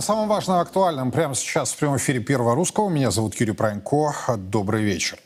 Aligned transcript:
О 0.00 0.02
самом 0.02 0.28
важном 0.28 0.56
и 0.56 0.62
актуальном 0.62 1.10
прямо 1.10 1.34
сейчас 1.34 1.72
в 1.72 1.76
прямом 1.76 1.98
эфире 1.98 2.20
Первого 2.20 2.54
Русского. 2.54 2.88
Меня 2.88 3.10
зовут 3.10 3.34
Юрий 3.38 3.52
Пронько. 3.52 4.14
Добрый 4.38 4.82
вечер. 4.82 5.18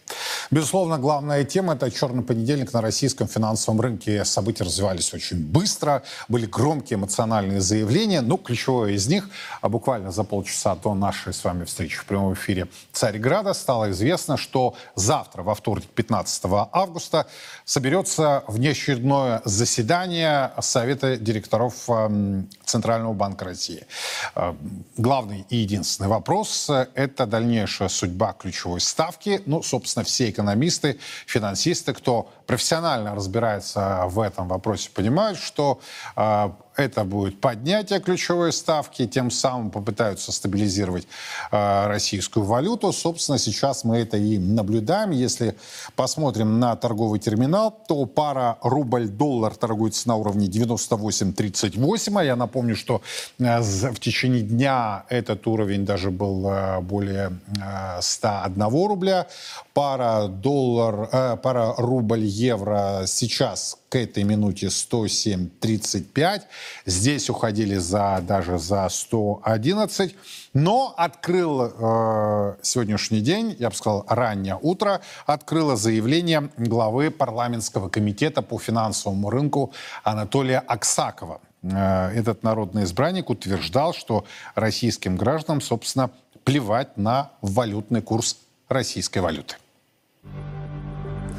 Безусловно, 0.51 0.99
главная 0.99 1.45
тема– 1.45 1.75
это 1.75 1.91
черный 1.91 2.23
понедельник 2.23 2.73
на 2.73 2.81
российском 2.81 3.29
финансовом 3.29 3.81
рынке. 3.81 4.25
События 4.25 4.65
развивались 4.65 5.13
очень 5.15 5.39
быстро, 5.39 6.03
были 6.29 6.47
громкие 6.47 6.99
эмоциональные 6.99 7.61
заявления. 7.61 8.21
Ну, 8.21 8.37
ключевое 8.37 8.93
из 8.93 9.07
них, 9.07 9.29
а 9.61 9.69
буквально 9.69 10.13
за 10.13 10.25
полчаса 10.25 10.75
до 10.77 10.95
нашей 10.95 11.33
с 11.33 11.45
вами 11.45 11.65
встречи 11.65 11.97
в 11.99 12.05
прямом 12.05 12.35
эфире 12.35 12.69
Царьграда 12.93 13.55
стало 13.55 13.91
известно, 13.91 14.37
что 14.37 14.75
завтра, 14.95 15.43
во 15.43 15.55
вторник, 15.55 15.89
15 15.95 16.45
августа, 16.73 17.27
соберется 17.65 18.45
внеочередное 18.47 19.43
заседание 19.45 20.53
Совета 20.61 21.17
директоров 21.17 21.89
эм, 21.89 22.49
Центрального 22.65 23.13
банка 23.15 23.45
России. 23.47 23.87
Э, 24.35 24.55
главный 24.97 25.47
и 25.49 25.57
единственный 25.57 26.09
вопрос– 26.09 26.71
это 26.95 27.27
дальнейшая 27.27 27.89
судьба 27.89 28.35
ключевой 28.39 28.81
ставки. 28.81 29.43
Ну, 29.47 29.63
собственно, 29.63 30.04
все 30.05 30.31
экономисты, 30.31 30.99
финансисты, 31.27 31.93
кто 31.95 32.33
профессионально 32.47 33.15
разбирается 33.15 34.05
в 34.07 34.21
этом 34.21 34.49
вопросе, 34.49 34.91
понимают, 34.95 35.39
что 35.39 35.81
э, 36.17 36.51
это 36.77 37.05
будет 37.05 37.41
поднятие 37.41 38.01
ключевой 38.01 38.53
ставки, 38.53 39.07
тем 39.07 39.31
самым 39.31 39.71
попытаются 39.71 40.33
стабилизировать 40.33 41.07
э, 41.53 41.87
российскую 41.87 42.45
валюту. 42.45 42.93
Собственно, 42.93 43.39
сейчас 43.39 43.85
мы 43.85 43.99
это 43.99 44.17
и 44.17 44.39
наблюдаем. 44.39 45.11
Если 45.11 45.57
посмотрим 45.95 46.59
на 46.59 46.75
торговый 46.75 47.21
терминал, 47.21 47.71
то 47.71 48.07
пара 48.07 48.59
рубль-доллар 48.63 49.55
торгуется 49.55 50.09
на 50.09 50.17
уровне 50.17 50.49
98.38. 50.49 52.19
А 52.21 52.25
я 52.25 52.37
напомню, 52.37 52.75
что 52.75 53.03
э, 53.39 53.61
в 53.61 54.01
течение 54.01 54.43
дня 54.43 55.05
этот 55.09 55.47
уровень 55.47 55.85
даже 55.85 56.11
был 56.11 56.49
э, 56.49 56.81
более 56.81 57.39
э, 57.63 58.01
101 58.01 58.63
рубля. 58.89 59.29
Пара 59.75 60.27
доллар, 60.27 61.09
э, 61.13 61.37
пара 61.41 61.75
рубль-евро 62.35 63.05
сейчас 63.07 63.79
к 63.89 63.97
этой 63.97 64.25
минуте 64.25 64.67
107.35. 64.67 66.43
Здесь 66.87 67.31
уходили 67.31 67.77
за, 67.77 68.21
даже 68.27 68.59
за 68.59 68.89
111. 68.89 70.15
Но 70.55 70.95
открыл 70.97 71.63
э, 71.63 72.57
сегодняшний 72.63 73.21
день, 73.21 73.57
я 73.59 73.71
бы 73.71 73.77
сказал, 73.77 74.05
раннее 74.09 74.59
утро, 74.61 75.01
открыло 75.27 75.77
заявление 75.77 76.51
главы 76.57 77.11
парламентского 77.11 77.89
комитета 77.89 78.43
по 78.43 78.59
финансовому 78.59 79.31
рынку 79.31 79.73
Анатолия 80.03 80.59
Аксакова. 80.59 81.41
Э, 81.63 82.11
этот 82.15 82.43
народный 82.43 82.85
избранник 82.85 83.31
утверждал, 83.31 83.95
что 83.95 84.25
российским 84.55 85.17
гражданам, 85.17 85.61
собственно, 85.61 86.11
плевать 86.45 86.97
на 86.97 87.31
валютный 87.43 88.03
курс 88.03 88.37
российской 88.69 89.21
валюты. 89.21 89.57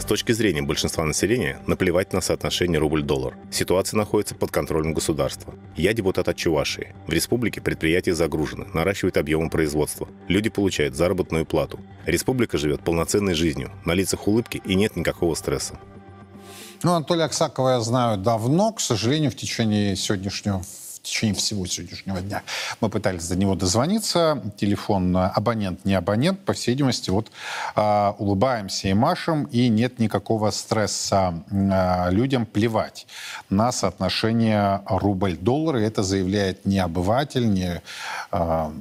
С 0.06 0.08
точки 0.08 0.34
зрения 0.34 0.62
большинства 0.62 1.04
населения, 1.04 1.60
наплевать 1.66 2.14
на 2.14 2.22
соотношение 2.22 2.78
рубль-доллар. 2.78 3.36
Ситуация 3.50 3.98
находится 3.98 4.36
под 4.36 4.52
контролем 4.52 4.94
государства. 4.94 5.56
Я 5.76 5.94
депутат 5.94 6.28
от 6.28 6.38
Чувашии. 6.38 6.94
В 7.08 7.12
республике 7.12 7.60
предприятия 7.60 8.14
загружены, 8.14 8.68
наращивают 8.72 9.18
объемы 9.18 9.50
производства. 9.50 10.08
Люди 10.28 10.52
получают 10.52 10.96
заработную 10.96 11.48
плату. 11.48 11.80
Республика 12.06 12.60
живет 12.60 12.84
полноценной 12.84 13.34
жизнью, 13.34 13.72
на 13.84 13.94
лицах 13.94 14.28
улыбки 14.28 14.62
и 14.64 14.76
нет 14.76 14.96
никакого 14.96 15.34
стресса. 15.34 15.80
Ну, 16.84 16.94
Анатолия 16.94 17.24
Аксакова 17.24 17.70
я 17.70 17.80
знаю 17.80 18.20
давно. 18.20 18.74
К 18.74 18.82
сожалению, 18.82 19.32
в 19.32 19.36
течение 19.36 19.96
сегодняшнего 19.96 20.62
течение 21.06 21.36
всего 21.36 21.66
сегодняшнего 21.66 22.20
дня 22.22 22.44
мы 22.82 22.90
пытались 22.90 23.28
до 23.28 23.36
него 23.36 23.56
дозвониться. 23.56 24.42
Телефон 24.58 25.16
э, 25.16 25.32
абонент, 25.34 25.86
не 25.86 25.94
абонент. 25.94 26.40
По 26.46 26.54
всей 26.54 26.72
видимости, 26.72 27.10
вот 27.10 27.32
э, 27.76 28.14
улыбаемся 28.18 28.88
и 28.88 28.94
машем, 28.94 29.46
и 29.46 29.70
нет 29.70 30.00
никакого 30.00 30.52
стресса 30.52 31.44
э, 31.50 32.12
людям 32.12 32.46
плевать 32.46 33.08
на 33.50 33.72
соотношение 33.72 34.82
рубль-доллар. 34.88 35.78
Это 35.78 36.04
заявляет 36.04 36.66
не 36.66 36.80
обыватель, 36.80 37.50
не... 37.50 37.82
Э, 38.32 38.72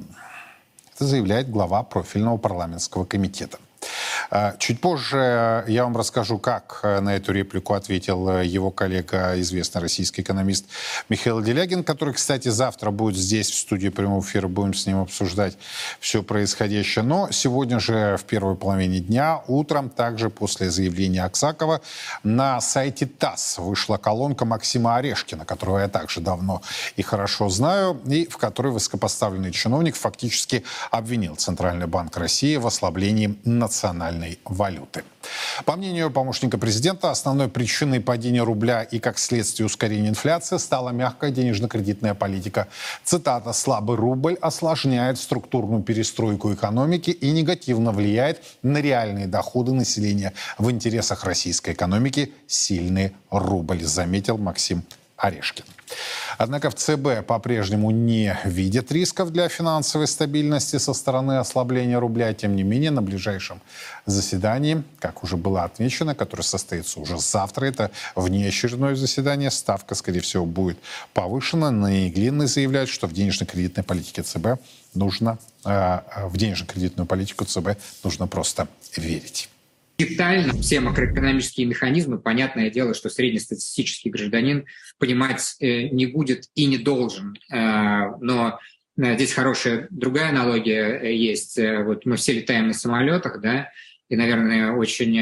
это 0.95 1.05
заявляет 1.05 1.49
глава 1.49 1.83
профильного 1.83 2.37
парламентского 2.37 3.03
комитета. 3.03 3.57
А, 4.29 4.55
чуть 4.57 4.81
позже 4.81 5.63
я 5.67 5.83
вам 5.83 5.95
расскажу, 5.95 6.37
как 6.37 6.79
э, 6.83 6.99
на 6.99 7.15
эту 7.15 7.31
реплику 7.31 7.73
ответил 7.73 8.29
э, 8.29 8.45
его 8.45 8.71
коллега, 8.71 9.39
известный 9.39 9.81
российский 9.81 10.21
экономист 10.21 10.65
Михаил 11.09 11.41
Делягин, 11.41 11.83
который, 11.83 12.13
кстати, 12.13 12.49
завтра 12.49 12.91
будет 12.91 13.17
здесь, 13.17 13.49
в 13.49 13.55
студии 13.55 13.89
прямого 13.89 14.21
эфира, 14.21 14.47
будем 14.47 14.73
с 14.73 14.85
ним 14.85 15.01
обсуждать 15.01 15.57
все 15.99 16.23
происходящее. 16.23 17.03
Но 17.03 17.29
сегодня 17.31 17.79
же 17.79 18.17
в 18.17 18.23
первой 18.25 18.55
половине 18.55 18.99
дня, 18.99 19.41
утром, 19.47 19.89
также 19.89 20.29
после 20.29 20.69
заявления 20.69 21.23
Аксакова, 21.23 21.81
на 22.23 22.61
сайте 22.61 23.05
ТАСС 23.05 23.57
вышла 23.59 23.97
колонка 23.97 24.45
Максима 24.45 24.95
Орешкина, 24.95 25.45
которого 25.45 25.79
я 25.79 25.87
также 25.87 26.21
давно 26.21 26.61
и 26.95 27.01
хорошо 27.01 27.49
знаю, 27.49 28.01
и 28.05 28.25
в 28.25 28.37
которой 28.37 28.73
высокопоставленный 28.73 29.51
чиновник 29.51 29.95
фактически 29.95 30.63
обвинил 30.91 31.35
Центральный 31.35 31.87
банк 31.87 32.17
России 32.17 32.55
в 32.57 32.67
ослаблении 32.67 33.37
национальной 33.43 33.74
национальной 33.75 34.39
валюты. 34.45 35.03
По 35.65 35.75
мнению 35.75 36.11
помощника 36.11 36.57
президента, 36.57 37.11
основной 37.11 37.49
причиной 37.49 37.99
падения 37.99 38.43
рубля 38.43 38.83
и, 38.83 38.99
как 38.99 39.17
следствие, 39.17 39.65
ускорения 39.65 40.09
инфляции 40.09 40.57
стала 40.57 40.91
мягкая 40.91 41.31
денежно-кредитная 41.31 42.13
политика. 42.13 42.67
Цитата 43.03 43.51
«Слабый 43.53 43.97
рубль 43.97 44.35
осложняет 44.41 45.17
структурную 45.17 45.83
перестройку 45.83 46.53
экономики 46.53 47.09
и 47.09 47.31
негативно 47.31 47.91
влияет 47.91 48.41
на 48.63 48.77
реальные 48.77 49.27
доходы 49.27 49.73
населения. 49.73 50.33
В 50.57 50.71
интересах 50.71 51.25
российской 51.25 51.73
экономики 51.73 52.31
сильный 52.47 53.11
рубль», 53.29 53.83
заметил 53.83 54.37
Максим 54.37 54.83
Орешкин. 55.17 55.65
Однако 56.37 56.69
в 56.69 56.75
ЦБ 56.75 57.25
по-прежнему 57.25 57.91
не 57.91 58.37
видят 58.43 58.91
рисков 58.91 59.31
для 59.31 59.47
финансовой 59.47 60.07
стабильности 60.07 60.77
со 60.77 60.93
стороны 60.93 61.37
ослабления 61.37 61.99
рубля. 61.99 62.33
Тем 62.33 62.55
не 62.55 62.63
менее, 62.63 62.91
на 62.91 63.01
ближайшем 63.01 63.61
заседании, 64.05 64.83
как 64.99 65.23
уже 65.23 65.37
было 65.37 65.63
отмечено, 65.63 66.15
которое 66.15 66.43
состоится 66.43 66.99
уже 66.99 67.17
завтра, 67.17 67.65
это 67.65 67.91
внеочередное 68.15 68.95
заседание, 68.95 69.51
ставка, 69.51 69.95
скорее 69.95 70.19
всего, 70.19 70.45
будет 70.45 70.77
повышена. 71.13 71.71
Наиглинный 71.71 72.47
заявляет, 72.47 72.89
что 72.89 73.07
в 73.07 73.13
денежно-кредитной 73.13 73.83
политике 73.83 74.23
ЦБ 74.23 74.59
нужно, 74.93 75.37
э, 75.63 75.99
в 76.25 76.35
денежно-кредитную 76.35 77.07
политику 77.07 77.45
ЦБ 77.45 77.77
нужно 78.03 78.27
просто 78.27 78.67
верить 78.97 79.49
детально 79.97 80.53
все 80.61 80.79
макроэкономические 80.79 81.67
механизмы, 81.67 82.19
понятное 82.19 82.69
дело, 82.69 82.93
что 82.93 83.09
среднестатистический 83.09 84.09
гражданин 84.09 84.65
понимать 84.97 85.55
э, 85.59 85.89
не 85.89 86.05
будет 86.05 86.45
и 86.55 86.65
не 86.65 86.77
должен. 86.77 87.37
Э, 87.51 88.11
но 88.19 88.59
э, 88.97 89.15
здесь 89.15 89.33
хорошая 89.33 89.87
другая 89.89 90.29
аналогия 90.29 91.01
есть. 91.11 91.57
Вот 91.57 92.05
мы 92.05 92.17
все 92.17 92.33
летаем 92.33 92.67
на 92.67 92.73
самолетах, 92.73 93.41
да, 93.41 93.69
и, 94.07 94.15
наверное, 94.15 94.73
очень 94.73 95.19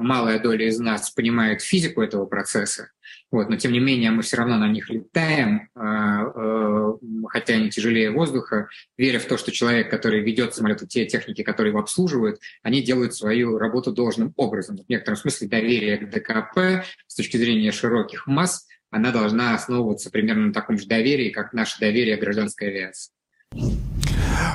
малая 0.00 0.40
доля 0.40 0.66
из 0.66 0.80
нас 0.80 1.10
понимает 1.10 1.62
физику 1.62 2.02
этого 2.02 2.26
процесса. 2.26 2.90
Вот, 3.30 3.48
но 3.48 3.56
тем 3.56 3.72
не 3.72 3.78
менее 3.78 4.10
мы 4.10 4.22
все 4.22 4.36
равно 4.36 4.58
на 4.58 4.68
них 4.68 4.90
летаем, 4.90 5.68
а, 5.74 6.22
а, 6.24 6.98
хотя 7.28 7.54
они 7.54 7.70
тяжелее 7.70 8.10
воздуха, 8.10 8.68
веря 8.98 9.20
в 9.20 9.26
то, 9.26 9.36
что 9.38 9.52
человек, 9.52 9.88
который 9.88 10.20
ведет 10.20 10.54
самолет, 10.54 10.86
те 10.88 11.06
техники, 11.06 11.42
которые 11.42 11.70
его 11.70 11.80
обслуживают, 11.80 12.40
они 12.62 12.82
делают 12.82 13.14
свою 13.14 13.56
работу 13.58 13.92
должным 13.92 14.32
образом. 14.36 14.78
В 14.78 14.88
некотором 14.88 15.16
смысле 15.16 15.46
доверие 15.46 15.98
к 15.98 16.10
ДКП 16.10 16.84
с 17.06 17.14
точки 17.14 17.36
зрения 17.36 17.70
широких 17.70 18.26
масс, 18.26 18.66
она 18.90 19.12
должна 19.12 19.54
основываться 19.54 20.10
примерно 20.10 20.46
на 20.48 20.52
таком 20.52 20.76
же 20.76 20.86
доверии, 20.86 21.30
как 21.30 21.52
наше 21.52 21.78
доверие 21.78 22.16
гражданской 22.16 22.68
авиации. 22.68 23.12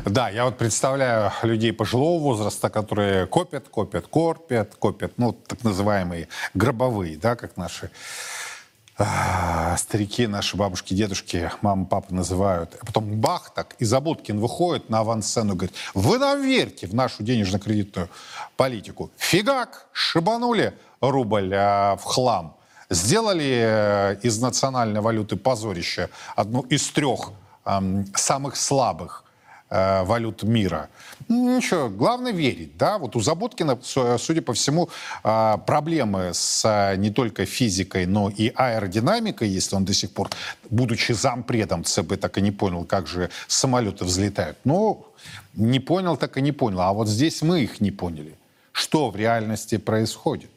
Да, 0.06 0.30
я 0.30 0.45
вот 0.45 0.57
представляю 0.57 1.31
людей 1.44 1.72
пожилого 1.72 2.22
возраста, 2.22 2.69
которые 2.69 3.27
копят, 3.27 3.69
копят, 3.69 4.07
копят, 4.07 4.75
копят, 4.75 5.13
ну, 5.18 5.31
так 5.31 5.63
называемые 5.63 6.27
гробовые, 6.54 7.18
да, 7.18 7.36
как 7.36 7.56
наши 7.56 7.89
старики, 9.77 10.25
наши 10.25 10.56
бабушки, 10.56 10.94
дедушки, 10.94 11.51
мама, 11.62 11.86
папа 11.86 12.13
называют. 12.13 12.77
А 12.81 12.86
потом 12.86 13.19
бах 13.19 13.53
так, 13.53 13.75
и 13.80 13.86
Забудкин 13.86 14.39
выходит 14.39 14.89
на 14.89 15.00
авансцену 15.00 15.53
и 15.53 15.57
говорит, 15.57 15.75
вы 15.94 16.18
нам 16.18 16.42
верьте 16.42 16.88
в 16.88 16.95
нашу 16.95 17.24
денежно-кредитную 17.24 18.09
политику. 18.56 19.12
Фигак, 19.18 19.88
шибанули 19.92 20.74
рубль 21.01 21.53
а, 21.53 21.97
в 21.97 22.03
хлам. 22.03 22.56
Сделали 22.89 23.63
э, 23.63 24.19
из 24.21 24.39
национальной 24.39 25.01
валюты 25.01 25.38
позорище 25.38 26.09
одну 26.36 26.62
из 26.62 26.88
трех 26.89 27.31
э, 27.65 28.03
самых 28.13 28.56
слабых 28.56 29.25
э, 29.75 30.04
валют 30.04 30.44
мира. 30.44 30.89
Ничего, 31.27 31.89
главное 31.89 32.31
верить, 32.31 32.77
да. 32.77 32.98
Вот 32.98 33.16
у 33.16 33.19
Заботкина, 33.19 33.77
судя 34.18 34.42
по 34.42 34.54
всему, 34.54 34.89
э, 35.24 35.57
проблемы 35.66 36.31
с 36.33 36.66
э, 36.66 36.95
не 36.98 37.10
только 37.10 37.45
физикой, 37.45 38.06
но 38.06 38.30
и 38.30 38.51
аэродинамикой, 38.56 39.50
если 39.50 39.75
он 39.75 39.86
до 39.86 39.94
сих 39.94 40.12
пор, 40.12 40.30
будучи 40.69 41.13
зампредом 41.13 41.83
ЦБ, 41.83 42.18
так 42.19 42.38
и 42.38 42.42
не 42.42 42.51
понял, 42.51 42.86
как 42.86 43.07
же 43.07 43.30
самолеты 43.48 44.06
взлетают. 44.06 44.57
Ну, 44.63 45.06
не 45.54 45.80
понял, 45.80 46.18
так 46.18 46.38
и 46.38 46.42
не 46.42 46.51
понял. 46.51 46.81
А 46.81 46.94
вот 46.94 47.07
здесь 47.07 47.42
мы 47.42 47.63
их 47.63 47.81
не 47.81 47.92
поняли. 47.92 48.36
Что 48.72 49.10
в 49.10 49.16
реальности 49.16 49.77
происходит? 49.77 50.50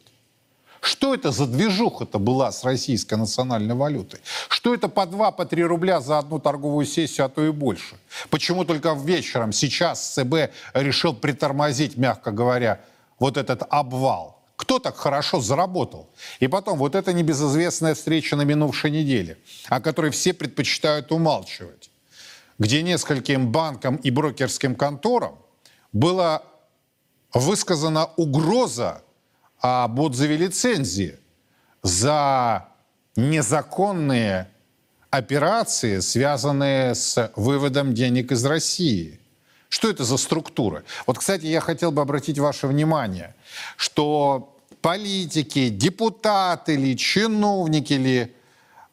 Что 0.88 1.12
это 1.12 1.32
за 1.32 1.46
движуха-то 1.46 2.19
была 2.19 2.50
с 2.50 2.64
российской 2.64 3.17
национальной 3.17 3.75
валютой? 3.75 4.20
Что 4.49 4.73
это 4.73 4.88
по 4.88 5.05
2, 5.05 5.32
по 5.32 5.44
3 5.44 5.64
рубля 5.64 6.00
за 6.00 6.19
одну 6.19 6.38
торговую 6.38 6.87
сессию, 6.87 7.26
а 7.26 7.29
то 7.29 7.44
и 7.44 7.50
больше? 7.50 7.96
Почему 8.31 8.64
только 8.64 8.94
вечером 8.94 9.52
сейчас 9.52 10.14
ЦБ 10.14 10.50
решил 10.73 11.12
притормозить, 11.12 11.99
мягко 11.99 12.31
говоря, 12.31 12.81
вот 13.19 13.37
этот 13.37 13.64
обвал? 13.69 14.40
Кто 14.56 14.79
так 14.79 14.96
хорошо 14.96 15.43
заработал? 15.43 16.08
И 16.40 16.49
потом, 16.49 16.79
вот 16.79 16.94
эта 16.94 17.12
небезызвестная 17.12 17.94
встреча 17.94 18.34
на 18.37 18.43
минувшей 18.43 18.91
неделе, 18.91 19.37
о 19.69 19.82
которой 19.82 20.11
все 20.11 20.32
предпочитают 20.32 21.12
умалчивать, 21.12 21.91
где 22.58 22.81
нескольким 22.81 23.52
банкам 23.52 23.96
и 23.96 24.11
брокерским 24.11 24.75
конторам 24.75 25.34
была 25.93 26.43
высказана 27.34 28.06
угроза 28.17 29.02
об 29.60 29.99
отзыве 29.99 30.37
лицензии 30.37 31.19
за 31.82 32.69
незаконные 33.16 34.49
операции, 35.10 36.00
связанные 36.00 36.94
с 36.94 37.32
выводом 37.37 37.94
денег 37.94 38.32
из 38.32 38.44
России. 38.44 39.20
Что 39.69 39.90
это 39.90 40.05
за 40.05 40.16
структура? 40.16 40.84
Вот, 41.06 41.19
кстати, 41.19 41.46
я 41.46 41.60
хотел 41.60 41.93
бы 41.93 42.00
обратить 42.00 42.38
ваше 42.38 42.66
внимание, 42.66 43.34
что 43.76 44.56
политики, 44.81 45.69
депутаты 45.69 46.76
ли, 46.76 46.96
чиновники 46.96 47.93
ли 47.93 48.20
а, 48.22 48.38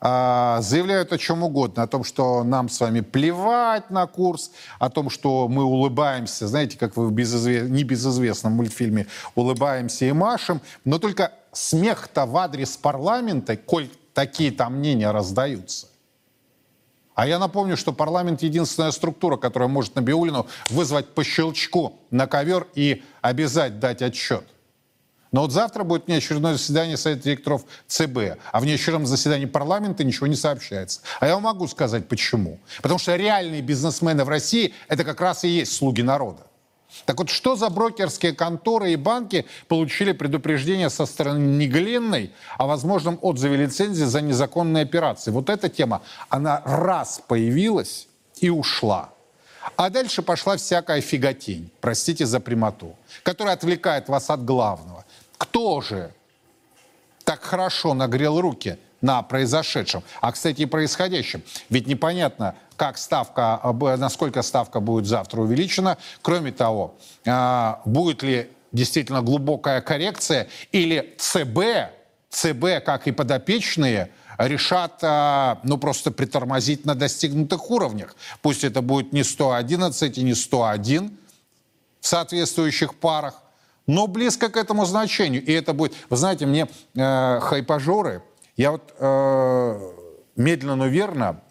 заявляют 0.02 1.14
о 1.14 1.18
чем 1.18 1.44
угодно, 1.44 1.84
о 1.84 1.88
том, 1.88 2.04
что 2.04 2.44
нам 2.44 2.70
с 2.70 2.80
вами 2.80 3.02
плевать 3.02 3.90
на 3.90 4.06
курс, 4.08 4.52
о 4.78 4.90
том, 4.90 5.10
что 5.10 5.48
мы 5.48 5.64
улыбаемся, 5.64 6.48
знаете, 6.48 6.78
как 6.78 6.96
вы 6.96 7.08
в 7.08 7.12
безызвест... 7.12 7.70
небезызвестном 7.70 8.54
мультфильме 8.54 9.08
улыбаемся 9.36 10.06
и 10.06 10.12
машем, 10.12 10.62
но 10.84 11.00
только 11.00 11.32
смех-то 11.54 12.26
в 12.26 12.38
адрес 12.38 12.78
парламента, 12.78 13.58
коль 13.58 13.90
такие 14.14 14.52
там 14.52 14.76
мнения 14.76 15.12
раздаются. 15.12 15.88
А 17.16 17.26
я 17.26 17.40
напомню, 17.40 17.78
что 17.78 17.94
парламент 17.94 18.44
единственная 18.44 18.92
структура, 18.92 19.38
которая 19.38 19.70
может 19.70 19.96
Набиулину 19.96 20.48
вызвать 20.70 21.14
по 21.14 21.24
щелчку 21.24 21.98
на 22.12 22.28
ковер 22.28 22.68
и 22.76 23.04
обязать 23.22 23.80
дать 23.80 24.02
отчет. 24.02 24.44
Но 25.36 25.42
вот 25.42 25.52
завтра 25.52 25.84
будет 25.84 26.08
внеочередное 26.08 26.54
заседание 26.54 26.96
Совета 26.96 27.24
директоров 27.24 27.66
ЦБ, 27.88 28.40
а 28.54 28.60
в 28.62 28.64
внеочередном 28.64 29.06
заседании 29.06 29.48
парламента 29.48 30.06
ничего 30.06 30.28
не 30.28 30.38
сообщается. 30.38 31.02
А 31.20 31.28
я 31.28 31.34
вам 31.34 31.44
могу 31.44 31.68
сказать 31.68 32.08
почему. 32.08 32.58
Потому 32.82 33.00
что 33.00 33.18
реальные 33.18 33.62
бизнесмены 33.62 34.24
в 34.24 34.30
России– 34.30 34.74
это 34.88 35.04
как 35.04 35.20
раз 35.20 35.44
и 35.44 35.50
есть 35.50 35.74
слуги 35.74 36.04
народа. 36.04 36.44
Так 37.04 37.20
вот, 37.20 37.30
что 37.30 37.58
за 37.58 37.70
брокерские 37.70 38.32
конторы 38.32 38.94
и 38.94 38.96
банки 38.96 39.46
получили 39.68 40.14
предупреждение 40.14 40.90
со 40.90 41.06
стороны 41.06 41.58
Неглинной 41.58 42.32
о 42.58 42.68
возможном 42.68 43.20
отзыве 43.22 43.58
лицензии 43.58 44.06
за 44.06 44.22
незаконные 44.22 44.84
операции? 44.84 45.32
Вот 45.32 45.50
эта 45.50 45.68
тема, 45.68 46.02
она 46.30 46.62
раз 46.64 47.22
появилась 47.28 48.08
и 48.40 48.50
ушла. 48.50 49.10
А 49.76 49.90
дальше 49.90 50.22
пошла 50.22 50.58
всякая 50.58 51.02
фиготень, 51.02 51.72
простите 51.82 52.26
за 52.26 52.40
прямоту, 52.40 52.96
которая 53.24 53.56
отвлекает 53.56 54.08
вас 54.08 54.30
от 54.30 54.46
главного. 54.46 55.05
Кто 55.38 55.82
же 55.82 56.14
так 57.24 57.44
хорошо 57.44 57.94
нагрел 57.94 58.40
руки 58.40 58.78
на 59.02 59.22
произошедшем, 59.22 60.04
а, 60.22 60.32
кстати, 60.32 60.62
и 60.62 60.66
происходящем? 60.66 61.44
Ведь 61.70 61.88
непонятно, 61.88 62.56
как 62.78 62.98
ставка, 62.98 63.60
насколько 63.98 64.42
ставка 64.42 64.80
будет 64.80 65.06
завтра 65.06 65.42
увеличена. 65.42 65.98
Кроме 66.22 66.52
того, 66.52 66.96
а, 67.26 67.82
будет 67.86 68.24
ли 68.24 68.50
действительно 68.72 69.22
глубокая 69.22 69.82
коррекция 69.82 70.48
или 70.72 71.16
ЦБ, 71.18 71.92
ЦБ, 72.30 72.84
как 72.86 73.08
и 73.08 73.12
подопечные, 73.12 74.12
решат, 74.38 75.00
а, 75.02 75.60
ну, 75.64 75.78
просто 75.78 76.12
притормозить 76.12 76.86
на 76.86 76.96
достигнутых 76.96 77.72
уровнях. 77.72 78.16
Пусть 78.42 78.64
это 78.64 78.82
будет 78.82 79.14
не 79.14 79.24
111 79.24 80.18
и 80.18 80.24
не 80.24 80.36
101 80.36 81.18
в 82.02 82.08
соответствующих 82.08 82.96
парах, 82.96 83.42
но 83.88 84.08
близко 84.08 84.50
к 84.50 84.58
этому 84.58 84.86
значению. 84.86 85.44
И 85.44 85.52
это 85.52 85.74
будет... 85.74 85.94
Вы 86.10 86.18
знаете, 86.18 86.46
мне 86.46 86.68
э, 86.96 87.40
хайпажоры, 87.42 88.24
я 88.58 88.72
вот 88.72 88.94
э, 88.98 89.92
медленно, 90.36 90.76
но 90.76 90.88
верно 90.88 91.42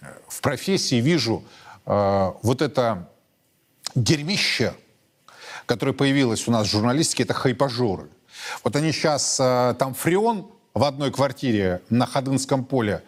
э, 0.00 0.06
в 0.28 0.40
профессии 0.40 0.96
вижу 0.96 1.44
э, 1.84 2.32
вот 2.42 2.62
это 2.62 3.08
дерьмище, 3.94 4.74
которое 5.66 5.92
появилось 5.92 6.48
у 6.48 6.50
нас 6.50 6.66
в 6.66 6.70
журналистике, 6.70 7.22
это 7.22 7.34
хайпажоры. 7.34 8.08
Вот 8.64 8.74
они 8.76 8.92
сейчас, 8.92 9.38
э, 9.40 9.74
там 9.78 9.94
Фреон 9.94 10.50
в 10.74 10.84
одной 10.84 11.10
квартире 11.10 11.82
на 11.88 12.04
Ходынском 12.04 12.64
поле 12.64 13.02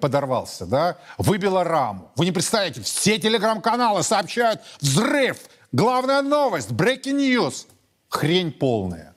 подорвался, 0.00 0.66
да, 0.66 0.98
выбила 1.16 1.64
раму. 1.64 2.10
Вы 2.16 2.26
не 2.26 2.32
представляете, 2.32 2.82
все 2.82 3.18
телеграм-каналы 3.18 4.02
сообщают 4.02 4.60
взрыв, 4.80 5.38
главная 5.72 6.20
новость, 6.20 6.70
breaking 6.70 7.16
news– 7.16 7.66
хрень 8.08 8.52
полная. 8.52 9.14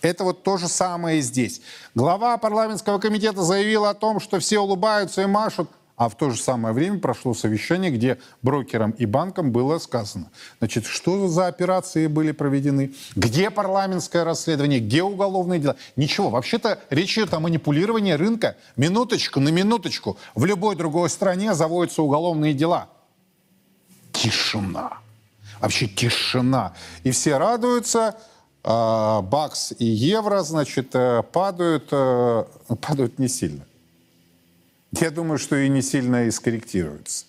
Это 0.00 0.24
вот 0.24 0.42
то 0.42 0.56
же 0.56 0.66
самое 0.66 1.18
и 1.18 1.22
здесь. 1.22 1.62
Глава 1.94 2.36
парламентского 2.36 2.98
комитета 2.98 3.42
заявил 3.42 3.84
о 3.84 3.94
том, 3.94 4.18
что 4.18 4.40
все 4.40 4.58
улыбаются 4.58 5.22
и 5.22 5.26
машут, 5.26 5.70
а 5.94 6.08
в 6.08 6.16
то 6.16 6.30
же 6.30 6.40
самое 6.40 6.74
время 6.74 6.98
прошло 6.98 7.34
совещание, 7.34 7.92
где 7.92 8.18
брокерам 8.42 8.90
и 8.92 9.06
банкам 9.06 9.52
было 9.52 9.78
сказано, 9.78 10.32
значит, 10.58 10.86
что 10.86 11.28
за 11.28 11.46
операции 11.46 12.08
были 12.08 12.32
проведены, 12.32 12.94
где 13.14 13.50
парламентское 13.50 14.24
расследование, 14.24 14.80
где 14.80 15.04
уголовные 15.04 15.60
дела. 15.60 15.76
Ничего, 15.94 16.30
вообще-то 16.30 16.80
речь 16.90 17.16
идет 17.16 17.32
о 17.34 17.40
манипулировании 17.40 18.12
рынка. 18.12 18.56
Минуточку, 18.76 19.38
на 19.38 19.50
минуточку. 19.50 20.16
В 20.34 20.44
любой 20.44 20.74
другой 20.74 21.10
стране 21.10 21.54
заводятся 21.54 22.02
уголовные 22.02 22.54
дела. 22.54 22.88
Тишина 24.12 25.01
вообще 25.62 25.86
тишина. 25.86 26.74
И 27.04 27.10
все 27.12 27.38
радуются, 27.38 28.16
а, 28.64 29.22
бакс 29.22 29.72
и 29.78 29.84
евро, 29.84 30.42
значит, 30.42 30.94
э, 30.94 31.22
падают, 31.32 31.88
э, 31.90 32.44
падают 32.80 33.18
не 33.18 33.28
сильно. 33.28 33.64
Я 34.92 35.10
думаю, 35.10 35.38
что 35.38 35.56
и 35.56 35.68
не 35.68 35.82
сильно 35.82 36.26
и 36.26 36.30
скорректируются. 36.30 37.24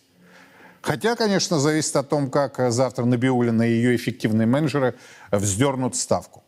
Хотя, 0.82 1.16
конечно, 1.16 1.60
зависит 1.60 1.96
о 1.96 2.04
том, 2.04 2.30
как 2.30 2.60
завтра 2.72 3.06
Набиулина 3.06 3.64
и 3.64 3.72
ее 3.72 3.96
эффективные 3.96 4.46
менеджеры 4.46 4.96
вздернут 5.32 5.96
ставку. 5.96 6.44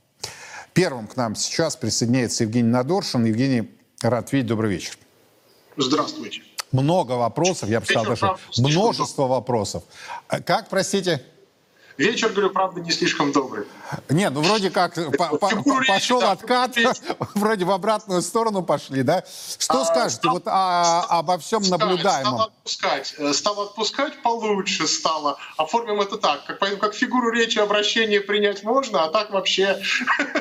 Первым 0.73 1.07
к 1.07 1.15
нам 1.15 1.35
сейчас 1.35 1.77
присоединяется 1.77 2.43
Евгений 2.43 2.69
Надоршин. 2.69 3.23
Евгений, 3.23 3.71
рад 4.01 4.33
видеть. 4.33 4.47
Добрый 4.47 4.71
вечер. 4.71 4.97
Здравствуйте. 5.77 6.41
Много 6.73 7.13
вопросов, 7.13 7.69
я 7.69 7.79
бы 7.79 7.85
сказал, 7.85 8.05
даже 8.05 8.35
множество 8.57 9.27
вопросов. 9.27 9.83
Как, 10.27 10.67
простите? 10.67 11.23
Вечер, 11.97 12.29
говорю, 12.29 12.49
правда, 12.49 12.81
не 12.81 12.91
слишком 12.91 13.31
добрый. 13.31 13.65
Нет, 14.09 14.33
ну 14.33 14.41
вроде 14.41 14.69
как 14.69 14.95
по, 15.17 15.37
по, 15.37 15.49
пошел 15.87 16.19
да, 16.19 16.31
откат, 16.31 16.75
вроде 17.35 17.63
в 17.63 17.71
обратную 17.71 18.21
сторону 18.21 18.63
пошли, 18.63 19.01
да? 19.01 19.23
Что 19.57 19.81
а, 19.81 19.85
скажете 19.85 20.15
стал, 20.15 20.33
вот 20.33 20.43
о, 20.45 21.05
обо 21.19 21.37
всем 21.37 21.63
стал, 21.63 21.79
наблюдаемом? 21.79 22.33
Стал 22.33 22.41
отпускать, 22.47 23.15
э, 23.17 23.33
стал 23.33 23.61
отпускать 23.61 24.21
получше 24.21 24.87
стало. 24.87 25.37
Оформим 25.55 26.01
это 26.01 26.17
так, 26.17 26.45
как, 26.45 26.79
как 26.79 26.93
фигуру 26.93 27.31
речи 27.31 27.59
обращения 27.59 28.19
принять 28.19 28.63
можно, 28.63 29.05
а 29.05 29.09
так 29.09 29.31
вообще 29.31 29.81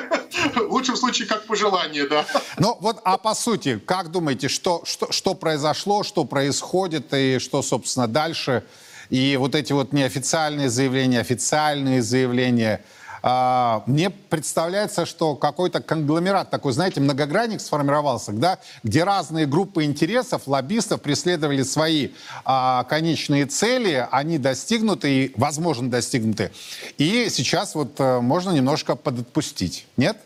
в 0.55 0.71
лучшем 0.71 0.97
случае 0.97 1.25
как 1.27 1.47
пожелание, 1.47 2.05
да. 2.07 2.25
Ну 2.57 2.77
вот, 2.81 2.99
а 3.05 3.17
по 3.17 3.33
сути, 3.33 3.79
как 3.79 4.11
думаете, 4.11 4.49
что, 4.49 4.81
что, 4.83 5.09
что 5.13 5.35
произошло, 5.35 6.03
что 6.03 6.25
происходит 6.25 7.13
и 7.13 7.39
что, 7.39 7.61
собственно, 7.61 8.07
дальше? 8.07 8.65
И 9.09 9.37
вот 9.37 9.55
эти 9.55 9.73
вот 9.73 9.93
неофициальные 9.93 10.69
заявления, 10.69 11.19
официальные 11.19 12.01
заявления, 12.01 12.81
а, 13.27 13.81
мне 13.87 14.11
представляется, 14.11 15.07
что 15.07 15.35
какой-то 15.35 15.81
конгломерат 15.81 16.51
такой, 16.51 16.73
знаете, 16.73 17.01
многогранник 17.01 17.59
сформировался, 17.59 18.31
да, 18.31 18.59
где 18.83 19.03
разные 19.03 19.47
группы 19.47 19.83
интересов, 19.83 20.43
лоббистов 20.45 21.01
преследовали 21.01 21.63
свои 21.63 22.09
а, 22.43 22.83
конечные 22.83 23.47
цели, 23.47 24.07
они 24.11 24.37
достигнуты 24.37 25.11
и, 25.11 25.33
возможно, 25.37 25.89
достигнуты. 25.89 26.51
И 26.99 27.27
сейчас 27.31 27.73
вот 27.73 27.95
а, 27.97 28.21
можно 28.21 28.51
немножко 28.51 28.95
подотпустить, 28.95 29.87
нет? 29.97 30.17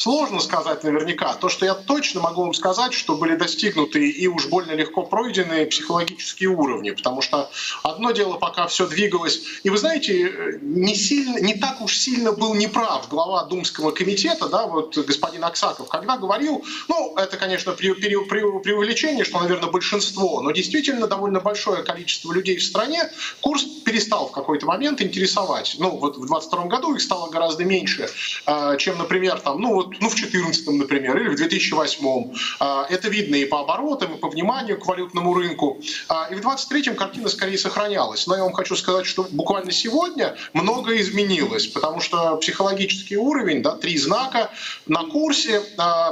Сложно 0.00 0.40
сказать 0.40 0.82
наверняка. 0.82 1.34
То, 1.34 1.50
что 1.50 1.66
я 1.66 1.74
точно 1.74 2.22
могу 2.22 2.40
вам 2.42 2.54
сказать, 2.54 2.94
что 2.94 3.16
были 3.16 3.36
достигнуты 3.36 4.08
и 4.08 4.26
уж 4.28 4.46
больно 4.46 4.72
легко 4.72 5.02
пройденные 5.02 5.66
психологические 5.66 6.48
уровни, 6.48 6.90
потому 6.90 7.20
что 7.20 7.50
одно 7.82 8.10
дело, 8.10 8.38
пока 8.38 8.66
все 8.66 8.86
двигалось. 8.86 9.42
И 9.62 9.68
вы 9.68 9.76
знаете, 9.76 10.58
не, 10.62 10.94
сильно, 10.94 11.38
не 11.38 11.54
так 11.54 11.82
уж 11.82 11.98
сильно 11.98 12.32
был 12.32 12.54
неправ 12.54 13.10
глава 13.10 13.44
Думского 13.44 13.90
комитета, 13.90 14.48
да, 14.48 14.66
вот 14.66 14.96
господин 14.96 15.44
Аксаков, 15.44 15.88
когда 15.88 16.16
говорил, 16.16 16.64
ну, 16.88 17.14
это, 17.16 17.36
конечно, 17.36 17.72
при, 17.72 17.92
при, 17.92 18.16
при, 18.24 18.62
преувеличение, 18.62 19.24
что, 19.24 19.38
наверное, 19.40 19.70
большинство, 19.70 20.40
но 20.40 20.50
действительно 20.52 21.08
довольно 21.08 21.40
большое 21.40 21.82
количество 21.82 22.32
людей 22.32 22.56
в 22.56 22.64
стране 22.64 23.02
курс 23.42 23.64
перестал 23.84 24.28
в 24.28 24.32
какой-то 24.32 24.64
момент 24.64 25.02
интересовать. 25.02 25.76
Ну, 25.78 25.90
вот 25.98 26.16
в 26.16 26.24
22 26.26 26.64
году 26.66 26.94
их 26.94 27.02
стало 27.02 27.28
гораздо 27.28 27.66
меньше, 27.66 28.08
а, 28.46 28.76
чем, 28.76 28.96
например, 28.96 29.38
там, 29.40 29.60
ну, 29.60 29.74
вот, 29.74 29.89
ну, 30.00 30.08
в 30.08 30.14
2014, 30.14 30.66
например, 30.68 31.16
или 31.18 31.28
в 31.28 31.36
2008. 31.36 32.34
А, 32.60 32.86
это 32.88 33.08
видно 33.08 33.36
и 33.36 33.44
по 33.44 33.60
оборотам, 33.60 34.14
и 34.14 34.18
по 34.18 34.28
вниманию 34.28 34.78
к 34.78 34.86
валютному 34.86 35.34
рынку. 35.34 35.80
А, 36.08 36.26
и 36.30 36.34
в 36.34 36.40
2023 36.40 36.94
картина 36.94 37.28
скорее 37.28 37.58
сохранялась. 37.58 38.26
Но 38.26 38.36
я 38.36 38.42
вам 38.44 38.52
хочу 38.52 38.76
сказать, 38.76 39.06
что 39.06 39.26
буквально 39.30 39.72
сегодня 39.72 40.36
многое 40.52 41.00
изменилось, 41.00 41.66
потому 41.66 42.00
что 42.00 42.36
психологический 42.36 43.16
уровень, 43.16 43.62
да, 43.62 43.72
три 43.72 43.98
знака 43.98 44.50
на 44.86 45.04
курсе, 45.04 45.62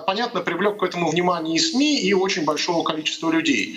понятно, 0.07 0.41
привлек 0.41 0.79
к 0.79 0.83
этому 0.83 1.11
внимание 1.11 1.57
и 1.57 1.59
СМИ, 1.59 2.01
и 2.01 2.13
очень 2.15 2.45
большого 2.45 2.83
количества 2.83 3.31
людей. 3.31 3.77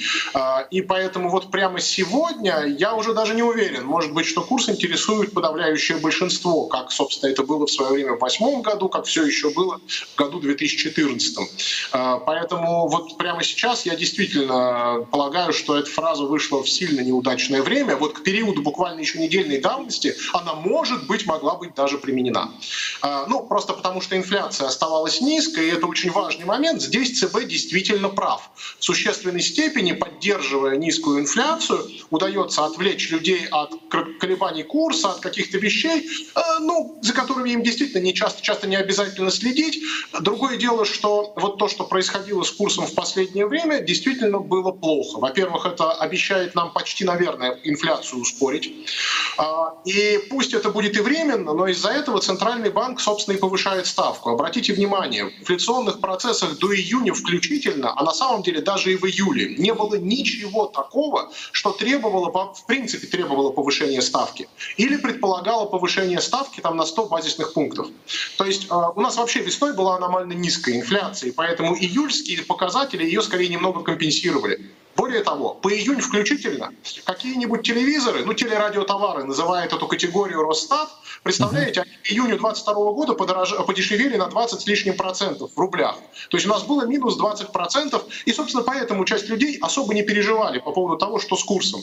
И 0.72 0.82
поэтому 0.82 1.30
вот 1.30 1.52
прямо 1.52 1.80
сегодня 1.80 2.66
я 2.78 2.96
уже 2.96 3.14
даже 3.14 3.34
не 3.34 3.44
уверен, 3.44 3.86
может 3.86 4.14
быть, 4.14 4.26
что 4.26 4.42
курс 4.42 4.70
интересует 4.70 5.34
подавляющее 5.34 5.98
большинство, 5.98 6.66
как, 6.66 6.92
собственно, 6.92 7.32
это 7.32 7.44
было 7.44 7.66
в 7.66 7.72
свое 7.72 7.92
время 7.92 8.14
в 8.14 8.20
2008 8.20 8.62
году, 8.62 8.90
как 8.90 9.06
все 9.06 9.26
еще 9.26 9.50
было 9.50 9.80
в 10.14 10.16
году 10.16 10.40
2014. 10.40 11.38
А, 11.92 12.18
поэтому 12.18 12.88
вот 12.88 13.18
прямо 13.18 13.44
сейчас 13.44 13.86
я 13.86 13.96
действительно 13.96 15.06
полагаю, 15.12 15.54
что 15.54 15.78
эта 15.78 15.90
фраза 15.90 16.24
вышла 16.24 16.64
в 16.64 16.70
сильно 16.70 17.02
неудачное 17.02 17.62
время. 17.62 17.96
Вот 17.96 18.14
к 18.14 18.24
периоду 18.24 18.62
буквально 18.62 19.00
еще 19.00 19.20
недельной 19.20 19.60
давности 19.60 20.16
она, 20.34 20.54
может 20.54 21.08
быть, 21.08 21.26
могла 21.26 21.56
быть 21.56 21.76
даже 21.76 21.98
применена. 21.98 22.52
А, 23.02 23.26
ну, 23.28 23.44
просто 23.44 23.74
потому 23.74 24.02
что 24.02 24.16
инфляция 24.18 24.68
оставалась 24.68 25.22
низкой, 25.22 25.68
и 25.68 25.72
это 25.72 25.88
очень 25.88 26.12
важный 26.12 26.46
момент. 26.46 26.82
Здесь 26.82 27.20
ЦБ 27.20 27.46
действительно 27.46 28.10
прав. 28.10 28.50
В 28.80 28.84
существенной 28.84 29.42
степени, 29.42 29.92
поддерживая 29.94 30.78
низкую 30.78 31.22
инфляцию, 31.22 31.88
удается 32.10 32.66
отвлечь 32.66 33.10
людей 33.12 33.46
от 33.52 33.74
колебаний 34.20 34.64
курса, 34.64 35.12
от 35.12 35.20
каких-то 35.20 35.58
вещей, 35.58 36.08
э, 36.36 36.40
ну, 36.60 37.00
за 37.02 37.14
которыми 37.14 37.52
им 37.52 37.64
действительно 37.64 38.02
не 38.02 38.14
часто, 38.14 38.42
часто 38.42 38.68
не 38.68 38.76
обязательно 38.76 39.32
следить. 39.32 39.71
Другое 40.20 40.58
дело, 40.58 40.86
что 40.86 41.34
вот 41.36 41.58
то, 41.58 41.68
что 41.68 41.84
происходило 41.84 42.44
с 42.44 42.52
курсом 42.52 42.86
в 42.86 42.94
последнее 42.96 43.48
время, 43.48 43.80
действительно 43.80 44.40
было 44.40 44.72
плохо. 44.72 45.20
Во-первых, 45.20 45.66
это 45.66 45.92
обещает 45.92 46.56
нам 46.56 46.74
почти, 46.74 47.06
наверное, 47.06 47.60
инфляцию 47.64 48.22
ускорить. 48.22 48.74
А, 49.38 49.74
и 49.86 50.20
пусть 50.30 50.54
это 50.54 50.70
будет 50.70 50.98
и 50.98 51.02
временно, 51.02 51.54
но 51.54 51.68
из-за 51.68 51.90
этого 51.90 52.20
Центральный 52.20 52.70
банк, 52.70 53.00
собственно, 53.00 53.36
и 53.36 53.40
повышает 53.40 53.88
ставку. 53.88 54.30
Обратите 54.30 54.74
внимание, 54.74 55.26
в 55.26 55.42
инфляционных 55.42 56.00
процессах 56.00 56.58
до 56.60 56.76
июня 56.76 57.14
включительно, 57.14 57.94
а 57.96 58.04
на 58.04 58.14
самом 58.14 58.44
деле 58.44 58.62
даже 58.62 58.94
и 58.94 58.96
в 58.96 59.06
июле, 59.06 59.56
не 59.58 59.74
было 59.74 59.96
ничего 59.96 60.68
такого, 60.68 61.32
что 61.52 61.72
требовало, 61.72 62.32
в 62.54 62.66
принципе, 62.66 63.08
требовало 63.08 63.52
повышения 63.52 64.02
ставки. 64.02 64.48
Или 64.78 64.98
предполагало 64.98 65.66
повышение 65.66 66.22
ставки 66.22 66.62
там, 66.62 66.78
на 66.78 66.86
100 66.86 67.06
базисных 67.06 67.54
пунктов. 67.54 67.88
То 68.38 68.46
есть 68.46 68.68
а, 68.70 68.92
у 68.92 69.02
нас 69.02 69.18
вообще 69.18 69.42
весной 69.62 69.74
была 69.74 69.98
аномально 69.98 70.34
низкая 70.34 70.76
инфляция, 70.76 71.34
поэтому 71.34 71.76
июльские 71.78 72.44
показатели 72.44 73.04
ее 73.04 73.22
скорее 73.22 73.48
немного 73.48 73.84
компенсировали. 73.84 74.72
Более 74.96 75.24
того, 75.24 75.54
по 75.54 75.72
июнь 75.72 76.02
включительно 76.02 76.74
какие-нибудь 77.06 77.62
телевизоры, 77.62 78.26
ну 78.26 78.34
телерадиотовары, 78.34 79.24
называют 79.24 79.72
эту 79.72 79.88
категорию 79.88 80.42
Росстат, 80.42 80.90
представляете, 81.24 81.82
они 81.82 81.92
к 82.04 82.12
июню 82.12 82.38
22 82.38 82.74
года 82.74 83.14
подорож... 83.14 83.54
подешевели 83.68 84.18
на 84.18 84.28
20 84.28 84.62
с 84.62 84.68
лишним 84.68 84.98
процентов 84.98 85.52
в 85.56 85.60
рублях. 85.60 85.96
То 86.30 86.38
есть 86.38 86.48
у 86.48 86.50
нас 86.50 86.64
было 86.64 86.86
минус 86.86 87.16
20 87.16 87.52
процентов, 87.52 88.04
и, 88.26 88.34
собственно, 88.34 88.64
поэтому 88.64 89.06
часть 89.06 89.30
людей 89.30 89.60
особо 89.62 89.94
не 89.94 90.04
переживали 90.04 90.60
по 90.60 90.72
поводу 90.72 90.98
того, 90.98 91.20
что 91.20 91.36
с 91.36 91.44
курсом. 91.44 91.82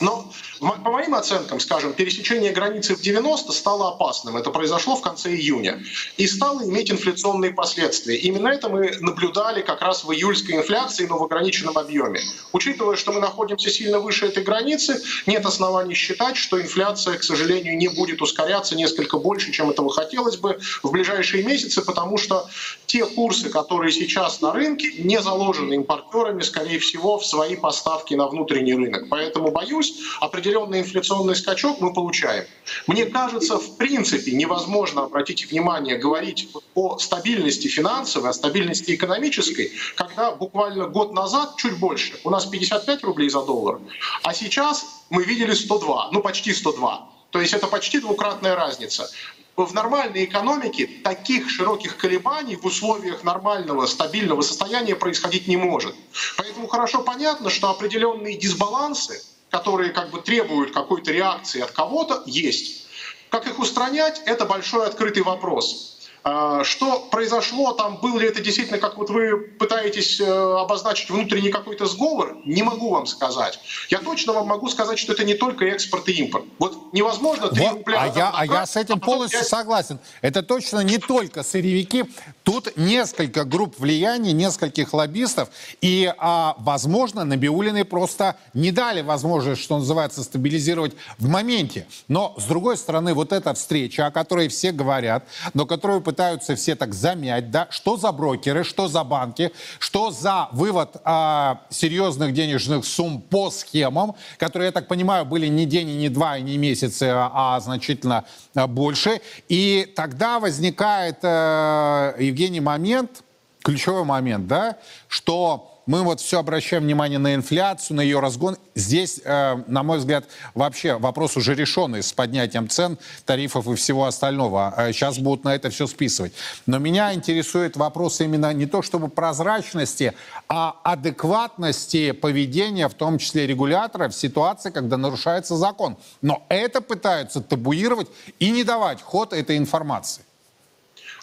Но 0.00 0.30
по 0.60 0.90
моим 0.90 1.14
оценкам, 1.14 1.60
скажем, 1.60 1.92
пересечение 1.92 2.52
границы 2.52 2.94
в 2.96 3.00
90 3.00 3.52
стало 3.52 3.88
опасным. 3.88 4.36
Это 4.36 4.50
произошло 4.50 4.96
в 4.96 5.02
конце 5.02 5.30
июня. 5.34 5.82
И 6.16 6.26
стало 6.26 6.62
иметь 6.64 6.90
инфляционные 6.90 7.52
последствия. 7.52 8.16
Именно 8.16 8.48
это 8.48 8.68
мы 8.68 8.92
наблюдали 9.00 9.62
как 9.62 9.82
раз 9.82 10.04
в 10.04 10.12
июльской 10.12 10.56
инфляции, 10.56 11.06
но 11.06 11.18
в 11.18 11.24
ограниченном 11.24 11.78
объеме. 11.78 12.20
Учитывая, 12.52 12.96
что 12.96 13.12
мы 13.12 13.20
находимся 13.20 13.70
сильно 13.70 14.00
выше 14.00 14.26
этой 14.26 14.42
границы, 14.42 15.02
нет 15.26 15.44
оснований 15.46 15.94
считать, 15.94 16.36
что 16.36 16.60
инфляция, 16.60 17.18
к 17.18 17.22
сожалению, 17.22 17.76
не 17.76 17.88
будет 17.88 18.22
ускоряться 18.22 18.76
несколько 18.76 19.18
больше, 19.18 19.52
чем 19.52 19.70
этого 19.70 19.90
хотелось 19.90 20.36
бы 20.36 20.58
в 20.82 20.90
ближайшие 20.90 21.42
месяцы, 21.44 21.82
потому 21.82 22.18
что 22.18 22.48
те 22.86 23.04
курсы, 23.06 23.50
которые 23.50 23.92
сейчас 23.92 24.40
на 24.40 24.52
рынке, 24.52 24.92
не 24.98 25.20
заложены 25.20 25.74
импортерами, 25.74 26.42
скорее 26.42 26.78
всего, 26.78 27.18
в 27.18 27.26
свои 27.26 27.56
поставки 27.56 28.14
на 28.14 28.26
внутренний 28.26 28.74
рынок. 28.74 29.08
Поэтому 29.08 29.50
боюсь, 29.50 29.89
есть 29.90 30.02
определенный 30.20 30.80
инфляционный 30.80 31.36
скачок 31.36 31.80
мы 31.80 31.92
получаем. 31.92 32.44
Мне 32.86 33.06
кажется, 33.06 33.58
в 33.58 33.76
принципе 33.76 34.32
невозможно, 34.32 35.02
обратите 35.02 35.46
внимание, 35.46 35.98
говорить 35.98 36.48
о 36.74 36.98
стабильности 36.98 37.68
финансовой, 37.68 38.30
о 38.30 38.32
стабильности 38.32 38.94
экономической, 38.94 39.72
когда 39.96 40.32
буквально 40.32 40.86
год 40.86 41.12
назад, 41.12 41.56
чуть 41.56 41.78
больше, 41.78 42.18
у 42.24 42.30
нас 42.30 42.46
55 42.46 43.04
рублей 43.04 43.28
за 43.30 43.42
доллар, 43.42 43.80
а 44.22 44.34
сейчас 44.34 45.04
мы 45.10 45.24
видели 45.24 45.52
102, 45.52 46.10
ну 46.12 46.20
почти 46.22 46.52
102. 46.54 47.08
То 47.30 47.40
есть 47.40 47.54
это 47.54 47.68
почти 47.68 48.00
двукратная 48.00 48.56
разница 48.56 49.08
в 49.56 49.74
нормальной 49.74 50.24
экономике 50.24 50.88
таких 51.04 51.50
широких 51.50 51.96
колебаний 51.96 52.56
в 52.56 52.64
условиях 52.64 53.24
нормального, 53.24 53.86
стабильного 53.86 54.42
состояния 54.42 54.96
происходить 54.96 55.48
не 55.48 55.56
может. 55.56 55.94
Поэтому 56.36 56.66
хорошо 56.66 57.02
понятно, 57.02 57.50
что 57.50 57.70
определенные 57.70 58.36
дисбалансы 58.36 59.22
которые 59.50 59.90
как 59.90 60.10
бы 60.10 60.20
требуют 60.20 60.72
какой-то 60.72 61.10
реакции 61.12 61.60
от 61.60 61.72
кого-то, 61.72 62.22
есть. 62.26 62.86
Как 63.28 63.46
их 63.46 63.58
устранять, 63.58 64.22
это 64.26 64.44
большой 64.44 64.86
открытый 64.86 65.22
вопрос. 65.22 65.89
А, 66.22 66.64
что 66.64 67.00
произошло 67.10 67.72
там, 67.72 67.98
был 67.98 68.18
ли 68.18 68.28
это 68.28 68.42
действительно, 68.42 68.78
как 68.78 68.98
вот 68.98 69.08
вы 69.08 69.38
пытаетесь 69.38 70.20
э, 70.20 70.24
обозначить 70.24 71.08
внутренний 71.08 71.50
какой-то 71.50 71.86
сговор, 71.86 72.36
не 72.44 72.62
могу 72.62 72.90
вам 72.90 73.06
сказать. 73.06 73.58
Я 73.88 74.00
точно 74.00 74.34
вам 74.34 74.48
могу 74.48 74.68
сказать, 74.68 74.98
что 74.98 75.14
это 75.14 75.24
не 75.24 75.34
только 75.34 75.64
экспорт 75.64 76.08
и 76.08 76.12
импорт. 76.12 76.44
Вот 76.58 76.92
невозможно 76.92 77.48
3 77.48 77.60
вот, 77.60 77.72
рубля... 77.78 78.02
А 78.02 78.06
я, 78.18 78.30
а 78.34 78.44
я 78.44 78.66
с 78.66 78.76
этим 78.76 78.96
а 78.96 79.00
полностью 79.00 79.40
5... 79.40 79.48
согласен. 79.48 79.98
Это 80.20 80.42
точно 80.42 80.80
не 80.80 80.98
только 80.98 81.42
сырьевики. 81.42 82.04
Тут 82.42 82.76
несколько 82.76 83.44
групп 83.44 83.78
влияния, 83.78 84.32
нескольких 84.32 84.92
лоббистов. 84.92 85.48
И, 85.80 86.12
а, 86.18 86.54
возможно, 86.58 87.24
Набиулиной 87.24 87.86
просто 87.86 88.36
не 88.52 88.72
дали 88.72 89.00
возможность, 89.00 89.62
что 89.62 89.78
называется, 89.78 90.22
стабилизировать 90.22 90.92
в 91.18 91.28
моменте. 91.28 91.86
Но, 92.08 92.34
с 92.36 92.44
другой 92.44 92.76
стороны, 92.76 93.14
вот 93.14 93.32
эта 93.32 93.54
встреча, 93.54 94.06
о 94.06 94.10
которой 94.10 94.48
все 94.48 94.72
говорят, 94.72 95.24
но 95.54 95.64
которую 95.64 96.02
пытаются 96.10 96.56
все 96.56 96.74
так 96.74 96.92
замять, 96.92 97.52
да, 97.52 97.68
что 97.70 97.96
за 97.96 98.10
брокеры, 98.10 98.64
что 98.64 98.88
за 98.88 99.04
банки, 99.04 99.52
что 99.78 100.10
за 100.10 100.48
вывод 100.50 100.96
а, 101.04 101.60
серьезных 101.70 102.34
денежных 102.34 102.84
сумм 102.84 103.20
по 103.20 103.48
схемам, 103.48 104.16
которые, 104.36 104.66
я 104.66 104.72
так 104.72 104.88
понимаю, 104.88 105.24
были 105.24 105.46
не 105.46 105.66
день, 105.66 105.96
не 105.98 106.08
два, 106.08 106.36
и 106.36 106.42
не 106.42 106.58
месяцы, 106.58 107.04
а, 107.04 107.30
а 107.32 107.60
значительно 107.60 108.24
а, 108.56 108.66
больше. 108.66 109.20
И 109.48 109.92
тогда 109.94 110.40
возникает, 110.40 111.18
а, 111.22 112.16
Евгений, 112.18 112.60
момент, 112.60 113.22
ключевой 113.62 114.02
момент, 114.02 114.48
да, 114.48 114.78
что 115.06 115.69
мы 115.86 116.02
вот 116.02 116.20
все 116.20 116.38
обращаем 116.38 116.84
внимание 116.84 117.18
на 117.18 117.34
инфляцию, 117.34 117.96
на 117.96 118.00
ее 118.00 118.20
разгон. 118.20 118.56
Здесь, 118.74 119.20
э, 119.24 119.62
на 119.66 119.82
мой 119.82 119.98
взгляд, 119.98 120.26
вообще 120.54 120.98
вопрос 120.98 121.36
уже 121.36 121.54
решенный 121.54 122.02
с 122.02 122.12
поднятием 122.12 122.68
цен, 122.68 122.98
тарифов 123.24 123.66
и 123.68 123.74
всего 123.74 124.06
остального. 124.06 124.74
Сейчас 124.92 125.18
а 125.18 125.20
будут 125.20 125.44
на 125.44 125.54
это 125.54 125.70
все 125.70 125.86
списывать. 125.86 126.32
Но 126.66 126.78
меня 126.78 127.14
интересует 127.14 127.76
вопрос 127.76 128.20
именно 128.20 128.52
не 128.52 128.66
то 128.66 128.82
чтобы 128.82 129.08
прозрачности, 129.08 130.14
а 130.48 130.76
адекватности 130.84 132.12
поведения, 132.12 132.88
в 132.88 132.94
том 132.94 133.18
числе 133.18 133.46
регулятора, 133.46 134.08
в 134.08 134.14
ситуации, 134.14 134.70
когда 134.70 134.96
нарушается 134.96 135.56
закон. 135.56 135.96
Но 136.22 136.44
это 136.48 136.80
пытаются 136.80 137.40
табуировать 137.40 138.08
и 138.38 138.50
не 138.50 138.64
давать 138.64 139.02
ход 139.02 139.32
этой 139.32 139.56
информации. 139.56 140.22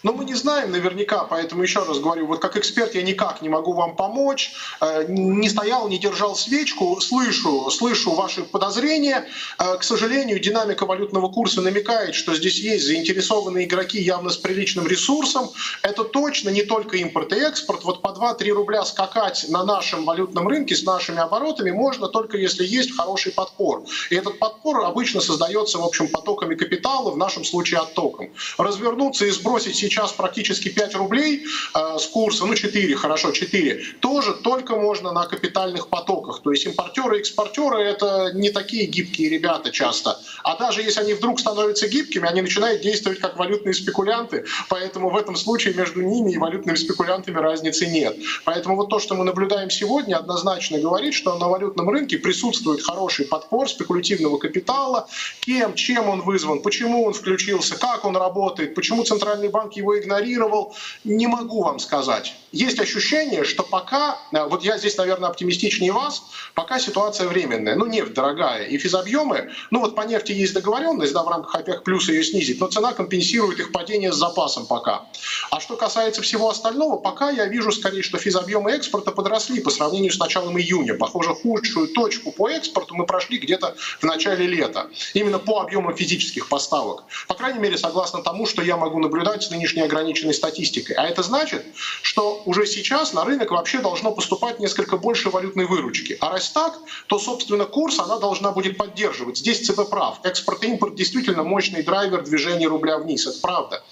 Но 0.08 0.14
мы 0.14 0.24
не 0.24 0.36
знаем 0.36 0.72
наверняка, 0.72 1.26
поэтому 1.26 1.64
еще 1.64 1.84
раз 1.84 2.00
говорю, 2.00 2.28
вот 2.28 2.40
как 2.40 2.56
эксперт 2.56 2.96
я 2.96 3.02
никак 3.02 3.42
не 3.42 3.50
могу 3.50 3.74
вам 3.74 3.98
помочь, 3.98 4.54
э, 4.80 5.04
не 5.10 5.50
стоял, 5.50 5.90
не 5.90 5.98
держал 5.98 6.34
свечку, 6.34 7.02
слышу, 7.02 7.70
слышу 7.70 8.12
ваши 8.14 8.44
подозрения. 8.44 9.26
Э, 9.60 9.76
к 9.78 9.84
сожалению, 9.84 10.40
динамика 10.40 10.86
валютного 10.86 11.28
курса 11.28 11.62
намекает, 11.62 12.16
что 12.16 12.34
здесь 12.34 12.58
есть 12.58 12.86
заинтересованные 12.86 13.66
игроки 13.66 14.00
явно 14.02 14.30
с 14.30 14.38
приличным 14.38 14.88
ресурсом. 14.88 15.50
Это 15.82 16.06
точно 16.06 16.52
не 16.52 16.62
только 16.62 16.96
импорт 16.96 17.34
и 17.34 17.40
экспорт. 17.42 17.84
Вот 17.84 18.02
по 18.02 18.08
2-3 18.08 18.52
рубля 18.52 18.86
скакать 18.86 19.48
на 19.50 19.66
нашем 19.66 20.06
валютном 20.06 20.48
рынке 20.48 20.74
с 20.74 20.84
нашими 20.84 21.20
оборотами 21.20 21.72
можно 21.72 22.08
только 22.08 22.38
если 22.38 22.64
есть 22.64 22.96
хороший 22.96 23.34
подпор. 23.34 23.84
И 24.10 24.16
этот 24.16 24.40
подпор 24.40 24.86
обычно 24.86 25.20
создается, 25.20 25.80
в 25.80 25.84
общем, 25.84 26.08
потоками 26.08 26.56
капитала, 26.56 27.12
в 27.12 27.18
нашем 27.18 27.44
случае 27.44 27.82
оттоком. 27.82 28.30
Развернуться 28.58 29.26
и 29.26 29.32
сбросить 29.32 29.76
сейчас 29.76 29.97
практически 30.16 30.70
5 30.70 30.96
рублей 30.96 31.46
э, 31.74 31.98
с 32.00 32.08
курса, 32.08 32.46
ну 32.46 32.56
4, 32.56 32.96
хорошо, 32.96 33.32
4, 33.32 33.84
тоже 34.00 34.34
только 34.34 34.76
можно 34.76 35.12
на 35.12 35.26
капитальных 35.26 35.90
потоках. 35.90 36.42
То 36.42 36.52
есть 36.52 36.66
импортеры 36.66 37.18
и 37.18 37.20
экспортеры 37.20 37.82
это 37.82 38.32
не 38.34 38.50
такие 38.50 38.86
гибкие 38.86 39.30
ребята 39.30 39.72
часто. 39.72 40.20
А 40.44 40.58
даже 40.58 40.82
если 40.82 41.02
они 41.02 41.14
вдруг 41.14 41.40
становятся 41.40 41.88
гибкими, 41.88 42.28
они 42.28 42.42
начинают 42.42 42.82
действовать 42.82 43.20
как 43.20 43.38
валютные 43.38 43.74
спекулянты. 43.74 44.46
Поэтому 44.70 45.10
в 45.10 45.18
этом 45.18 45.36
случае 45.36 45.74
между 45.74 46.02
ними 46.02 46.34
и 46.34 46.38
валютными 46.38 46.76
спекулянтами 46.76 47.38
разницы 47.38 47.86
нет. 47.88 48.18
Поэтому 48.46 48.76
вот 48.76 48.90
то, 48.90 49.00
что 49.00 49.16
мы 49.16 49.24
наблюдаем 49.24 49.70
сегодня, 49.70 50.16
однозначно 50.16 50.80
говорит, 50.80 51.14
что 51.14 51.38
на 51.38 51.48
валютном 51.48 51.90
рынке 51.90 52.18
присутствует 52.18 52.82
хороший 52.82 53.26
подпор 53.26 53.70
спекулятивного 53.70 54.38
капитала. 54.38 55.08
Кем, 55.42 55.74
чем 55.76 56.10
он 56.10 56.22
вызван, 56.22 56.62
почему 56.62 57.06
он 57.06 57.14
включился, 57.14 57.78
как 57.78 58.06
он 58.06 58.18
работает, 58.18 58.76
почему 58.76 59.04
Центральный 59.04 59.50
банк 59.50 59.77
его 59.78 59.98
игнорировал, 59.98 60.76
не 61.04 61.28
могу 61.28 61.64
вам 61.64 61.80
сказать. 61.80 62.36
Есть 62.52 62.80
ощущение, 62.80 63.44
что 63.44 63.64
пока, 63.64 64.18
э, 64.32 64.44
вот 64.46 64.64
я 64.64 64.78
здесь, 64.78 64.98
наверное, 64.98 65.30
оптимистичнее 65.30 65.92
вас, 65.92 66.24
пока 66.54 66.80
ситуация 66.80 67.28
временная. 67.28 67.76
Ну, 67.76 67.86
нефть 67.86 68.14
дорогая 68.14 68.66
и 68.66 68.78
физобъемы, 68.78 69.52
ну 69.70 69.82
вот 69.82 69.96
по 69.96 70.02
нефти 70.02 70.32
есть 70.32 70.54
договоренность, 70.54 71.14
да, 71.14 71.24
в 71.24 71.28
рамках 71.28 71.56
ОПЕК 71.56 71.84
плюс 71.84 72.10
ее 72.10 72.24
снизить, 72.24 72.60
но 72.60 72.68
цена 72.68 72.94
компенсирует 72.94 73.60
их 73.60 73.72
падение 73.72 74.12
с 74.12 74.16
запасом 74.16 74.66
пока. 74.66 75.06
А 75.52 75.60
что 75.60 75.76
касается 75.76 76.22
всего 76.22 76.50
остального, 76.50 76.98
пока 76.98 77.30
я 77.30 77.46
вижу 77.46 77.72
скорее, 77.72 78.02
что 78.02 78.18
физобъемы 78.18 78.72
экспорта 78.72 79.12
подросли 79.12 79.60
по 79.60 79.70
сравнению 79.70 80.12
с 80.12 80.20
началом 80.20 80.58
июня. 80.58 80.96
Похоже, 80.96 81.36
худшую 81.36 81.90
точку 81.90 82.32
по 82.32 82.50
экспорту 82.50 82.96
мы 82.96 83.06
прошли 83.06 83.38
где-то 83.38 83.76
в 84.00 84.04
начале 84.04 84.48
лета. 84.48 84.88
Именно 85.14 85.40
по 85.40 85.62
объему 85.62 85.94
физических 85.94 86.50
поставок. 86.50 87.04
По 87.28 87.34
крайней 87.34 87.60
мере, 87.60 87.78
согласно 87.78 88.24
тому, 88.24 88.46
что 88.46 88.62
я 88.62 88.78
могу 88.78 89.00
наблюдать 89.00 89.44
с 89.44 89.52
нынешней 89.52 89.67
ограниченной 89.76 90.34
статистикой. 90.34 90.96
А 90.96 91.08
это 91.08 91.24
значит, 91.24 91.66
что 92.02 92.42
уже 92.46 92.66
сейчас 92.66 93.14
на 93.14 93.24
рынок 93.26 93.52
вообще 93.52 93.80
должно 93.80 94.12
поступать 94.12 94.60
несколько 94.60 94.98
больше 94.98 95.30
валютной 95.30 95.66
выручки. 95.66 96.18
А 96.20 96.32
раз 96.32 96.50
так, 96.50 96.80
то, 97.08 97.20
собственно, 97.20 97.66
курс 97.66 98.00
она 98.00 98.18
должна 98.18 98.52
будет 98.52 98.78
поддерживать. 98.78 99.38
Здесь 99.38 99.66
ЦБ 99.66 99.90
прав. 99.90 100.20
Экспорт 100.24 100.64
и 100.64 100.68
импорт 100.68 100.96
действительно 100.96 101.44
мощный 101.44 101.84
драйвер 101.84 102.24
движения 102.24 102.68
рубля 102.68 102.98
вниз. 102.98 103.26
Это 103.28 103.40
правда. 103.42 103.84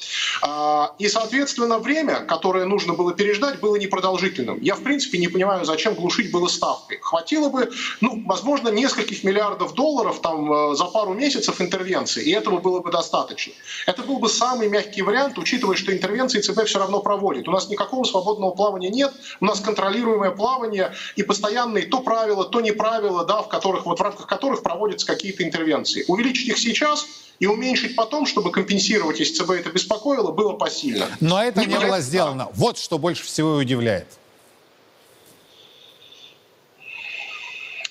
А, 0.41 0.93
и, 0.99 1.07
соответственно, 1.07 1.79
время, 1.79 2.21
которое 2.21 2.65
нужно 2.65 2.93
было 2.93 3.13
переждать, 3.13 3.59
было 3.59 3.75
непродолжительным. 3.75 4.59
Я, 4.61 4.75
в 4.75 4.83
принципе, 4.83 5.17
не 5.17 5.27
понимаю, 5.27 5.65
зачем 5.65 5.95
глушить 5.95 6.31
было 6.31 6.47
ставкой. 6.47 6.99
Хватило 7.01 7.49
бы, 7.49 7.71
ну, 8.01 8.23
возможно, 8.25 8.69
нескольких 8.69 9.23
миллиардов 9.23 9.73
долларов 9.73 10.19
там 10.21 10.51
э, 10.51 10.75
за 10.75 10.85
пару 10.85 11.13
месяцев 11.13 11.61
интервенции, 11.61 12.23
и 12.23 12.31
этого 12.31 12.59
было 12.59 12.79
бы 12.79 12.91
достаточно. 12.91 13.53
Это 13.87 14.03
был 14.03 14.19
бы 14.19 14.29
самый 14.29 14.67
мягкий 14.69 15.01
вариант, 15.01 15.37
учитывая, 15.37 15.64
что 15.73 15.91
интервенции 15.91 16.41
ЦБ 16.41 16.65
все 16.65 16.79
равно 16.79 17.01
проводит. 17.01 17.47
У 17.47 17.51
нас 17.51 17.69
никакого 17.69 18.03
свободного 18.03 18.51
плавания 18.51 18.89
нет, 18.89 19.11
у 19.39 19.45
нас 19.45 19.59
контролируемое 19.59 20.31
плавание 20.31 20.93
и 21.15 21.23
постоянные 21.23 21.85
то 21.85 22.01
правила, 22.01 22.45
то 22.45 22.61
не 22.61 22.71
правила, 22.71 23.25
да, 23.25 23.41
в, 23.41 23.49
которых, 23.49 23.85
вот 23.85 23.99
в 23.99 24.03
рамках 24.03 24.27
которых 24.27 24.61
проводятся 24.61 25.07
какие-то 25.07 25.43
интервенции. 25.43 26.05
Увеличить 26.07 26.49
их 26.49 26.59
сейчас 26.59 27.07
и 27.39 27.47
уменьшить 27.47 27.95
потом, 27.95 28.25
чтобы 28.25 28.51
компенсировать, 28.51 29.19
если 29.19 29.43
ЦБ 29.43 29.51
это 29.51 29.69
беспокоило, 29.69 30.31
было 30.31 30.53
посильно. 30.53 31.07
Но 31.19 31.41
это 31.41 31.61
не, 31.61 31.67
не 31.67 31.79
было 31.79 31.99
сделано. 31.99 32.49
Вот 32.53 32.77
что 32.77 32.97
больше 32.97 33.23
всего 33.23 33.55
удивляет. 33.55 34.07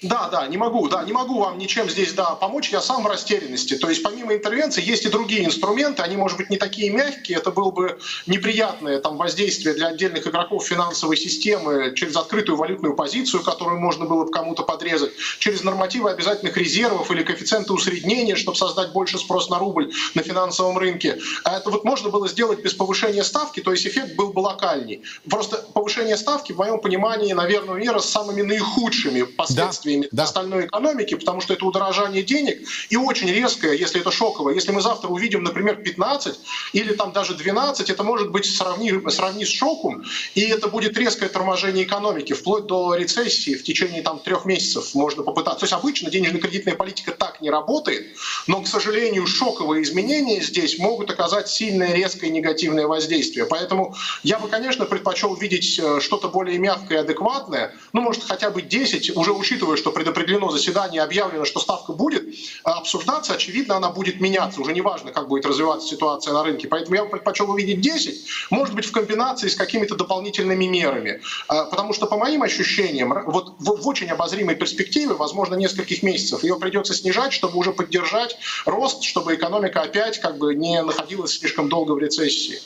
Да, 0.04 0.28
да, 0.28 0.46
не 0.46 0.58
могу, 0.58 0.86
да, 0.88 1.02
не 1.02 1.12
могу 1.12 1.40
вам 1.40 1.56
ничем 1.56 1.88
здесь, 1.88 2.12
да, 2.12 2.34
помочь, 2.34 2.68
я 2.68 2.82
сам 2.82 3.04
в 3.04 3.06
растерянности. 3.06 3.74
То 3.74 3.88
есть 3.88 4.02
помимо 4.02 4.34
интервенции 4.34 4.84
есть 4.84 5.06
и 5.06 5.08
другие 5.08 5.46
инструменты, 5.46 6.02
они, 6.02 6.16
может 6.16 6.36
быть, 6.36 6.50
не 6.50 6.58
такие 6.58 6.90
мягкие, 6.90 7.38
это 7.38 7.50
было 7.50 7.70
бы 7.70 7.98
неприятное 8.26 9.00
там 9.00 9.16
воздействие 9.16 9.74
для 9.74 9.88
отдельных 9.88 10.26
игроков 10.26 10.66
финансовой 10.66 11.16
системы 11.16 11.94
через 11.96 12.16
открытую 12.16 12.58
валютную 12.58 12.94
позицию, 12.94 13.42
которую 13.42 13.80
можно 13.80 14.04
было 14.04 14.24
бы 14.24 14.30
кому-то 14.30 14.62
подрезать, 14.62 15.12
через 15.38 15.64
нормативы 15.64 16.10
обязательных 16.10 16.54
резервов 16.58 17.10
или 17.10 17.22
коэффициенты 17.22 17.72
усреднения, 17.72 18.36
чтобы 18.36 18.58
создать 18.58 18.92
больше 18.92 19.18
спрос 19.18 19.48
на 19.48 19.58
рубль 19.58 19.90
на 20.14 20.22
финансовом 20.22 20.76
рынке. 20.76 21.18
А 21.44 21.56
это 21.56 21.70
вот 21.70 21.84
можно 21.84 22.10
было 22.10 22.28
сделать 22.28 22.60
без 22.60 22.74
повышения 22.74 23.24
ставки, 23.24 23.60
то 23.60 23.72
есть 23.72 23.86
эффект 23.86 24.16
был 24.16 24.34
бы 24.34 24.40
локальней. 24.40 25.02
Просто 25.30 25.64
повышение 25.72 26.18
ставки, 26.18 26.52
в 26.52 26.58
моем 26.58 26.78
понимании, 26.78 27.32
наверное, 27.32 27.76
мера 27.76 28.00
с 28.00 28.10
самыми 28.10 28.42
наихудшими 28.42 29.22
последствиями 29.22 29.93
последствиями 29.94 30.08
да. 30.12 30.24
остальной 30.24 30.66
экономики, 30.66 31.14
потому 31.14 31.40
что 31.40 31.54
это 31.54 31.64
удорожание 31.64 32.22
денег 32.22 32.66
и 32.90 32.96
очень 32.96 33.28
резкое, 33.28 33.74
если 33.74 34.00
это 34.00 34.10
шоковое. 34.10 34.54
Если 34.54 34.72
мы 34.72 34.80
завтра 34.80 35.08
увидим, 35.08 35.42
например, 35.42 35.76
15 35.76 36.38
или 36.72 36.92
там 36.94 37.12
даже 37.12 37.34
12, 37.34 37.90
это 37.90 38.02
может 38.02 38.30
быть 38.30 38.46
сравни, 38.46 38.92
сравни 39.10 39.44
с 39.44 39.48
шоком, 39.48 40.04
и 40.34 40.42
это 40.42 40.68
будет 40.68 40.96
резкое 40.98 41.28
торможение 41.28 41.84
экономики, 41.84 42.32
вплоть 42.32 42.66
до 42.66 42.94
рецессии 42.94 43.54
в 43.54 43.62
течение 43.62 44.02
там 44.02 44.18
трех 44.18 44.44
месяцев 44.44 44.94
можно 44.94 45.22
попытаться. 45.22 45.60
То 45.60 45.64
есть 45.64 45.72
обычно 45.72 46.10
денежно-кредитная 46.10 46.74
политика 46.74 47.12
так 47.12 47.40
не 47.40 47.50
работает, 47.50 48.16
но, 48.46 48.60
к 48.62 48.66
сожалению, 48.66 49.26
шоковые 49.26 49.82
изменения 49.82 50.40
здесь 50.40 50.78
могут 50.78 51.10
оказать 51.10 51.48
сильное, 51.48 51.94
резкое 51.94 52.30
негативное 52.30 52.86
воздействие. 52.86 53.46
Поэтому 53.46 53.94
я 54.22 54.38
бы, 54.38 54.48
конечно, 54.48 54.84
предпочел 54.84 55.34
видеть 55.34 55.78
э, 55.78 56.00
что-то 56.00 56.28
более 56.28 56.58
мягкое 56.58 56.94
и 56.94 57.00
адекватное, 57.00 57.74
ну, 57.92 58.00
может, 58.00 58.24
хотя 58.24 58.50
бы 58.50 58.62
10, 58.62 59.16
уже 59.16 59.32
учитывая, 59.32 59.76
что 59.84 59.90
предопределено 59.90 60.50
заседание, 60.50 61.02
объявлено, 61.02 61.44
что 61.44 61.60
ставка 61.60 61.92
будет 61.92 62.24
обсуждаться, 62.62 63.34
очевидно, 63.34 63.76
она 63.76 63.90
будет 63.90 64.18
меняться. 64.18 64.62
Уже 64.62 64.72
не 64.72 64.80
важно, 64.80 65.12
как 65.12 65.28
будет 65.28 65.44
развиваться 65.44 65.86
ситуация 65.86 66.32
на 66.32 66.42
рынке. 66.42 66.68
Поэтому 66.68 66.96
я 66.96 67.04
бы 67.04 67.10
предпочел 67.10 67.50
увидеть 67.50 67.82
10, 67.82 68.48
может 68.48 68.74
быть, 68.74 68.86
в 68.86 68.92
комбинации 68.92 69.48
с 69.48 69.54
какими-то 69.54 69.94
дополнительными 69.94 70.64
мерами. 70.64 71.20
А, 71.48 71.66
потому 71.66 71.92
что, 71.92 72.06
по 72.06 72.16
моим 72.16 72.42
ощущениям, 72.42 73.12
вот 73.26 73.56
в 73.58 73.86
очень 73.86 74.08
обозримой 74.08 74.54
перспективе, 74.54 75.12
возможно, 75.12 75.54
нескольких 75.54 76.02
месяцев, 76.02 76.42
ее 76.44 76.56
придется 76.56 76.94
снижать, 76.94 77.34
чтобы 77.34 77.58
уже 77.58 77.72
поддержать 77.72 78.38
рост, 78.64 79.02
чтобы 79.02 79.34
экономика 79.34 79.82
опять 79.82 80.18
как 80.18 80.38
бы 80.38 80.54
не 80.54 80.80
находилась 80.80 81.32
слишком 81.32 81.68
долго 81.68 81.92
в 81.92 81.98
рецессии. 81.98 82.58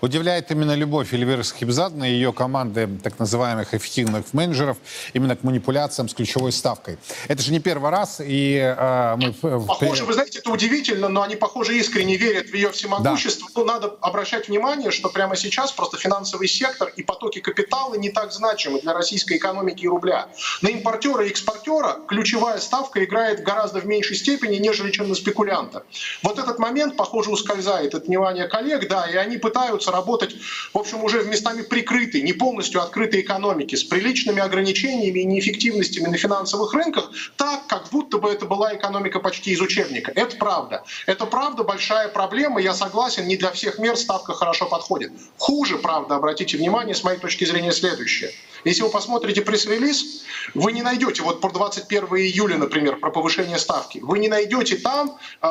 Удивляет 0.00 0.50
именно 0.50 0.74
любовь 0.74 1.12
Эльвиры 1.12 1.44
Схибзадны 1.44 2.10
и 2.10 2.12
ее 2.12 2.32
команды 2.32 2.88
так 3.02 3.18
называемых 3.18 3.74
эффективных 3.74 4.32
менеджеров 4.32 4.76
именно 5.12 5.36
к 5.36 5.42
манипуляциям 5.42 6.08
с 6.08 6.14
ключевой 6.14 6.52
ставкой. 6.52 6.98
Это 7.28 7.42
же 7.42 7.52
не 7.52 7.60
первый 7.60 7.90
раз, 7.90 8.20
и 8.20 8.56
э, 8.56 9.16
мы... 9.16 9.32
Похоже, 9.66 10.04
вы 10.04 10.12
знаете, 10.12 10.38
это 10.38 10.50
удивительно, 10.50 11.08
но 11.08 11.22
они, 11.22 11.36
похоже, 11.36 11.76
искренне 11.78 12.16
верят 12.16 12.48
в 12.48 12.54
ее 12.54 12.70
всемогущество. 12.70 13.48
Да. 13.54 13.60
Ну, 13.60 13.66
надо 13.66 13.96
обращать 14.00 14.48
внимание, 14.48 14.90
что 14.90 15.08
прямо 15.08 15.36
сейчас 15.36 15.72
просто 15.72 15.96
финансовый 15.96 16.48
сектор 16.48 16.92
и 16.96 17.02
потоки 17.02 17.40
капитала 17.40 17.94
не 17.94 18.10
так 18.10 18.32
значимы 18.32 18.80
для 18.80 18.92
российской 18.92 19.36
экономики 19.36 19.84
и 19.84 19.88
рубля. 19.88 20.28
На 20.62 20.68
импортера 20.68 21.24
и 21.24 21.30
экспортера 21.30 21.98
ключевая 22.08 22.58
ставка 22.58 23.04
играет 23.04 23.42
гораздо 23.42 23.80
в 23.80 23.86
меньшей 23.86 24.16
степени, 24.16 24.56
нежели 24.56 24.90
чем 24.90 25.08
на 25.08 25.14
спекулянта. 25.14 25.84
Вот 26.22 26.38
этот 26.38 26.58
момент, 26.58 26.96
похоже, 26.96 27.30
ускользает 27.30 27.94
от 27.94 28.06
внимания 28.06 28.46
коллег, 28.48 28.88
да, 28.88 29.06
и 29.06 29.16
они 29.16 29.38
пытаются 29.38 29.55
работать, 29.90 30.36
в 30.72 30.78
общем, 30.78 31.02
уже 31.04 31.20
в 31.20 31.26
местами 31.28 31.62
прикрытой, 31.62 32.22
не 32.22 32.32
полностью 32.32 32.82
открытой 32.82 33.20
экономики, 33.20 33.74
с 33.74 33.84
приличными 33.84 34.40
ограничениями 34.40 35.20
и 35.20 35.24
неэффективностями 35.24 36.08
на 36.08 36.16
финансовых 36.16 36.74
рынках, 36.74 37.10
так, 37.36 37.66
как 37.66 37.88
будто 37.90 38.18
бы 38.18 38.30
это 38.30 38.46
была 38.46 38.74
экономика 38.74 39.20
почти 39.20 39.52
из 39.52 39.60
учебника. 39.60 40.12
Это 40.14 40.36
правда. 40.36 40.84
Это 41.06 41.26
правда 41.26 41.64
большая 41.64 42.08
проблема, 42.08 42.60
я 42.60 42.74
согласен, 42.74 43.26
не 43.26 43.36
для 43.36 43.50
всех 43.50 43.78
мер 43.78 43.96
ставка 43.96 44.34
хорошо 44.34 44.66
подходит. 44.66 45.12
Хуже, 45.38 45.78
правда, 45.78 46.16
обратите 46.16 46.56
внимание, 46.56 46.94
с 46.94 47.04
моей 47.04 47.18
точки 47.18 47.44
зрения, 47.44 47.72
следующее. 47.72 48.30
Если 48.64 48.82
вы 48.82 48.90
посмотрите 48.90 49.42
пресс-релиз, 49.42 50.24
вы 50.54 50.72
не 50.72 50.82
найдете, 50.82 51.22
вот 51.22 51.40
про 51.40 51.50
21 51.50 52.04
июля, 52.16 52.56
например, 52.56 52.96
про 52.96 53.10
повышение 53.10 53.58
ставки, 53.58 53.98
вы 54.02 54.18
не 54.18 54.28
найдете 54.28 54.76
там 54.76 55.18
э, 55.42 55.48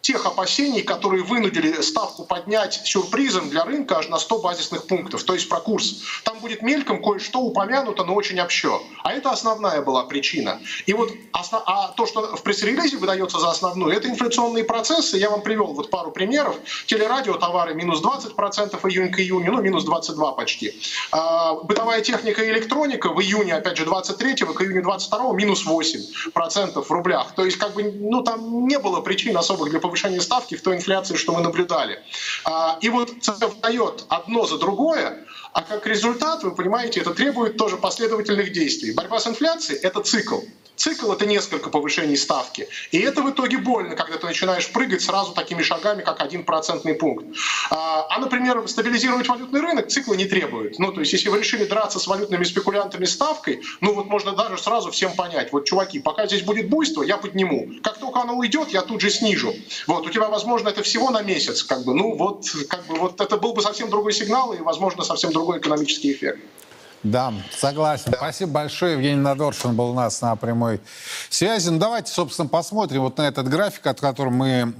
тех 0.00 0.24
опасений, 0.26 0.82
которые 0.82 1.22
вынудили 1.22 1.80
ставку 1.82 2.24
поднять 2.24 2.80
сюрпризом 2.84 3.50
для 3.50 3.64
рынка 3.64 3.98
аж 3.98 4.08
на 4.08 4.18
100 4.18 4.38
базисных 4.38 4.86
пунктов, 4.86 5.24
то 5.24 5.34
есть 5.34 5.48
про 5.48 5.60
курс. 5.60 6.02
Там 6.24 6.38
будет 6.38 6.62
мельком 6.62 7.02
кое-что 7.02 7.40
упомянуто, 7.40 8.04
но 8.04 8.14
очень 8.14 8.40
общо. 8.40 8.80
А 9.02 9.12
это 9.12 9.30
основная 9.30 9.82
была 9.82 10.04
причина. 10.04 10.60
И 10.86 10.92
вот 10.92 11.10
основ... 11.32 11.62
а 11.66 11.88
то, 11.88 12.06
что 12.06 12.36
в 12.36 12.42
пресс-релизе 12.42 12.96
выдается 12.96 13.38
за 13.38 13.50
основную, 13.50 13.94
это 13.96 14.08
инфляционные 14.08 14.64
процессы. 14.64 15.18
Я 15.18 15.30
вам 15.30 15.42
привел 15.42 15.74
вот 15.74 15.90
пару 15.90 16.10
примеров. 16.10 16.56
Телерадио 16.86 17.34
товары 17.34 17.74
минус 17.74 18.02
20% 18.02 18.78
июнь 18.88 19.12
к 19.12 19.20
июню, 19.20 19.52
ну 19.52 19.60
минус 19.60 19.84
22 19.84 20.32
почти. 20.32 20.80
А, 21.10 21.54
бытовая 21.54 22.00
техника 22.00 22.42
и 22.42 22.50
электроника 22.50 23.12
в 23.12 23.20
июне, 23.20 23.54
опять 23.54 23.76
же, 23.76 23.84
23 23.84 24.34
к 24.36 24.60
июню 24.62 24.82
22 24.82 25.32
минус 25.34 25.66
8% 25.66 26.82
в 26.82 26.90
рублях. 26.90 27.34
То 27.34 27.44
есть 27.44 27.56
как 27.56 27.74
бы, 27.74 27.82
ну 27.82 28.22
там 28.22 28.66
не 28.66 28.78
было 28.78 29.00
причин 29.00 29.36
особых 29.36 29.70
для 29.70 29.80
повышения 29.88 30.20
ставки 30.20 30.54
в 30.54 30.62
той 30.62 30.76
инфляции, 30.76 31.16
что 31.16 31.32
мы 31.32 31.40
наблюдали. 31.40 31.98
А, 32.44 32.78
и 32.80 32.88
вот 32.90 33.10
ЦБ 33.20 33.60
дает 33.60 34.04
одно 34.08 34.46
за 34.46 34.58
другое, 34.58 35.24
а 35.52 35.62
как 35.62 35.86
результат, 35.86 36.44
вы 36.44 36.54
понимаете, 36.54 37.00
это 37.00 37.14
требует 37.14 37.56
тоже 37.56 37.76
последовательных 37.76 38.52
действий. 38.52 38.92
Борьба 38.92 39.18
с 39.18 39.26
инфляцией– 39.26 39.80
это 39.82 40.02
цикл. 40.02 40.40
Цикл– 40.78 41.10
это 41.12 41.26
несколько 41.26 41.70
повышений 41.70 42.16
ставки. 42.16 42.68
И 42.92 42.98
это 43.00 43.20
в 43.22 43.30
итоге 43.30 43.58
больно, 43.58 43.96
когда 43.96 44.16
ты 44.16 44.26
начинаешь 44.26 44.70
прыгать 44.70 45.02
сразу 45.02 45.32
такими 45.32 45.60
шагами, 45.60 46.02
как 46.02 46.20
один 46.20 46.44
процентный 46.44 46.94
пункт. 46.94 47.26
А, 47.70 48.06
а, 48.08 48.20
например, 48.20 48.66
стабилизировать 48.68 49.28
валютный 49.28 49.60
рынок 49.60 49.88
цикла 49.88 50.14
не 50.14 50.24
требует. 50.24 50.78
Ну, 50.78 50.92
то 50.92 51.00
есть, 51.00 51.12
если 51.12 51.30
вы 51.30 51.40
решили 51.40 51.64
драться 51.64 51.98
с 51.98 52.06
валютными 52.06 52.44
спекулянтами 52.44 53.06
ставкой, 53.06 53.60
ну 53.80 53.92
вот 53.92 54.06
можно 54.06 54.32
даже 54.32 54.56
сразу 54.56 54.92
всем 54.92 55.16
понять, 55.16 55.52
вот, 55.52 55.64
чуваки, 55.64 55.98
пока 55.98 56.26
здесь 56.28 56.42
будет 56.42 56.68
буйство, 56.68 57.02
я 57.02 57.16
подниму. 57.16 57.68
Как 57.82 57.98
только 57.98 58.20
оно 58.20 58.36
уйдет, 58.36 58.68
я 58.68 58.82
тут 58.82 59.00
же 59.00 59.10
снижу. 59.10 59.52
Вот, 59.88 60.06
у 60.06 60.10
тебя, 60.10 60.28
возможно, 60.28 60.68
это 60.68 60.84
всего 60.84 61.10
на 61.10 61.22
месяц, 61.22 61.64
как 61.64 61.84
бы, 61.84 61.92
ну 61.92 62.14
вот, 62.14 62.44
как 62.68 62.86
бы, 62.86 62.94
вот 62.94 63.20
это 63.20 63.36
был 63.36 63.52
бы 63.52 63.62
совсем 63.62 63.90
другой 63.90 64.12
сигнал 64.12 64.52
и, 64.52 64.58
возможно, 64.58 65.02
совсем 65.02 65.32
другой 65.32 65.58
экономический 65.58 66.12
эффект. 66.12 66.38
Да, 67.04 67.32
согласен. 67.56 68.12
Спасибо 68.12 68.50
большое. 68.50 68.94
Евгений 68.94 69.20
Надоршин 69.20 69.76
был 69.76 69.90
у 69.90 69.94
нас 69.94 70.20
на 70.20 70.34
прямой 70.34 70.80
связи. 71.30 71.68
Ну, 71.68 71.78
давайте, 71.78 72.10
собственно, 72.10 72.48
посмотрим 72.48 73.02
вот 73.02 73.18
на 73.18 73.28
этот 73.28 73.48
график, 73.48 73.86
о 73.86 73.94
котором 73.94 74.34
мы 74.34 74.74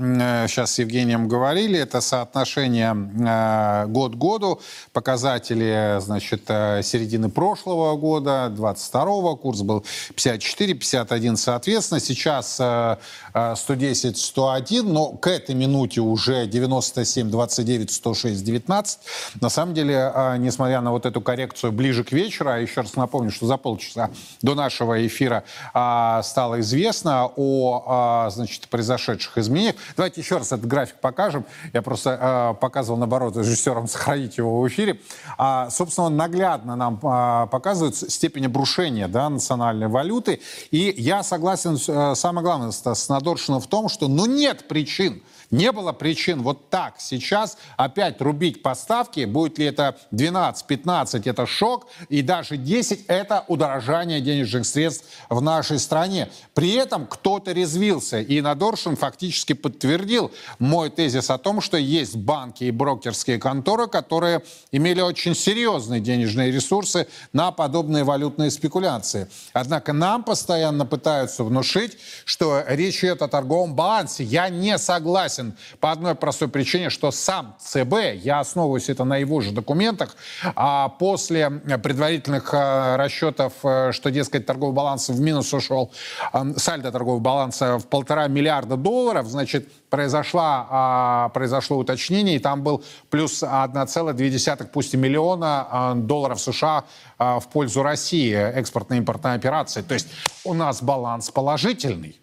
сейчас 0.48 0.72
с 0.72 0.78
Евгением 0.80 1.28
говорили. 1.28 1.78
Это 1.78 2.00
соотношение 2.00 2.96
э, 3.24 3.86
год 3.86 4.16
к 4.16 4.18
году, 4.18 4.60
показатели, 4.92 6.00
значит, 6.00 6.42
э, 6.48 6.82
середины 6.82 7.30
прошлого 7.30 7.96
года, 7.96 8.52
22-го, 8.52 9.36
курс 9.36 9.62
был 9.62 9.84
54, 10.16 10.74
51 10.74 11.36
соответственно. 11.36 12.00
Сейчас 12.00 12.54
110, 12.54 14.16
э, 14.16 14.18
101, 14.18 14.92
но 14.92 15.12
к 15.12 15.28
этой 15.28 15.54
минуте 15.54 16.00
уже 16.00 16.46
97, 16.46 17.30
29, 17.30 17.92
106, 17.92 18.42
19. 18.42 18.98
На 19.40 19.50
самом 19.50 19.74
деле, 19.74 20.12
несмотря 20.38 20.80
на 20.80 20.90
вот 20.90 21.06
эту 21.06 21.20
коррекцию 21.20 21.70
ближе 21.70 22.02
к 22.07 22.07
вечера. 22.12 22.60
Еще 22.60 22.80
раз 22.80 22.96
напомню, 22.96 23.30
что 23.30 23.46
за 23.46 23.56
полчаса 23.56 24.10
до 24.42 24.54
нашего 24.54 25.06
эфира 25.06 25.44
а, 25.74 26.22
стало 26.22 26.60
известно 26.60 27.30
о 27.36 27.84
а, 27.86 28.30
значит, 28.30 28.68
произошедших 28.68 29.38
изменениях. 29.38 29.76
Давайте 29.96 30.20
еще 30.20 30.38
раз 30.38 30.52
этот 30.52 30.66
график 30.66 30.96
покажем. 31.00 31.44
Я 31.72 31.82
просто 31.82 32.18
а, 32.20 32.54
показывал, 32.54 32.98
наоборот, 32.98 33.36
режиссерам 33.36 33.88
сохранить 33.88 34.38
его 34.38 34.60
в 34.60 34.68
эфире. 34.68 35.00
А, 35.36 35.70
собственно, 35.70 36.08
наглядно 36.08 36.76
нам 36.76 36.98
а, 37.02 37.46
показывает 37.46 37.96
степень 37.96 38.46
обрушения 38.46 39.08
да, 39.08 39.28
национальной 39.28 39.88
валюты. 39.88 40.40
И 40.70 40.94
я 40.96 41.22
согласен, 41.22 41.78
а, 41.88 42.14
самое 42.14 42.44
главное, 42.44 42.70
с 42.70 43.08
Надоршиным 43.08 43.60
в 43.60 43.66
том, 43.66 43.88
что 43.88 44.08
ну, 44.08 44.26
нет 44.26 44.68
причин 44.68 45.22
не 45.50 45.72
было 45.72 45.92
причин 45.92 46.42
вот 46.42 46.68
так 46.68 46.96
сейчас 46.98 47.56
опять 47.76 48.20
рубить 48.20 48.62
поставки. 48.62 49.24
Будет 49.24 49.58
ли 49.58 49.66
это 49.66 49.96
12, 50.10 50.66
15, 50.66 51.26
это 51.26 51.46
шок. 51.46 51.86
И 52.08 52.20
даже 52.22 52.56
10 52.56 53.06
это 53.06 53.44
удорожание 53.48 54.20
денежных 54.20 54.66
средств 54.66 55.06
в 55.30 55.40
нашей 55.40 55.78
стране. 55.78 56.30
При 56.54 56.72
этом 56.74 57.06
кто-то 57.06 57.52
резвился. 57.52 58.20
И 58.20 58.40
Надоршин 58.40 58.96
фактически 58.96 59.54
подтвердил 59.54 60.30
мой 60.58 60.90
тезис 60.90 61.30
о 61.30 61.38
том, 61.38 61.60
что 61.62 61.78
есть 61.78 62.16
банки 62.16 62.64
и 62.64 62.70
брокерские 62.70 63.38
конторы, 63.38 63.86
которые 63.88 64.42
имели 64.70 65.00
очень 65.00 65.34
серьезные 65.34 66.00
денежные 66.00 66.52
ресурсы 66.52 67.08
на 67.32 67.52
подобные 67.52 68.04
валютные 68.04 68.50
спекуляции. 68.50 69.28
Однако 69.54 69.94
нам 69.94 70.24
постоянно 70.24 70.84
пытаются 70.84 71.42
внушить, 71.42 71.96
что 72.26 72.62
речь 72.68 73.02
идет 73.02 73.22
о 73.22 73.28
торговом 73.28 73.74
балансе. 73.74 74.24
Я 74.24 74.50
не 74.50 74.76
согласен 74.76 75.37
согласен 75.38 75.56
по 75.80 75.90
одной 75.92 76.14
простой 76.14 76.48
причине, 76.48 76.90
что 76.90 77.10
сам 77.10 77.56
ЦБ, 77.60 78.22
я 78.22 78.40
основываюсь 78.40 78.88
это 78.88 79.04
на 79.04 79.16
его 79.16 79.40
же 79.40 79.52
документах, 79.52 80.16
а 80.54 80.88
после 80.88 81.50
предварительных 81.50 82.52
э, 82.52 82.96
расчетов, 82.96 83.52
э, 83.62 83.92
что, 83.92 84.10
дескать, 84.10 84.46
торговый 84.46 84.74
баланс 84.74 85.08
в 85.08 85.20
минус 85.20 85.52
ушел, 85.54 85.90
э, 86.32 86.54
сальдо 86.56 86.90
торгового 86.90 87.20
баланса 87.20 87.78
в 87.78 87.86
полтора 87.86 88.28
миллиарда 88.28 88.76
долларов, 88.76 89.26
значит, 89.26 89.68
произошла, 89.90 90.66
а, 90.70 91.28
произошло 91.30 91.78
уточнение, 91.78 92.36
и 92.36 92.38
там 92.38 92.62
был 92.62 92.84
плюс 93.10 93.42
1,2, 93.42 94.66
пусть 94.66 94.94
и 94.94 94.96
миллиона 94.98 95.94
долларов 95.96 96.40
США 96.40 96.84
в 97.18 97.44
пользу 97.50 97.82
России 97.82 98.34
экспортно-импортной 98.34 99.34
операции. 99.34 99.80
То 99.82 99.94
есть 99.94 100.08
у 100.44 100.52
нас 100.52 100.82
баланс 100.82 101.30
положительный. 101.30 102.20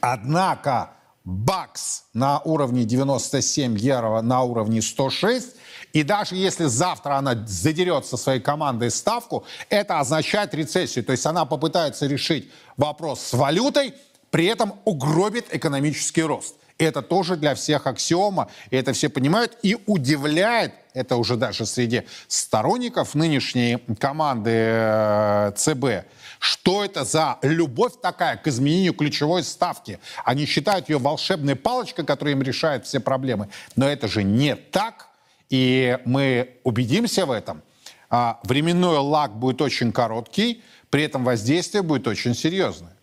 Однако 0.00 0.90
бакс 1.24 2.04
на 2.14 2.40
уровне 2.40 2.84
97, 2.84 3.78
евро 3.78 4.20
на 4.20 4.42
уровне 4.42 4.82
106. 4.82 5.56
И 5.92 6.02
даже 6.02 6.36
если 6.36 6.66
завтра 6.66 7.14
она 7.14 7.34
задерет 7.46 8.06
со 8.06 8.16
своей 8.16 8.40
командой 8.40 8.90
ставку, 8.90 9.44
это 9.68 9.98
означает 9.98 10.54
рецессию. 10.54 11.04
То 11.04 11.12
есть 11.12 11.26
она 11.26 11.44
попытается 11.44 12.06
решить 12.06 12.50
вопрос 12.76 13.20
с 13.20 13.32
валютой, 13.32 13.94
при 14.30 14.46
этом 14.46 14.74
угробит 14.84 15.46
экономический 15.52 16.22
рост. 16.22 16.54
Это 16.78 17.02
тоже 17.02 17.36
для 17.36 17.54
всех 17.54 17.86
аксиома, 17.86 18.48
и 18.70 18.76
это 18.76 18.94
все 18.94 19.10
понимают, 19.10 19.58
и 19.62 19.76
удивляет, 19.86 20.72
это 20.94 21.16
уже 21.16 21.36
даже 21.36 21.66
среди 21.66 22.04
сторонников 22.26 23.14
нынешней 23.14 23.76
команды 23.98 24.50
э, 24.54 25.52
ЦБ, 25.56 26.06
что 26.40 26.82
это 26.82 27.04
за 27.04 27.38
любовь 27.42 27.92
такая 28.00 28.36
к 28.38 28.48
изменению 28.48 28.94
ключевой 28.94 29.44
ставки? 29.44 30.00
Они 30.24 30.46
считают 30.46 30.88
ее 30.88 30.98
волшебной 30.98 31.54
палочкой, 31.54 32.06
которая 32.06 32.34
им 32.34 32.42
решает 32.42 32.86
все 32.86 32.98
проблемы. 32.98 33.50
Но 33.76 33.86
это 33.86 34.08
же 34.08 34.22
не 34.22 34.56
так. 34.56 35.08
И 35.50 35.98
мы 36.06 36.56
убедимся 36.64 37.26
в 37.26 37.30
этом. 37.30 37.62
А 38.08 38.40
временной 38.42 38.98
лаг 38.98 39.36
будет 39.36 39.60
очень 39.60 39.92
короткий, 39.92 40.62
при 40.88 41.04
этом 41.04 41.24
воздействие 41.24 41.82
будет 41.82 42.08
очень 42.08 42.34
серьезное. 42.34 42.96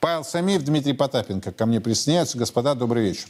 Павел 0.00 0.24
Самиев, 0.24 0.62
Дмитрий 0.62 0.92
Потапенко 0.92 1.52
ко 1.52 1.66
мне 1.66 1.80
присоединяются. 1.80 2.36
Господа, 2.36 2.74
добрый 2.74 3.04
вечер. 3.04 3.28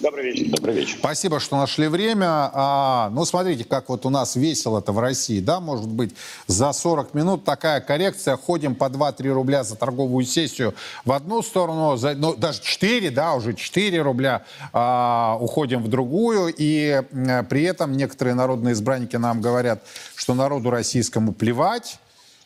Добрый 0.00 0.32
вечер. 0.32 0.46
Добрый 0.48 0.76
вечер. 0.76 0.96
Спасибо, 0.98 1.40
что 1.40 1.58
нашли 1.58 1.86
время. 1.86 2.50
А, 2.54 3.10
ну, 3.12 3.26
смотрите, 3.26 3.64
как 3.64 3.90
вот 3.90 4.06
у 4.06 4.10
нас 4.10 4.34
весело-то 4.34 4.92
в 4.92 4.98
России, 4.98 5.40
да, 5.40 5.60
может 5.60 5.88
быть, 5.88 6.14
за 6.46 6.72
40 6.72 7.12
минут 7.12 7.44
такая 7.44 7.82
коррекция, 7.82 8.38
ходим 8.38 8.74
по 8.74 8.86
2-3 8.86 9.30
рубля 9.30 9.62
за 9.62 9.76
торговую 9.76 10.24
сессию 10.24 10.74
в 11.04 11.12
одну 11.12 11.42
сторону, 11.42 11.98
за, 11.98 12.14
ну, 12.14 12.34
даже 12.34 12.62
4, 12.62 13.10
да, 13.10 13.34
уже 13.34 13.52
4 13.52 14.00
рубля 14.00 14.46
а, 14.72 15.36
уходим 15.38 15.82
в 15.82 15.88
другую, 15.88 16.54
и 16.56 17.02
а, 17.12 17.42
при 17.42 17.64
этом 17.64 17.92
некоторые 17.92 18.32
народные 18.32 18.72
избранники 18.72 19.16
нам 19.16 19.42
говорят, 19.42 19.82
что 20.16 20.32
народу 20.32 20.70
российскому 20.70 21.34
плевать, 21.34 21.98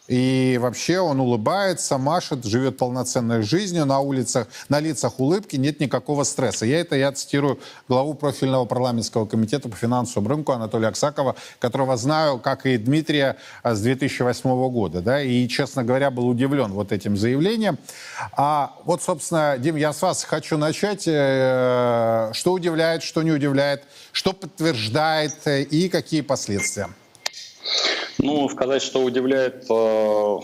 и 0.07 0.59
вообще 0.61 1.01
он 1.01 1.19
улыбается, 1.21 1.97
машет, 1.97 2.45
живет 2.45 2.77
полноценной 2.77 3.43
жизнью 3.43 3.87
на 3.87 4.01
улицах, 4.01 4.49
на 4.69 4.79
лицах 4.79 5.19
улыбки, 5.19 5.57
нет 5.57 5.81
никакого 5.81 6.25
стресса. 6.25 6.67
Я 6.67 6.81
это, 6.81 6.95
я 6.97 7.11
цитирую 7.13 7.59
главу 7.89 8.13
профильного 8.13 8.67
парламентского 8.67 9.25
комитета 9.25 9.71
по 9.71 9.77
финансовому 9.77 10.29
рынку 10.29 10.53
Анатолия 10.53 10.89
Аксакова, 10.89 11.37
которого 11.59 11.97
знаю, 11.97 12.39
как 12.39 12.67
и 12.67 12.77
Дмитрия, 12.77 13.37
а, 13.63 13.75
с 13.75 13.81
2008 13.81 14.71
года. 14.71 15.01
Да, 15.01 15.23
и, 15.23 15.49
честно 15.49 15.83
говоря, 15.85 16.11
был 16.11 16.29
удивлен 16.29 16.73
вот 16.73 16.93
этим 16.93 17.17
заявлением. 17.17 17.79
А 18.37 18.77
вот, 18.85 19.03
собственно, 19.03 19.57
Дим, 19.59 19.77
я 19.77 19.95
с 19.95 20.03
вас 20.03 20.25
хочу 20.25 20.59
начать. 20.59 21.05
Э, 21.07 22.31
что 22.33 22.53
удивляет, 22.53 23.03
что 23.03 23.23
не 23.23 23.33
удивляет, 23.33 23.85
что 24.13 24.33
подтверждает 24.33 25.35
э, 25.47 25.63
и 25.63 25.89
какие 25.89 26.21
последствия? 26.21 26.89
Ну, 28.19 28.49
сказать, 28.49 28.83
что 28.83 29.03
удивляет... 29.03 29.67
Э... 29.71 30.39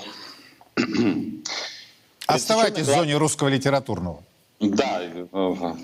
Оставайтесь 2.27 2.87
в 2.87 2.95
зоне 2.95 3.17
русского 3.17 3.49
литературного. 3.49 4.23
Да, 4.61 5.01
э, 5.03 5.75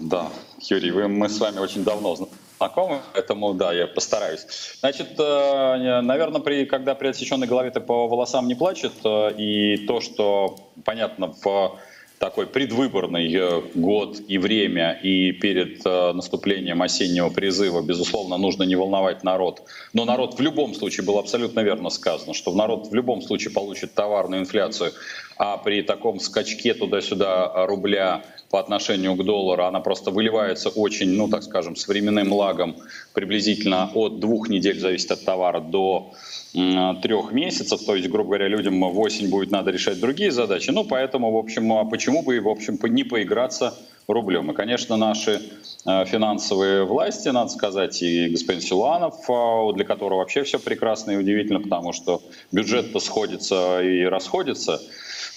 да, 0.00 0.30
Юрий, 0.60 0.90
вы, 0.90 1.08
мы 1.08 1.28
с 1.28 1.38
вами 1.40 1.58
очень 1.58 1.82
давно 1.82 2.16
знакомы, 2.58 3.00
поэтому 3.14 3.54
да, 3.54 3.72
я 3.72 3.86
постараюсь. 3.86 4.46
Значит, 4.80 5.18
э, 5.18 6.00
наверное, 6.02 6.40
при, 6.40 6.66
когда 6.66 6.94
при 6.94 7.08
отсеченной 7.08 7.46
голове 7.46 7.70
ты 7.70 7.80
по 7.80 8.06
волосам 8.06 8.46
не 8.46 8.54
плачет, 8.54 8.92
э, 9.04 9.32
и 9.38 9.86
то, 9.86 10.00
что, 10.00 10.58
понятно, 10.84 11.34
в 11.42 11.78
такой 12.18 12.46
предвыборный 12.46 13.32
э, 13.32 13.62
год 13.74 14.18
и 14.26 14.38
время, 14.38 14.98
и 15.02 15.32
перед 15.32 15.86
э, 15.86 16.12
наступлением 16.12 16.82
осеннего 16.82 17.30
призыва, 17.30 17.80
безусловно, 17.80 18.36
нужно 18.36 18.64
не 18.64 18.76
волновать 18.76 19.22
народ. 19.22 19.62
Но 19.92 20.04
народ 20.04 20.34
в 20.34 20.40
любом 20.40 20.74
случае, 20.74 21.06
было 21.06 21.20
абсолютно 21.20 21.60
верно 21.60 21.90
сказано, 21.90 22.34
что 22.34 22.52
народ 22.52 22.88
в 22.88 22.94
любом 22.94 23.22
случае 23.22 23.52
получит 23.52 23.94
товарную 23.94 24.42
инфляцию, 24.42 24.92
а 25.36 25.56
при 25.56 25.82
таком 25.82 26.18
скачке 26.18 26.74
туда-сюда 26.74 27.66
рубля 27.66 28.24
по 28.50 28.58
отношению 28.58 29.14
к 29.14 29.24
доллару, 29.24 29.64
она 29.64 29.80
просто 29.80 30.10
выливается 30.10 30.70
очень, 30.70 31.10
ну 31.10 31.28
так 31.28 31.44
скажем, 31.44 31.76
с 31.76 31.86
временным 31.86 32.32
лагом 32.32 32.76
приблизительно 33.12 33.90
от 33.94 34.18
двух 34.20 34.48
недель, 34.48 34.80
зависит 34.80 35.12
от 35.12 35.24
товара, 35.24 35.60
до 35.60 36.12
трех 36.52 37.32
месяцев, 37.32 37.84
то 37.84 37.94
есть, 37.94 38.08
грубо 38.08 38.28
говоря, 38.30 38.48
людям 38.48 38.80
в 38.80 38.98
осень 39.00 39.28
будет 39.28 39.50
надо 39.50 39.70
решать 39.70 40.00
другие 40.00 40.30
задачи. 40.30 40.70
Ну, 40.70 40.84
поэтому, 40.84 41.30
в 41.32 41.36
общем, 41.36 41.72
а 41.72 41.84
почему 41.84 42.22
бы, 42.22 42.40
в 42.40 42.48
общем, 42.48 42.78
не 42.84 43.04
поиграться 43.04 43.74
рублем. 44.08 44.50
И, 44.50 44.54
конечно, 44.54 44.96
наши 44.96 45.42
э, 45.84 46.04
финансовые 46.06 46.84
власти, 46.84 47.28
надо 47.28 47.50
сказать, 47.50 48.02
и 48.02 48.28
господин 48.28 48.62
Силуанов, 48.62 49.28
а, 49.28 49.72
для 49.74 49.84
которого 49.84 50.18
вообще 50.18 50.42
все 50.42 50.58
прекрасно 50.58 51.12
и 51.12 51.16
удивительно, 51.16 51.60
потому 51.60 51.92
что 51.92 52.22
бюджет-то 52.50 52.98
сходится 53.00 53.82
и 53.82 54.04
расходится. 54.04 54.80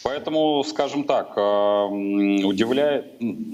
Поэтому, 0.03 0.63
скажем 0.63 1.03
так, 1.03 1.33
э, 1.37 1.41
удивляет, 1.41 3.05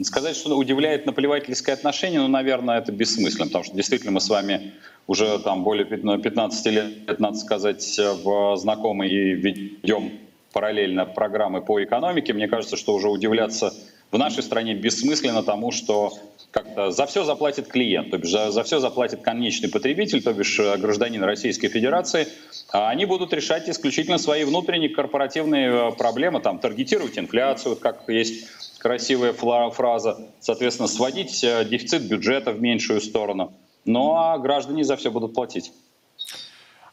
сказать, 0.03 0.35
что 0.35 0.57
удивляет 0.57 1.05
наплевательское 1.05 1.75
отношение, 1.75 2.21
ну, 2.21 2.27
наверное, 2.27 2.77
это 2.77 2.91
бессмысленно, 2.91 3.47
потому 3.47 3.65
что 3.65 3.75
действительно 3.75 4.11
мы 4.11 4.21
с 4.21 4.29
вами 4.29 4.73
уже 5.07 5.39
там 5.39 5.63
более 5.63 5.85
15 5.85 6.65
лет, 6.67 7.19
надо 7.19 7.37
сказать, 7.37 7.99
в 8.23 8.55
знакомы 8.57 9.07
и 9.07 9.33
ведем 9.33 10.11
параллельно 10.53 11.05
программы 11.05 11.61
по 11.61 11.83
экономике. 11.83 12.33
Мне 12.33 12.47
кажется, 12.47 12.77
что 12.77 12.93
уже 12.93 13.09
удивляться 13.09 13.73
в 14.11 14.17
нашей 14.17 14.43
стране 14.43 14.73
бессмысленно 14.73 15.43
тому, 15.43 15.71
что 15.71 16.13
как-то 16.51 16.91
за 16.91 17.05
все 17.05 17.23
заплатит 17.23 17.67
клиент, 17.67 18.09
то 18.11 18.17
бишь 18.17 18.31
за, 18.31 18.51
за 18.51 18.63
все 18.63 18.79
заплатит 18.79 19.21
конечный 19.21 19.69
потребитель, 19.69 20.23
то 20.23 20.33
бишь 20.33 20.59
э, 20.59 20.77
гражданин 20.77 21.23
Российской 21.23 21.67
Федерации, 21.67 22.27
а 22.71 22.89
они 22.89 23.05
будут 23.05 23.33
решать 23.33 23.69
исключительно 23.69 24.17
свои 24.17 24.43
внутренние 24.43 24.89
корпоративные 24.89 25.69
э, 25.69 25.91
проблемы, 25.91 26.39
там, 26.39 26.59
таргетировать 26.59 27.19
инфляцию, 27.19 27.75
как 27.75 28.07
есть 28.07 28.47
красивая 28.79 29.33
фраза, 29.33 30.29
соответственно, 30.39 30.87
сводить 30.87 31.43
э, 31.43 31.65
дефицит 31.65 32.03
бюджета 32.03 32.51
в 32.53 32.61
меньшую 32.61 33.01
сторону. 33.01 33.53
Ну 33.85 34.15
а 34.15 34.37
граждане 34.37 34.83
за 34.83 34.95
все 34.95 35.11
будут 35.11 35.33
платить. 35.33 35.71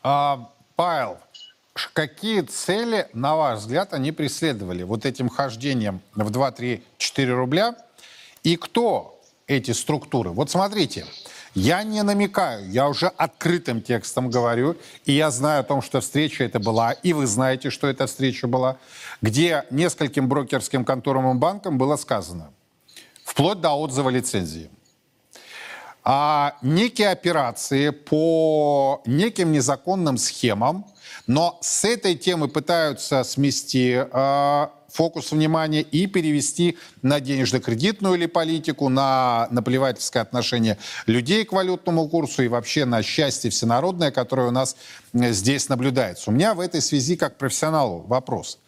А, 0.03 0.51
Павел, 0.77 1.19
какие 1.93 2.43
цели, 2.43 3.09
на 3.13 3.37
ваш 3.37 3.61
взгляд, 3.61 3.93
они 3.95 4.13
преследовали 4.13 4.83
вот 4.85 5.05
этим 5.05 5.29
хождением 5.29 6.01
в 6.15 6.31
2, 6.31 6.51
3, 6.53 6.83
4 6.99 7.35
рубля? 7.35 7.75
И 8.43 8.57
кто 8.57 9.21
эти 9.47 9.73
структуры? 9.73 10.31
Вот 10.31 10.51
смотрите, 10.51 11.05
я 11.55 11.83
не 11.85 12.03
намекаю, 12.03 12.69
я 12.71 12.89
уже 12.89 13.07
открытым 13.07 13.81
текстом 13.81 14.29
говорю, 14.29 14.77
и 15.05 15.13
я 15.13 15.31
знаю 15.31 15.61
о 15.61 15.65
том, 15.65 15.83
что 15.83 16.01
встреча 16.01 16.45
это 16.45 16.59
была, 16.59 16.93
и 16.93 17.13
вы 17.13 17.27
знаете, 17.27 17.71
что 17.71 17.87
эта 17.87 18.07
встреча 18.07 18.49
была, 18.49 18.77
где 19.23 19.65
нескольким 19.71 20.29
брокерским 20.29 20.85
конторам 20.85 21.31
и 21.31 21.39
банкам 21.39 21.79
было 21.79 21.97
сказано, 21.97 22.51
вплоть 23.25 23.61
до 23.61 23.73
отзыва 23.73 24.11
лицензии, 24.11 24.69
а 26.03 26.57
некие 26.61 27.11
операции 27.11 27.91
по 27.91 29.01
неким 29.07 29.53
незаконным 29.53 30.19
схемам, 30.19 30.85
но 31.27 31.59
с 31.63 31.85
этой 31.85 32.15
темы 32.15 32.49
пытаются 32.49 33.25
смести 33.25 33.97
э, 33.97 34.67
фокус 34.89 35.33
внимания 35.33 35.81
и 35.81 36.07
перевести 36.07 36.79
на 37.03 37.19
денежно-кредитную 37.19 38.15
или 38.15 38.27
политику, 38.27 38.89
на 38.89 39.49
наплевательское 39.51 40.23
отношение 40.23 40.79
людей 41.07 41.45
к 41.45 41.53
валютному 41.53 42.09
курсу 42.09 42.43
и 42.43 42.49
вообще 42.49 42.85
на 42.85 43.03
счастье 43.03 43.51
всенародное, 43.51 44.11
которое 44.11 44.49
у 44.49 44.53
нас 44.53 44.77
здесь 45.13 45.69
наблюдается. 45.69 46.31
У 46.31 46.33
меня 46.33 46.55
в 46.55 46.61
этой 46.61 46.81
связи, 46.81 47.17
как 47.17 47.39
профессионалу, 47.39 48.05
вопрос. 48.07 48.59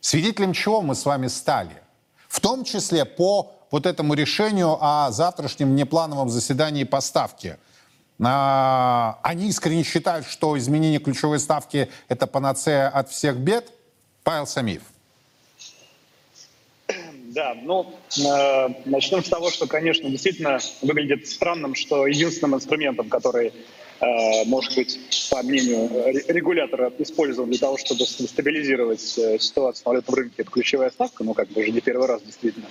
Свидетелем 0.00 0.52
чего 0.52 0.80
мы 0.80 0.94
с 0.94 1.04
вами 1.04 1.26
стали? 1.26 1.82
В 2.28 2.40
том 2.40 2.64
числе 2.64 3.04
по 3.04 3.52
вот 3.70 3.86
этому 3.86 4.14
решению 4.14 4.78
о 4.80 5.10
завтрашнем 5.10 5.70
внеплановом 5.70 6.30
заседании 6.30 6.84
по 6.84 7.00
ставке. 7.00 7.58
А, 7.58 7.73
они 8.18 9.48
искренне 9.48 9.82
считают, 9.82 10.26
что 10.26 10.56
изменение 10.56 11.00
ключевой 11.00 11.40
ставки– 11.40 11.90
это 12.08 12.26
панацея 12.26 12.88
от 12.88 13.10
всех 13.10 13.36
бед? 13.36 13.72
Павел 14.22 14.46
Самиев. 14.46 14.82
Да, 17.34 17.54
ну, 17.60 17.92
э, 18.16 18.68
начнем 18.84 19.24
с 19.24 19.28
того, 19.28 19.50
что, 19.50 19.66
конечно, 19.66 20.08
действительно 20.08 20.60
выглядит 20.82 21.26
странным, 21.26 21.74
что 21.74 22.06
единственным 22.06 22.54
инструментом, 22.54 23.08
который 23.08 23.52
может 24.46 24.74
быть, 24.74 24.98
по 25.30 25.42
мнению 25.42 25.88
регулятора, 26.28 26.92
использован 26.98 27.50
для 27.50 27.58
того, 27.58 27.78
чтобы 27.78 28.04
стабилизировать 28.04 29.18
э, 29.18 29.38
ситуацию 29.38 29.82
на 29.86 29.90
валютном 29.90 30.14
рынке, 30.14 30.34
это 30.38 30.50
ключевая 30.50 30.90
ставка, 30.90 31.24
ну, 31.24 31.34
как 31.34 31.48
бы 31.48 31.60
уже 31.60 31.70
не 31.70 31.80
первый 31.80 32.08
раз, 32.08 32.22
действительно. 32.22 32.66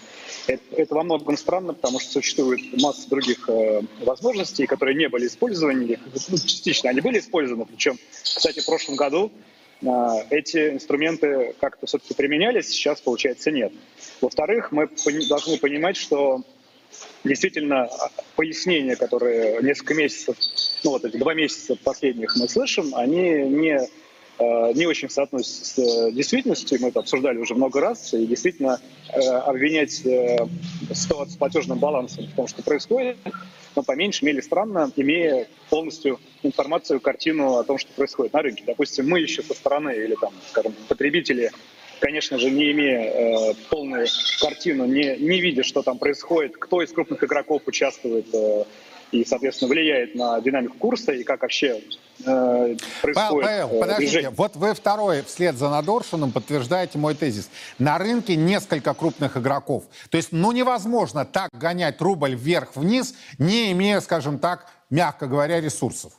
Это, 0.48 0.64
это 0.76 0.96
во 0.96 1.04
многом 1.04 1.38
странно, 1.38 1.74
потому 1.74 2.00
что 2.00 2.12
существует 2.12 2.62
масса 2.82 3.10
других 3.10 3.48
э, 3.50 3.82
возможностей, 4.02 4.66
которые 4.66 4.96
не 4.96 5.08
были 5.10 5.28
использованы, 5.28 6.00
ну, 6.30 6.38
частично 6.38 6.90
они 6.90 7.02
были 7.02 7.20
использованы, 7.20 7.66
причем, 7.66 7.98
кстати, 8.22 8.60
в 8.60 8.66
прошлом 8.66 8.96
году 8.96 9.32
э, 9.82 9.88
эти 10.30 10.72
инструменты 10.72 11.56
как-то 11.60 11.86
все-таки 11.86 12.14
применялись, 12.14 12.68
сейчас, 12.68 13.02
получается, 13.02 13.52
нет. 13.52 13.72
Во-вторых, 14.22 14.72
мы 14.72 14.90
должны 15.30 15.58
понимать, 15.58 15.98
что 15.98 16.44
действительно 17.24 17.90
пояснения, 18.36 18.96
которые 18.96 19.62
несколько 19.62 19.94
месяцев, 19.94 20.38
ну 20.84 20.92
вот 20.92 21.06
эти 21.06 21.18
два 21.18 21.34
месяца 21.34 21.76
последних 21.76 22.36
мы 22.36 22.48
слышим, 22.48 22.94
они 22.96 23.22
не, 23.22 23.80
э, 24.40 24.74
не 24.74 24.86
очень 24.86 25.10
соотносятся 25.10 25.66
с 25.66 25.78
э, 25.78 26.12
действительностью. 26.12 26.80
Мы 26.82 26.90
это 26.90 27.00
обсуждали 27.00 27.38
уже 27.38 27.56
много 27.56 27.80
раз. 27.80 28.14
И 28.14 28.26
действительно 28.26 28.82
э, 29.10 29.20
обвинять 29.20 29.92
ситуацию 29.92 31.30
с 31.30 31.38
платежным 31.38 31.80
балансом 31.80 32.28
в 32.28 32.36
том, 32.36 32.48
что 32.48 32.62
происходит, 32.64 33.18
но 33.76 33.84
по 33.84 33.96
меньшей 33.96 34.26
мере 34.26 34.42
странно, 34.42 34.92
имея 34.96 35.48
полностью 35.70 36.20
информацию, 36.44 37.00
картину 37.00 37.58
о 37.58 37.64
том, 37.64 37.78
что 37.78 37.92
происходит 37.94 38.34
на 38.34 38.42
рынке. 38.42 38.64
Допустим, 38.66 39.08
мы 39.08 39.20
еще 39.20 39.42
со 39.42 39.54
стороны 39.54 39.92
или 39.92 40.16
там, 40.16 40.34
скажем, 40.50 40.74
потребители 40.88 41.52
конечно 42.04 42.38
же, 42.38 42.52
не 42.52 42.72
имея 42.74 43.00
э, 43.00 43.54
полную 43.70 44.08
картину, 44.42 44.86
не, 44.86 45.16
не 45.16 45.40
видя, 45.40 45.64
что 45.64 45.84
там 45.84 45.98
происходит, 45.98 46.58
кто 46.58 46.82
из 46.82 46.92
крупных 46.92 47.24
игроков 47.24 47.62
участвует 47.66 48.26
э, 48.34 48.66
и, 49.14 49.24
соответственно, 49.26 49.70
влияет 49.70 50.16
на 50.16 50.42
динамику 50.42 50.78
курса 50.78 51.12
и 51.12 51.24
как 51.24 51.44
вообще 51.44 51.82
э, 52.26 52.76
происходит 53.02 53.14
Павел, 53.14 53.42
Павел, 53.42 53.70
подождите, 53.80 54.10
движение. 54.10 54.30
вот 54.32 54.56
вы 54.56 54.74
второй 54.74 55.24
вслед 55.24 55.56
за 55.56 55.70
Надоршиным 55.70 56.32
подтверждаете 56.32 56.98
мой 56.98 57.14
тезис. 57.14 57.50
На 57.78 57.98
рынке 58.00 58.36
несколько 58.36 58.94
крупных 58.94 59.38
игроков. 59.38 59.84
То 60.10 60.18
есть, 60.18 60.30
ну, 60.32 60.52
невозможно 60.52 61.26
так 61.26 61.50
гонять 61.54 62.02
рубль 62.02 62.36
вверх-вниз, 62.36 63.16
не 63.38 63.72
имея, 63.72 64.00
скажем 64.00 64.40
так, 64.40 64.68
мягко 64.90 65.28
говоря, 65.28 65.62
ресурсов. 65.62 66.14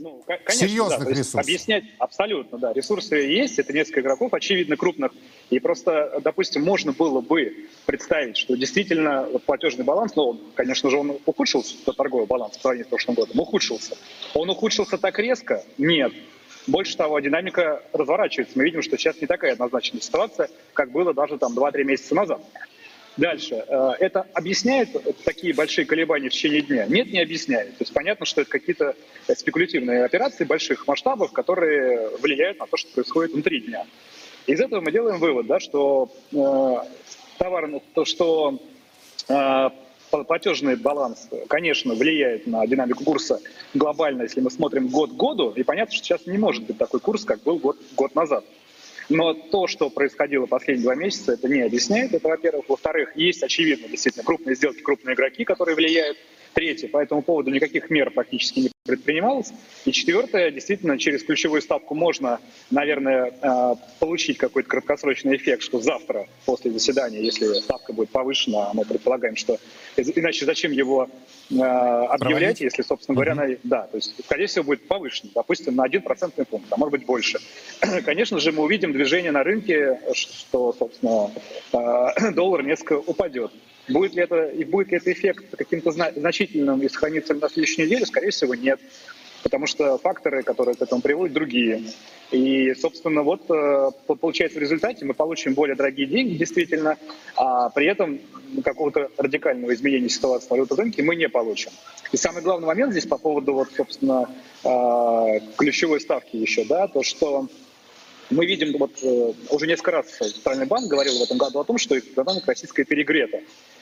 Ну, 0.00 0.24
конечно, 0.26 0.66
Серьезных 0.66 1.04
да. 1.04 1.10
ресурсов. 1.10 1.40
Объяснять 1.42 1.84
абсолютно, 1.98 2.56
да. 2.56 2.72
Ресурсы 2.72 3.16
есть, 3.16 3.58
это 3.58 3.74
несколько 3.74 4.00
игроков, 4.00 4.32
очевидно, 4.32 4.78
крупных. 4.78 5.12
И 5.50 5.58
просто, 5.58 6.20
допустим, 6.24 6.62
можно 6.62 6.92
было 6.92 7.20
бы 7.20 7.68
представить, 7.84 8.38
что 8.38 8.56
действительно 8.56 9.28
платежный 9.44 9.84
баланс, 9.84 10.16
ну, 10.16 10.30
он, 10.30 10.40
конечно 10.54 10.88
же, 10.88 10.96
он 10.96 11.18
ухудшился, 11.26 11.76
торговый 11.92 12.26
баланс 12.26 12.56
в 12.56 12.62
сравнении 12.62 12.86
с 12.86 12.88
прошлым 12.88 13.14
годом, 13.14 13.38
ухудшился. 13.38 13.98
Он 14.32 14.48
ухудшился 14.48 14.96
так 14.96 15.18
резко? 15.18 15.62
Нет. 15.76 16.12
Больше 16.66 16.96
того, 16.96 17.20
динамика 17.20 17.82
разворачивается. 17.92 18.56
Мы 18.56 18.64
видим, 18.64 18.80
что 18.80 18.96
сейчас 18.96 19.20
не 19.20 19.26
такая 19.26 19.52
однозначная 19.52 20.00
ситуация, 20.00 20.48
как 20.72 20.92
было 20.92 21.12
даже 21.12 21.36
там 21.36 21.52
2-3 21.58 21.84
месяца 21.84 22.14
назад. 22.14 22.40
Дальше. 23.20 23.62
Э, 23.68 23.92
это 24.00 24.26
объясняет 24.32 24.88
такие 25.24 25.52
большие 25.52 25.84
колебания 25.84 26.30
в 26.30 26.32
течение 26.32 26.62
дня? 26.62 26.86
Нет, 26.86 27.12
не 27.12 27.20
объясняет. 27.20 27.76
То 27.76 27.82
есть 27.82 27.92
понятно, 27.92 28.24
что 28.24 28.40
это 28.40 28.50
какие-то 28.50 28.96
спекулятивные 29.36 30.04
операции 30.06 30.44
больших 30.44 30.86
масштабов, 30.86 31.30
которые 31.30 32.16
влияют 32.16 32.58
на 32.58 32.66
то, 32.66 32.78
что 32.78 32.90
происходит 32.94 33.32
внутри 33.32 33.60
дня. 33.60 33.86
Из 34.46 34.58
этого 34.58 34.80
мы 34.80 34.90
делаем 34.90 35.18
вывод, 35.18 35.46
да, 35.46 35.60
что 35.60 36.10
э, 36.32 36.76
товар, 37.36 37.68
то, 37.92 38.06
что 38.06 38.58
э, 39.28 39.70
платежный 40.26 40.76
баланс, 40.76 41.28
конечно, 41.46 41.94
влияет 41.94 42.46
на 42.46 42.66
динамику 42.66 43.04
курса 43.04 43.38
глобально, 43.74 44.22
если 44.22 44.40
мы 44.40 44.50
смотрим 44.50 44.88
год 44.88 45.10
к 45.10 45.16
году, 45.16 45.50
и 45.50 45.62
понятно, 45.62 45.94
что 45.94 46.04
сейчас 46.06 46.26
не 46.26 46.38
может 46.38 46.62
быть 46.62 46.78
такой 46.78 47.00
курс, 47.00 47.26
как 47.26 47.42
был 47.42 47.58
год, 47.58 47.76
год 47.96 48.14
назад. 48.14 48.46
Но 49.10 49.34
то, 49.34 49.66
что 49.66 49.90
происходило 49.90 50.46
последние 50.46 50.84
два 50.84 50.94
месяца, 50.94 51.32
это 51.32 51.48
не 51.48 51.62
объясняет 51.62 52.14
это, 52.14 52.28
во-первых. 52.28 52.68
Во-вторых, 52.68 53.16
есть, 53.16 53.42
очевидно, 53.42 53.88
действительно 53.88 54.24
крупные 54.24 54.54
сделки, 54.54 54.80
крупные 54.80 55.14
игроки, 55.14 55.44
которые 55.44 55.74
влияют 55.74 56.16
Третье, 56.54 56.88
по 56.88 56.98
этому 56.98 57.22
поводу 57.22 57.50
никаких 57.50 57.90
мер 57.90 58.10
практически 58.10 58.60
не 58.60 58.70
предпринималось. 58.84 59.52
И 59.84 59.92
четвертое, 59.92 60.50
действительно, 60.50 60.98
через 60.98 61.22
ключевую 61.22 61.62
ставку 61.62 61.94
можно, 61.94 62.40
наверное, 62.70 63.32
э, 63.40 63.74
получить 64.00 64.36
какой-то 64.38 64.68
краткосрочный 64.68 65.36
эффект, 65.36 65.62
что 65.62 65.80
завтра 65.80 66.26
после 66.46 66.72
заседания, 66.72 67.22
если 67.22 67.46
ставка 67.60 67.92
будет 67.92 68.10
повышена, 68.10 68.70
а 68.70 68.74
мы 68.74 68.84
предполагаем, 68.84 69.36
что 69.36 69.58
иначе 69.96 70.44
зачем 70.44 70.72
его 70.72 71.08
э, 71.50 71.54
объявлять, 71.54 72.18
Проводить? 72.18 72.60
если, 72.62 72.82
собственно 72.82 73.14
говоря, 73.14 73.32
mm-hmm. 73.32 73.60
на, 73.62 73.70
да, 73.70 73.82
то 73.86 73.96
есть, 73.96 74.14
скорее 74.24 74.46
всего, 74.46 74.64
будет 74.64 74.88
повышено, 74.88 75.30
допустим, 75.34 75.76
на 75.76 75.84
один 75.84 76.02
процентный 76.02 76.44
пункт, 76.44 76.66
а 76.70 76.76
может 76.76 76.92
быть 76.92 77.06
больше. 77.06 77.38
Конечно 78.04 78.40
же, 78.40 78.50
мы 78.50 78.64
увидим 78.64 78.92
движение 78.92 79.30
на 79.30 79.44
рынке, 79.44 80.00
что, 80.14 80.72
собственно, 80.72 81.30
э, 81.72 82.32
доллар 82.34 82.64
несколько 82.64 82.94
упадет. 82.94 83.52
Будет 83.90 84.14
ли 84.14 84.22
это, 84.22 84.46
и 84.46 84.64
будет 84.64 84.90
ли 84.90 84.96
этот 84.96 85.08
эффект 85.08 85.44
каким-то 85.56 85.90
значительным 85.90 86.80
и 86.82 86.88
сохранится 86.88 87.34
на 87.34 87.48
следующей 87.48 87.82
неделе? 87.82 88.06
Скорее 88.06 88.30
всего, 88.30 88.54
нет. 88.54 88.80
Потому 89.42 89.66
что 89.66 89.96
факторы, 89.98 90.42
которые 90.42 90.74
к 90.74 90.82
этому 90.82 91.00
приводят, 91.00 91.32
другие. 91.32 91.82
И, 92.30 92.74
собственно, 92.74 93.22
вот 93.22 93.50
э, 93.50 93.90
получается 94.06 94.58
в 94.58 94.62
результате 94.62 95.04
мы 95.04 95.14
получим 95.14 95.54
более 95.54 95.76
дорогие 95.76 96.06
деньги, 96.06 96.36
действительно, 96.36 96.98
а 97.36 97.70
при 97.70 97.86
этом 97.86 98.20
какого-то 98.62 99.10
радикального 99.16 99.74
изменения 99.74 100.10
ситуации 100.10 100.48
на 100.50 100.56
валютном 100.56 100.78
рынке 100.80 101.02
мы 101.02 101.16
не 101.16 101.28
получим. 101.28 101.72
И 102.12 102.16
самый 102.16 102.42
главный 102.42 102.66
момент 102.66 102.92
здесь 102.92 103.06
по 103.06 103.16
поводу, 103.16 103.54
вот, 103.54 103.68
собственно, 103.74 104.28
э, 104.62 105.40
ключевой 105.56 106.00
ставки 106.00 106.36
еще, 106.36 106.64
да, 106.64 106.86
то, 106.86 107.02
что 107.02 107.48
мы 108.30 108.46
видим, 108.46 108.76
вот 108.78 108.92
э, 109.02 109.32
уже 109.50 109.66
несколько 109.66 109.90
раз 109.92 110.06
Центральный 110.06 110.66
банк 110.66 110.88
говорил 110.88 111.18
в 111.18 111.22
этом 111.22 111.38
году 111.38 111.60
о 111.60 111.64
том, 111.64 111.78
что 111.78 111.98
экономика 111.98 112.48
российская 112.48 112.84
перегрета. 112.84 113.40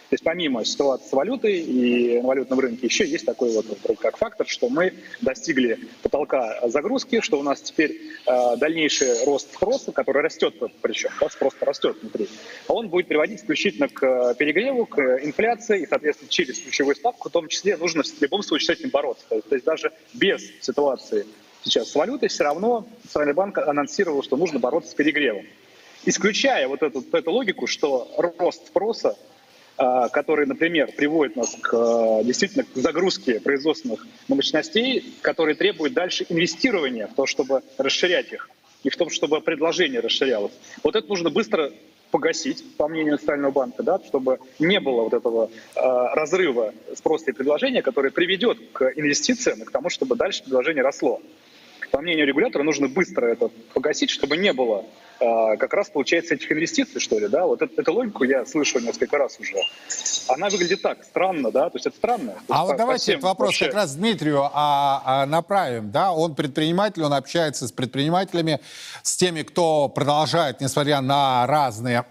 То 0.09 0.15
есть 0.15 0.25
помимо 0.25 0.65
ситуации 0.65 1.11
с 1.11 1.13
валютой 1.13 1.59
и 1.61 2.21
на 2.23 2.29
валютном 2.29 2.61
рынке 2.61 2.87
еще 2.87 3.07
есть 3.07 3.27
такой 3.27 3.53
вот 3.53 3.67
как 4.01 4.17
фактор, 4.17 4.47
что 4.47 4.71
мы 4.71 4.95
достигли 5.21 5.79
потолка 6.03 6.67
загрузки, 6.69 7.21
что 7.21 7.39
у 7.39 7.43
нас 7.43 7.61
теперь 7.61 8.01
э, 8.27 8.57
дальнейший 8.57 9.25
рост 9.27 9.53
спроса, 9.53 9.93
который 9.93 10.23
растет 10.23 10.55
причем, 10.81 11.11
да, 11.21 11.29
спрос 11.29 11.55
растет 11.61 11.99
внутри, 12.01 12.27
он 12.69 12.89
будет 12.89 13.09
приводить 13.09 13.41
исключительно 13.41 13.89
к 13.89 14.35
перегреву, 14.35 14.87
к 14.87 14.99
инфляции, 15.23 15.83
и, 15.83 15.87
соответственно, 15.87 16.31
через 16.31 16.59
ключевую 16.59 16.97
ставку 16.97 17.29
в 17.29 17.33
том 17.33 17.49
числе 17.49 17.77
нужно 17.77 18.03
в 18.03 18.23
любом 18.23 18.43
случае 18.43 18.77
с 18.77 18.79
этим 18.79 18.89
бороться. 18.89 19.27
То 19.29 19.55
есть, 19.55 19.65
даже 19.67 19.93
без 20.15 20.43
ситуации 20.63 21.27
сейчас 21.65 21.91
с 21.91 21.95
валютой 21.95 22.31
все 22.31 22.45
равно 22.45 22.89
Центральный 23.05 23.35
банк 23.35 23.59
анонсировал, 23.59 24.23
что 24.23 24.39
нужно 24.39 24.59
бороться 24.59 24.91
с 24.91 24.95
перегревом. 24.95 25.45
Исключая 26.07 26.67
вот 26.67 26.83
эту, 26.83 27.05
эту 27.13 27.31
логику, 27.31 27.67
что 27.67 28.11
рост 28.39 28.69
спроса 28.69 29.19
который, 29.79 30.47
например, 30.47 30.91
приводит 30.97 31.37
нас 31.37 31.57
к, 31.61 31.73
а, 31.73 32.25
действительно 32.25 32.65
к 32.65 32.75
загрузке 32.75 33.41
производственных 33.41 34.07
мощностей, 34.27 35.15
которые 35.23 35.55
требуют 35.55 35.95
дальше 35.95 36.27
инвестирования 36.29 37.07
в 37.07 37.15
то, 37.15 37.27
чтобы 37.27 37.63
расширять 37.79 38.33
их, 38.33 38.51
и 38.83 38.91
в 38.91 38.97
том, 38.97 39.11
чтобы 39.11 39.41
предложение 39.41 40.01
расширялось. 40.01 40.53
Вот 40.83 40.97
это 40.97 41.07
нужно 41.09 41.31
быстро 41.31 41.73
погасить, 42.11 42.65
по 42.77 42.89
мнению 42.89 43.13
Национального 43.13 43.53
банка, 43.53 43.83
да, 43.83 44.01
чтобы 44.07 44.39
не 44.59 44.81
было 44.81 45.03
вот 45.03 45.13
этого 45.13 45.51
э, 45.75 45.81
разрыва 46.15 46.73
спроса 46.97 47.31
и 47.31 47.33
предложения, 47.33 47.83
который 47.83 48.11
приведет 48.11 48.59
к 48.73 48.93
инвестициям 48.97 49.63
и 49.63 49.65
к 49.65 49.71
тому, 49.71 49.91
чтобы 49.91 50.17
дальше 50.17 50.43
предложение 50.43 50.83
росло. 50.83 51.21
По 51.91 52.01
мнению 52.01 52.27
регулятора, 52.27 52.63
нужно 52.63 52.89
быстро 52.89 53.27
это 53.27 53.51
погасить, 53.75 54.11
чтобы 54.11 54.37
не 54.37 54.53
было 54.53 54.79
а, 54.79 54.85
как 55.19 55.75
раз 55.75 55.89
получается 55.91 56.35
этих 56.35 56.51
инвестиций, 56.53 57.01
что 57.01 57.19
ли, 57.19 57.29
да, 57.29 57.47
вот 57.47 57.63
эту, 57.63 57.81
эту 57.81 57.93
логику 57.93 58.25
я 58.25 58.47
слышал 58.47 58.81
несколько 58.81 59.19
раз 59.19 59.39
уже. 59.41 59.55
Она 60.29 60.49
выглядит 60.49 60.83
так, 60.83 61.05
странно, 61.05 61.51
да, 61.51 61.71
то 61.71 61.77
есть 61.77 61.87
это 61.87 61.97
странно. 61.97 62.35
А 62.49 62.65
вот 62.65 62.77
давайте 62.77 63.13
этот 63.13 63.25
вопрос 63.25 63.49
вообще... 63.49 63.67
как 63.67 63.75
раз 63.75 63.95
Дмитрию 63.95 64.49
а, 64.53 65.03
а, 65.05 65.27
направим, 65.27 65.91
да, 65.91 66.13
он 66.13 66.35
предприниматель, 66.35 67.03
он 67.03 67.13
общается 67.13 67.67
с 67.67 67.73
предпринимателями, 67.73 68.61
с 69.03 69.17
теми, 69.17 69.43
кто 69.43 69.89
продолжает, 69.89 70.61
несмотря 70.61 71.01
на 71.01 71.47
разные, 71.47 72.05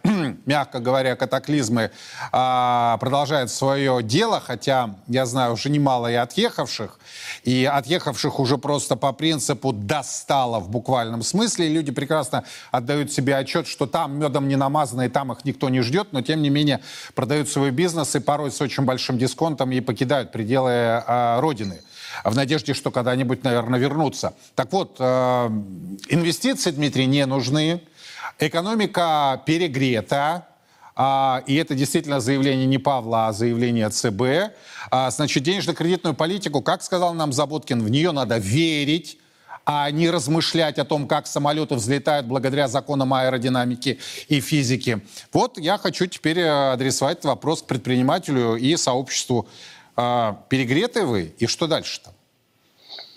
мягко 0.46 0.80
говоря, 0.80 1.16
катаклизмы, 1.16 1.92
а, 2.32 2.98
продолжает 2.98 3.50
свое 3.52 4.02
дело, 4.04 4.40
хотя 4.40 4.96
я 5.08 5.26
знаю 5.26 5.54
уже 5.54 5.70
немало 5.70 6.12
и 6.12 6.16
отъехавших, 6.16 7.00
и 7.44 7.66
отъехавших 7.66 8.40
уже 8.40 8.58
просто 8.58 8.96
по 8.96 9.14
принципу 9.14 9.74
достало 9.74 10.60
в 10.60 10.70
буквальном 10.70 11.24
смысле, 11.24 11.68
и 11.68 11.74
люди 11.74 11.92
прекрасно 11.92 12.44
отдают 12.72 13.12
себе 13.12 13.36
отчет, 13.36 13.68
что 13.68 13.86
там 13.86 14.20
медом 14.20 14.48
не 14.48 14.56
намазано, 14.56 15.04
и 15.04 15.10
там 15.10 15.32
их 15.32 15.46
никто 15.46 15.70
не 15.70 15.82
ждет, 15.82 16.10
но 16.12 16.22
тем 16.22 16.42
не 16.42 16.50
менее 16.50 16.82
продают 17.16 17.50
свой 17.50 17.72
бизнес 17.72 18.16
и 18.16 18.20
порой 18.20 18.52
с 18.52 18.62
очень 18.62 18.84
большим 18.84 19.18
дисконтом 19.18 19.72
и 19.72 19.80
покидают 19.82 20.32
пределы 20.32 20.72
э, 20.72 21.40
Родины 21.40 21.82
в 22.24 22.36
надежде, 22.36 22.74
что 22.74 22.92
когда-нибудь, 22.92 23.44
наверное, 23.44 23.80
вернутся. 23.80 24.34
Так 24.56 24.72
вот, 24.72 24.98
э, 25.00 25.50
инвестиции, 26.10 26.72
Дмитрий, 26.72 27.06
не 27.06 27.26
нужны, 27.26 27.82
экономика 28.40 29.42
перегрета, 29.46 30.48
а, 30.96 31.44
и 31.46 31.56
это 31.56 31.76
действительно 31.76 32.20
заявление 32.20 32.66
не 32.66 32.80
Павла, 32.80 33.28
а 33.28 33.34
заявление 33.34 33.90
ЦБ. 33.90 34.54
А, 34.90 35.12
значит, 35.12 35.44
денежно-кредитную 35.44 36.16
политику, 36.16 36.62
как 36.62 36.82
сказал 36.82 37.14
нам 37.14 37.32
Заботкин, 37.32 37.84
в 37.84 37.90
нее 37.90 38.12
надо 38.12 38.38
верить, 38.38 39.20
а 39.64 39.92
не 39.92 40.10
размышлять 40.10 40.80
о 40.80 40.86
том, 40.86 41.08
как 41.08 41.28
самолеты 41.28 41.76
взлетают 41.76 42.26
благодаря 42.26 42.68
законам 42.68 43.14
аэродинамики 43.14 44.00
и 44.28 44.40
физики. 44.40 45.06
Вот 45.32 45.60
я 45.60 45.78
хочу 45.78 46.08
теперь 46.08 46.40
э, 46.40 46.72
адресовать 46.72 47.24
вопрос 47.26 47.62
к 47.62 47.68
предпринимателю 47.68 48.56
и 48.56 48.76
сообществу. 48.78 49.48
А, 49.96 50.42
перегреты 50.50 51.06
вы, 51.06 51.36
и 51.38 51.48
что 51.48 51.68
дальше-то? 51.68 52.17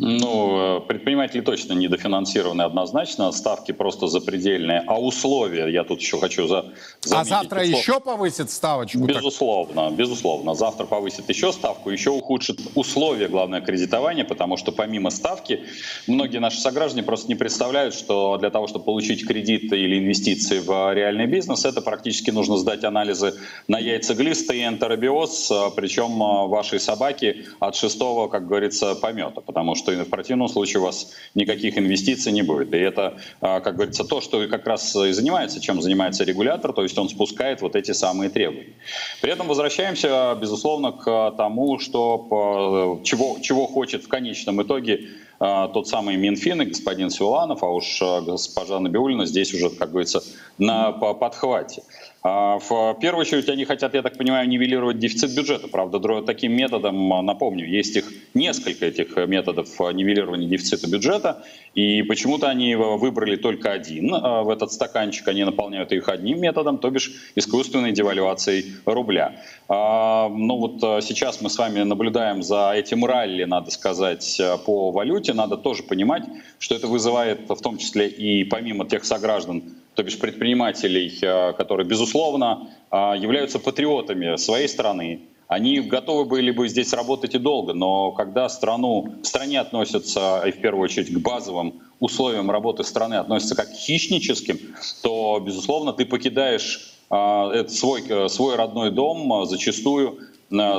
Ну, 0.02 0.78
э, 0.78 0.80
предприниматели 0.80 1.42
точно 1.42 1.74
недофинансированы 1.74 2.62
однозначно, 2.62 3.30
ставки 3.32 3.72
просто 3.72 4.06
запредельные, 4.06 4.82
а 4.86 4.98
условия, 4.98 5.68
я 5.68 5.84
тут 5.84 6.00
еще 6.00 6.18
хочу 6.18 6.46
за, 6.46 6.72
заметить. 7.02 7.32
А 7.32 7.40
завтра 7.42 7.60
услов... 7.60 7.80
еще 7.80 8.00
повысит 8.00 8.50
ставочку? 8.50 8.98
Безусловно, 9.00 9.88
так? 9.90 9.92
безусловно. 9.92 10.54
Завтра 10.54 10.86
повысит 10.86 11.28
еще 11.28 11.52
ставку, 11.52 11.90
еще 11.90 12.10
ухудшит 12.10 12.60
условия, 12.74 13.28
главное, 13.28 13.60
кредитования, 13.60 14.24
потому 14.24 14.56
что 14.56 14.72
помимо 14.72 15.10
ставки, 15.10 15.64
многие 16.06 16.38
наши 16.38 16.58
сограждане 16.58 17.02
просто 17.02 17.28
не 17.28 17.34
представляют, 17.34 17.92
что 17.92 18.38
для 18.38 18.48
того, 18.48 18.68
чтобы 18.68 18.86
получить 18.86 19.26
кредит 19.26 19.70
или 19.70 19.98
инвестиции 19.98 20.60
в 20.60 20.94
реальный 20.94 21.26
бизнес, 21.26 21.66
это 21.66 21.82
практически 21.82 22.30
нужно 22.30 22.56
сдать 22.56 22.84
анализы 22.84 23.34
на 23.68 23.78
яйцеглисты 23.78 24.60
и 24.60 24.64
энтеробиоз, 24.64 25.50
э, 25.50 25.70
причем 25.76 26.22
э, 26.22 26.46
вашей 26.48 26.80
собаки 26.80 27.44
от 27.58 27.76
шестого, 27.76 28.28
как 28.28 28.46
говорится, 28.48 28.94
помета, 28.94 29.42
потому 29.42 29.74
что 29.74 29.89
что 29.94 30.04
в 30.04 30.08
противном 30.08 30.48
случае 30.48 30.80
у 30.80 30.84
вас 30.84 31.12
никаких 31.34 31.78
инвестиций 31.78 32.32
не 32.32 32.42
будет. 32.42 32.72
И 32.74 32.78
это, 32.78 33.18
а, 33.40 33.60
как 33.60 33.76
говорится, 33.76 34.04
то, 34.04 34.20
что 34.20 34.46
как 34.48 34.66
раз 34.66 34.94
и 34.96 35.12
занимается, 35.12 35.60
чем 35.60 35.80
занимается 35.82 36.24
регулятор, 36.24 36.72
то 36.72 36.82
есть 36.82 36.98
он 36.98 37.08
спускает 37.08 37.62
вот 37.62 37.76
эти 37.76 37.92
самые 37.92 38.30
требования. 38.30 38.74
При 39.20 39.32
этом 39.32 39.46
возвращаемся, 39.46 40.36
безусловно, 40.40 40.92
к 40.92 41.32
тому, 41.36 41.78
что, 41.78 43.00
чего, 43.04 43.38
чего 43.42 43.66
хочет 43.66 44.04
в 44.04 44.08
конечном 44.08 44.62
итоге 44.62 45.08
а, 45.42 45.68
тот 45.68 45.88
самый 45.88 46.16
Минфин 46.16 46.60
и 46.60 46.66
господин 46.66 47.08
Силанов, 47.08 47.62
а 47.62 47.68
уж 47.68 48.00
а, 48.02 48.20
госпожа 48.20 48.78
Набиулина 48.78 49.24
здесь 49.24 49.54
уже, 49.54 49.70
как 49.70 49.90
говорится, 49.90 50.22
на 50.58 50.92
подхвате. 50.92 51.82
А, 52.22 52.58
в 52.58 52.98
первую 53.00 53.22
очередь 53.22 53.48
они 53.48 53.64
хотят, 53.64 53.94
я 53.94 54.02
так 54.02 54.18
понимаю, 54.18 54.46
нивелировать 54.46 54.98
дефицит 54.98 55.34
бюджета. 55.34 55.68
Правда, 55.68 56.22
таким 56.22 56.52
методом, 56.52 57.12
а, 57.14 57.22
напомню, 57.22 57.66
есть 57.66 57.96
их 57.96 58.12
несколько 58.34 58.86
этих 58.86 59.16
методов 59.16 59.68
а, 59.80 59.90
нивелирования 59.92 60.46
дефицита 60.46 60.88
бюджета, 60.88 61.42
и 61.74 62.02
почему-то 62.02 62.48
они 62.48 62.74
выбрали 62.74 63.36
только 63.36 63.72
один 63.72 64.10
в 64.10 64.50
этот 64.50 64.72
стаканчик, 64.72 65.28
они 65.28 65.44
наполняют 65.44 65.92
их 65.92 66.08
одним 66.08 66.40
методом, 66.40 66.78
то 66.78 66.90
бишь 66.90 67.12
искусственной 67.36 67.92
девальвацией 67.92 68.74
рубля. 68.84 69.36
Ну 69.68 70.56
вот 70.56 71.04
сейчас 71.04 71.40
мы 71.40 71.48
с 71.48 71.56
вами 71.56 71.82
наблюдаем 71.82 72.42
за 72.42 72.72
этим 72.74 73.04
ралли, 73.04 73.44
надо 73.44 73.70
сказать, 73.70 74.40
по 74.66 74.90
валюте. 74.90 75.32
Надо 75.32 75.56
тоже 75.56 75.84
понимать, 75.84 76.24
что 76.58 76.74
это 76.74 76.88
вызывает 76.88 77.48
в 77.48 77.60
том 77.60 77.78
числе 77.78 78.08
и 78.08 78.42
помимо 78.42 78.84
тех 78.84 79.04
сограждан, 79.04 79.62
то 79.94 80.02
бишь 80.02 80.18
предпринимателей, 80.18 81.12
э, 81.20 81.52
которые, 81.54 81.86
безусловно, 81.86 82.68
э, 82.90 82.96
являются 83.18 83.58
патриотами 83.58 84.36
своей 84.36 84.68
страны. 84.68 85.20
Они 85.48 85.80
готовы 85.80 86.26
были 86.26 86.52
бы 86.52 86.68
здесь 86.68 86.92
работать 86.92 87.34
и 87.34 87.38
долго, 87.38 87.74
но 87.74 88.12
когда 88.12 88.48
страну, 88.48 89.14
стране 89.22 89.60
относятся, 89.60 90.42
и 90.46 90.52
в 90.52 90.60
первую 90.60 90.84
очередь 90.84 91.12
к 91.12 91.18
базовым 91.18 91.80
условиям 91.98 92.50
работы 92.50 92.84
страны, 92.84 93.14
относятся 93.14 93.56
как 93.56 93.68
к 93.68 93.74
хищническим, 93.74 94.58
то, 95.02 95.42
безусловно, 95.44 95.92
ты 95.92 96.04
покидаешь 96.04 96.94
э, 97.10 97.64
свой, 97.68 98.30
свой 98.30 98.54
родной 98.54 98.92
дом 98.92 99.44
зачастую, 99.44 100.20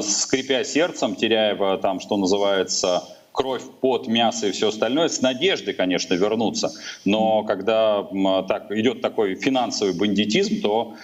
скрипя 0.02 0.64
сердцем, 0.64 1.16
теряя 1.16 1.78
там, 1.78 2.00
что 2.00 2.18
называется, 2.18 3.04
кровь, 3.32 3.64
пот, 3.80 4.08
мясо 4.08 4.48
и 4.48 4.52
все 4.52 4.70
остальное, 4.70 5.08
с 5.08 5.22
надеждой, 5.22 5.74
конечно, 5.74 6.14
вернуться. 6.14 6.72
Но 7.06 7.44
когда 7.44 8.04
так, 8.48 8.72
идет 8.72 9.02
такой 9.02 9.36
финансовый 9.36 9.98
бандитизм, 9.98 10.62
то 10.62 10.96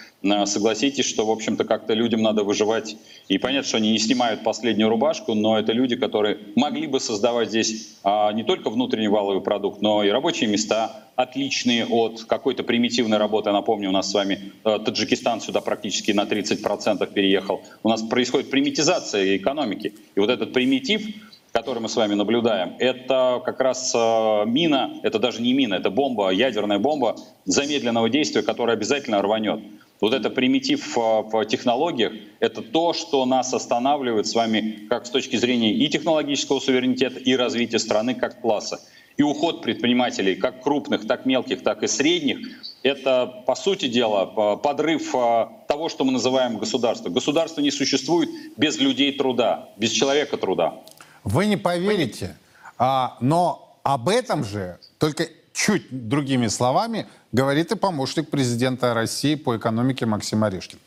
согласитесь, 0.46 1.06
что, 1.06 1.24
в 1.26 1.30
общем-то, 1.30 1.64
как-то 1.64 1.94
людям 1.94 2.22
надо 2.22 2.42
выживать. 2.42 2.96
И 3.28 3.38
понятно, 3.38 3.68
что 3.68 3.76
они 3.76 3.92
не 3.92 3.98
снимают 3.98 4.42
последнюю 4.42 4.88
рубашку, 4.88 5.34
но 5.34 5.58
это 5.58 5.72
люди, 5.72 5.96
которые 5.96 6.38
могли 6.56 6.86
бы 6.86 7.00
создавать 7.00 7.50
здесь 7.50 7.98
а, 8.02 8.32
не 8.32 8.42
только 8.42 8.70
внутренний 8.70 9.08
валовый 9.08 9.42
продукт, 9.42 9.80
но 9.80 10.02
и 10.02 10.08
рабочие 10.08 10.48
места, 10.48 11.08
отличные 11.18 11.84
от 11.84 12.24
какой-то 12.24 12.62
примитивной 12.62 13.18
работы. 13.18 13.50
Напомню, 13.50 13.88
у 13.88 13.92
нас 13.92 14.10
с 14.10 14.14
вами 14.14 14.52
э, 14.64 14.78
Таджикистан 14.78 15.40
сюда 15.40 15.60
практически 15.60 16.12
на 16.12 16.22
30% 16.22 17.12
переехал. 17.12 17.62
У 17.82 17.88
нас 17.88 18.02
происходит 18.02 18.50
примитизация 18.50 19.36
экономики. 19.36 19.94
И 20.14 20.20
вот 20.20 20.30
этот 20.30 20.52
примитив, 20.52 21.08
который 21.52 21.80
мы 21.80 21.88
с 21.88 21.96
вами 21.96 22.14
наблюдаем, 22.14 22.74
это 22.78 23.42
как 23.44 23.60
раз 23.60 23.92
э, 23.94 23.98
мина, 24.46 25.00
это 25.02 25.18
даже 25.18 25.42
не 25.42 25.52
мина, 25.52 25.74
это 25.74 25.90
бомба, 25.90 26.30
ядерная 26.30 26.78
бомба 26.78 27.16
замедленного 27.44 28.08
действия, 28.08 28.42
которая 28.42 28.76
обязательно 28.76 29.20
рванет. 29.22 29.60
Вот 30.00 30.14
это 30.14 30.30
примитив 30.30 30.96
э, 30.96 31.00
в 31.00 31.44
технологиях, 31.46 32.12
это 32.40 32.62
то, 32.62 32.92
что 32.92 33.24
нас 33.24 33.52
останавливает 33.52 34.26
с 34.26 34.34
вами 34.34 34.86
как 34.88 35.06
с 35.06 35.10
точки 35.10 35.36
зрения 35.36 35.72
и 35.72 35.88
технологического 35.88 36.60
суверенитета, 36.60 37.18
и 37.18 37.34
развития 37.34 37.78
страны 37.78 38.14
как 38.14 38.40
класса. 38.40 38.80
И 39.16 39.22
уход 39.22 39.62
предпринимателей, 39.62 40.36
как 40.36 40.62
крупных, 40.62 41.08
так 41.08 41.26
мелких, 41.26 41.64
так 41.64 41.82
и 41.82 41.88
средних, 41.88 42.38
это, 42.84 43.42
по 43.46 43.56
сути 43.56 43.88
дела, 43.88 44.56
подрыв 44.56 45.12
э, 45.14 45.46
того, 45.66 45.88
что 45.88 46.04
мы 46.04 46.12
называем 46.12 46.58
государством. 46.58 47.12
Государство 47.12 47.60
не 47.60 47.72
существует 47.72 48.28
без 48.56 48.78
людей 48.78 49.12
труда, 49.12 49.70
без 49.76 49.90
человека 49.90 50.36
труда. 50.36 50.84
Вы 51.28 51.44
не 51.44 51.58
поверите, 51.58 52.38
а, 52.78 53.18
но 53.20 53.78
об 53.82 54.08
этом 54.08 54.44
же, 54.44 54.78
только 54.96 55.28
чуть 55.52 56.08
другими 56.08 56.46
словами, 56.46 57.06
говорит 57.32 57.72
и 57.72 57.76
помощник 57.76 58.30
президента 58.30 58.94
России 58.94 59.34
по 59.34 59.56
экономике 59.56 60.06
Максим 60.06 60.44
Орешкин. 60.44 60.78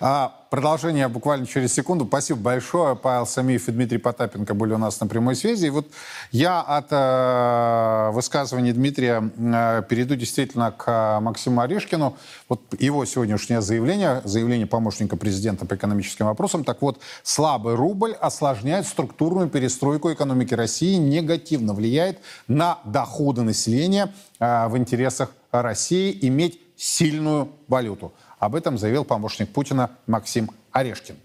А, 0.00 0.38
продолжение 0.50 1.08
буквально 1.08 1.46
через 1.46 1.72
секунду. 1.74 2.06
Спасибо 2.06 2.40
большое. 2.40 2.94
Павел 2.94 3.26
Самиев 3.26 3.68
и 3.68 3.72
Дмитрий 3.72 3.98
Потапенко 3.98 4.54
были 4.54 4.74
у 4.74 4.78
нас 4.78 5.00
на 5.00 5.06
прямой 5.06 5.34
связи. 5.34 5.66
И 5.66 5.70
вот 5.70 5.88
я 6.30 6.60
от 6.60 6.86
э, 6.90 8.10
высказывания 8.12 8.72
Дмитрия 8.72 9.30
э, 9.36 9.82
перейду 9.88 10.14
действительно 10.14 10.70
к 10.70 10.84
э, 10.86 11.20
Максиму 11.20 11.60
Орешкину. 11.62 12.16
Вот 12.48 12.60
его 12.78 13.04
сегодняшнее 13.04 13.60
заявление, 13.60 14.22
заявление 14.24 14.66
помощника 14.66 15.16
президента 15.16 15.66
по 15.66 15.74
экономическим 15.74 16.26
вопросам. 16.26 16.64
Так 16.64 16.80
вот, 16.80 17.00
слабый 17.24 17.74
рубль 17.74 18.12
осложняет 18.12 18.86
структурную 18.86 19.48
перестройку 19.48 20.12
экономики 20.12 20.54
России, 20.54 20.94
негативно 20.94 21.74
влияет 21.74 22.18
на 22.46 22.78
доходы 22.84 23.42
населения 23.42 24.12
э, 24.38 24.68
в 24.68 24.76
интересах 24.76 25.30
России 25.50 26.16
иметь 26.22 26.60
сильную 26.76 27.50
валюту. 27.66 28.12
Об 28.38 28.54
этом 28.54 28.78
заявил 28.78 29.04
помощник 29.04 29.52
Путина 29.52 29.90
Максим 30.06 30.50
Орешкин. 30.72 31.16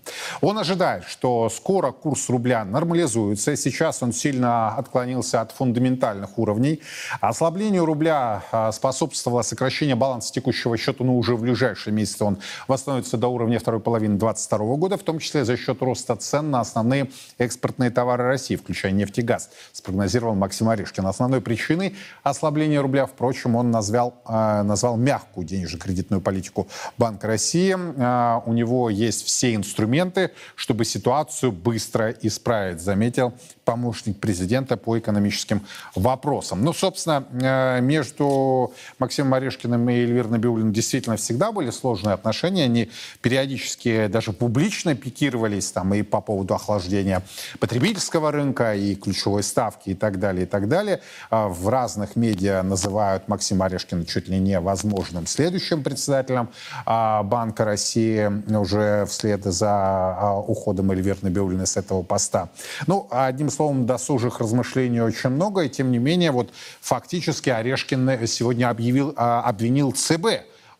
Он 0.41 0.57
ожидает, 0.57 1.03
что 1.05 1.49
скоро 1.49 1.91
курс 1.91 2.29
рубля 2.29 2.63
нормализуется. 2.65 3.55
Сейчас 3.55 4.01
он 4.01 4.13
сильно 4.13 4.75
отклонился 4.75 5.41
от 5.41 5.51
фундаментальных 5.51 6.37
уровней. 6.37 6.81
Ослаблению 7.21 7.85
рубля 7.85 8.43
а, 8.51 8.71
способствовало 8.71 9.41
сокращение 9.41 9.95
баланса 9.95 10.31
текущего 10.33 10.77
счета, 10.77 11.03
но 11.03 11.17
уже 11.17 11.35
в 11.35 11.41
ближайшие 11.41 11.93
месяцы 11.93 12.23
он 12.23 12.39
восстановится 12.67 13.17
до 13.17 13.27
уровня 13.27 13.59
второй 13.59 13.81
половины 13.81 14.17
2022 14.17 14.75
года, 14.75 14.97
в 14.97 15.03
том 15.03 15.19
числе 15.19 15.45
за 15.45 15.57
счет 15.57 15.81
роста 15.81 16.15
цен 16.15 16.49
на 16.49 16.61
основные 16.61 17.11
экспортные 17.37 17.91
товары 17.91 18.23
России, 18.23 18.55
включая 18.55 18.91
нефть 18.91 19.19
и 19.19 19.21
газ, 19.21 19.49
спрогнозировал 19.71 20.35
Максим 20.35 20.69
Орешкин. 20.69 21.05
Основной 21.05 21.41
причиной 21.41 21.95
ослабления 22.23 22.81
рубля, 22.81 23.05
впрочем, 23.05 23.55
он 23.55 23.71
назвал, 23.71 24.21
а, 24.25 24.63
назвал 24.63 24.97
мягкую 24.97 25.45
денежно-кредитную 25.45 26.21
политику 26.21 26.67
Банка 26.97 27.27
России. 27.27 27.75
А, 27.77 28.41
у 28.45 28.53
него 28.53 28.89
есть 28.89 29.32
все 29.33 29.55
инструменты, 29.55 30.31
чтобы 30.55 30.85
ситуацию 30.85 31.51
быстро 31.51 32.11
исправить, 32.21 32.79
заметил 32.79 33.33
помощник 33.65 34.19
президента 34.19 34.77
по 34.77 34.99
экономическим 34.99 35.65
вопросам. 35.95 36.63
Ну, 36.63 36.73
собственно, 36.73 37.25
э, 37.31 37.81
между 37.81 38.73
Максимом 38.99 39.33
Орешкиным 39.33 39.89
и 39.89 39.93
Эльвирой 39.93 40.31
Набиулиной 40.31 40.71
действительно 40.71 41.17
всегда 41.17 41.51
были 41.51 41.71
сложные 41.71 42.13
отношения. 42.13 42.65
Они 42.65 42.91
периодически 43.21 44.07
даже 44.07 44.33
публично 44.33 44.95
пикировались 44.95 45.71
там 45.71 45.93
и 45.93 46.03
по 46.03 46.21
поводу 46.21 46.53
охлаждения 46.53 47.23
потребительского 47.59 48.31
рынка, 48.31 48.75
и 48.75 48.95
ключевой 48.95 49.43
ставки, 49.43 49.91
и 49.91 49.95
так 49.95 50.19
далее, 50.19 50.43
и 50.43 50.47
так 50.47 50.67
далее. 50.67 51.01
А 51.29 51.47
в 51.47 51.69
разных 51.69 52.15
медиа 52.15 52.61
называют 52.61 53.27
Максима 53.27 53.65
Орешкина 53.65 54.05
чуть 54.05 54.27
ли 54.27 54.37
не 54.37 54.59
возможным 54.59 55.25
следующим 55.25 55.81
председателем 55.81 56.49
а, 56.85 57.23
Банка 57.23 57.65
России 57.65 58.29
уже 58.55 59.05
вслед 59.23 59.43
за 59.45 59.69
а, 59.69 60.37
уходом 60.37 60.91
Эльвиры 60.91 61.17
Набиулиной 61.21 61.65
с 61.65 61.77
этого 61.77 62.03
поста. 62.03 62.49
Ну, 62.87 63.07
одним 63.09 63.49
словом, 63.49 63.85
досужих 63.85 64.39
размышлений 64.39 64.99
очень 64.99 65.29
много, 65.29 65.61
и 65.61 65.69
тем 65.69 65.91
не 65.91 65.97
менее, 65.97 66.31
вот 66.31 66.49
фактически 66.81 67.49
Орешкин 67.49 68.27
сегодня 68.27 68.69
объявил, 68.69 69.13
а, 69.15 69.41
обвинил 69.43 69.93
ЦБ 69.93 70.25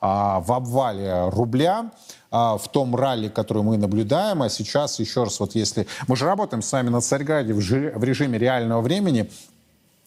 а, 0.02 0.42
в 0.42 0.52
обвале 0.52 1.30
рубля 1.30 1.92
в 2.32 2.64
том 2.72 2.96
ралли, 2.96 3.28
который 3.28 3.62
мы 3.62 3.78
наблюдаем. 3.78 4.42
А 4.42 4.50
сейчас, 4.50 5.00
еще 5.00 5.24
раз, 5.24 5.40
вот 5.40 5.54
если... 5.54 5.86
Мы 6.08 6.16
же 6.16 6.26
работаем 6.26 6.64
с 6.64 6.72
вами 6.72 6.90
на 6.90 7.00
Царьграде 7.00 7.54
в 7.54 8.04
режиме 8.04 8.40
реального 8.40 8.82
времени. 8.82 9.30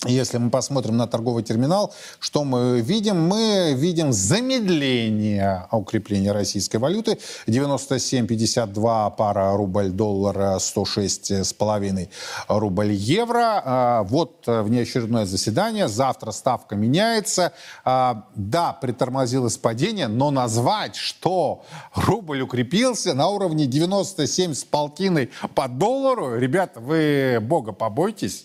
Если 0.04 0.36
мы 0.36 0.50
посмотрим 0.50 0.98
на 0.98 1.06
торговый 1.06 1.42
терминал, 1.42 1.94
что 2.20 2.44
мы 2.44 2.82
видим? 2.82 3.18
Мы 3.28 3.72
видим 3.74 4.12
замедление 4.12 5.66
укрепления 5.72 6.32
российской 6.32 6.76
валюты. 6.76 7.18
97,52 7.46 9.16
пара 9.16 9.56
рубль-доллар, 9.56 10.58
106,5 10.58 12.10
рубль-евро. 12.48 13.62
А, 13.64 14.02
вот 14.02 14.42
внеочередное 14.46 15.24
заседание. 15.24 15.88
Завтра 15.88 16.30
ставка 16.30 16.76
меняется. 16.76 17.52
А, 17.82 18.26
да, 18.34 18.74
притормозилось 18.74 19.56
падение, 19.56 20.08
но 20.08 20.30
назвать, 20.30 20.94
что 20.96 21.64
рубль 21.94 22.42
укрепился 22.42 23.14
на 23.14 23.28
уровне 23.28 23.64
97 23.64 24.52
с 24.52 24.62
полтиной 24.62 25.30
по 25.54 25.68
доллару, 25.68 26.36
ребята, 26.36 26.80
вы 26.80 27.38
бога 27.40 27.72
побойтесь. 27.72 28.44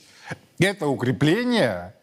Это 0.61 0.85
укрепление, 0.85 1.95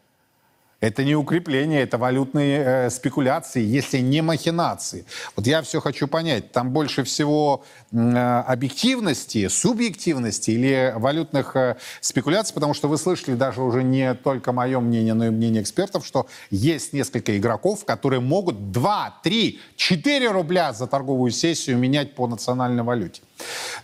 это 0.81 1.03
не 1.03 1.17
укрепление, 1.17 1.83
это 1.83 1.99
валютные 1.99 2.63
э, 2.65 2.91
спекуляции, 2.91 3.63
если 3.63 3.99
не 3.99 4.23
махинации. 4.23 5.05
Вот 5.35 5.47
я 5.47 5.63
все 5.63 5.81
хочу 5.81 6.07
понять, 6.07 6.53
там 6.53 6.71
больше 6.71 7.03
всего 7.03 7.65
э, 7.91 7.97
объективности, 7.97 9.49
субъективности 9.49 10.53
или 10.53 10.95
валютных 10.97 11.57
э, 11.57 11.77
спекуляций, 12.01 12.55
потому 12.55 12.75
что 12.75 12.87
вы 12.87 12.97
слышали 12.97 13.35
даже 13.35 13.61
уже 13.61 13.83
не 13.83 14.15
только 14.15 14.53
мое 14.53 14.79
мнение, 14.79 15.15
но 15.15 15.27
и 15.27 15.31
мнение 15.31 15.63
экспертов, 15.63 16.07
что 16.07 16.29
есть 16.51 16.93
несколько 16.93 17.37
игроков, 17.37 17.85
которые 17.85 18.21
могут 18.21 18.71
2, 18.71 19.21
3, 19.25 19.61
4 19.77 20.31
рубля 20.31 20.73
за 20.73 20.87
торговую 20.87 21.33
сессию 21.33 21.77
менять 21.77 22.15
по 22.15 22.29
национальной 22.29 22.85
валюте. 22.85 23.23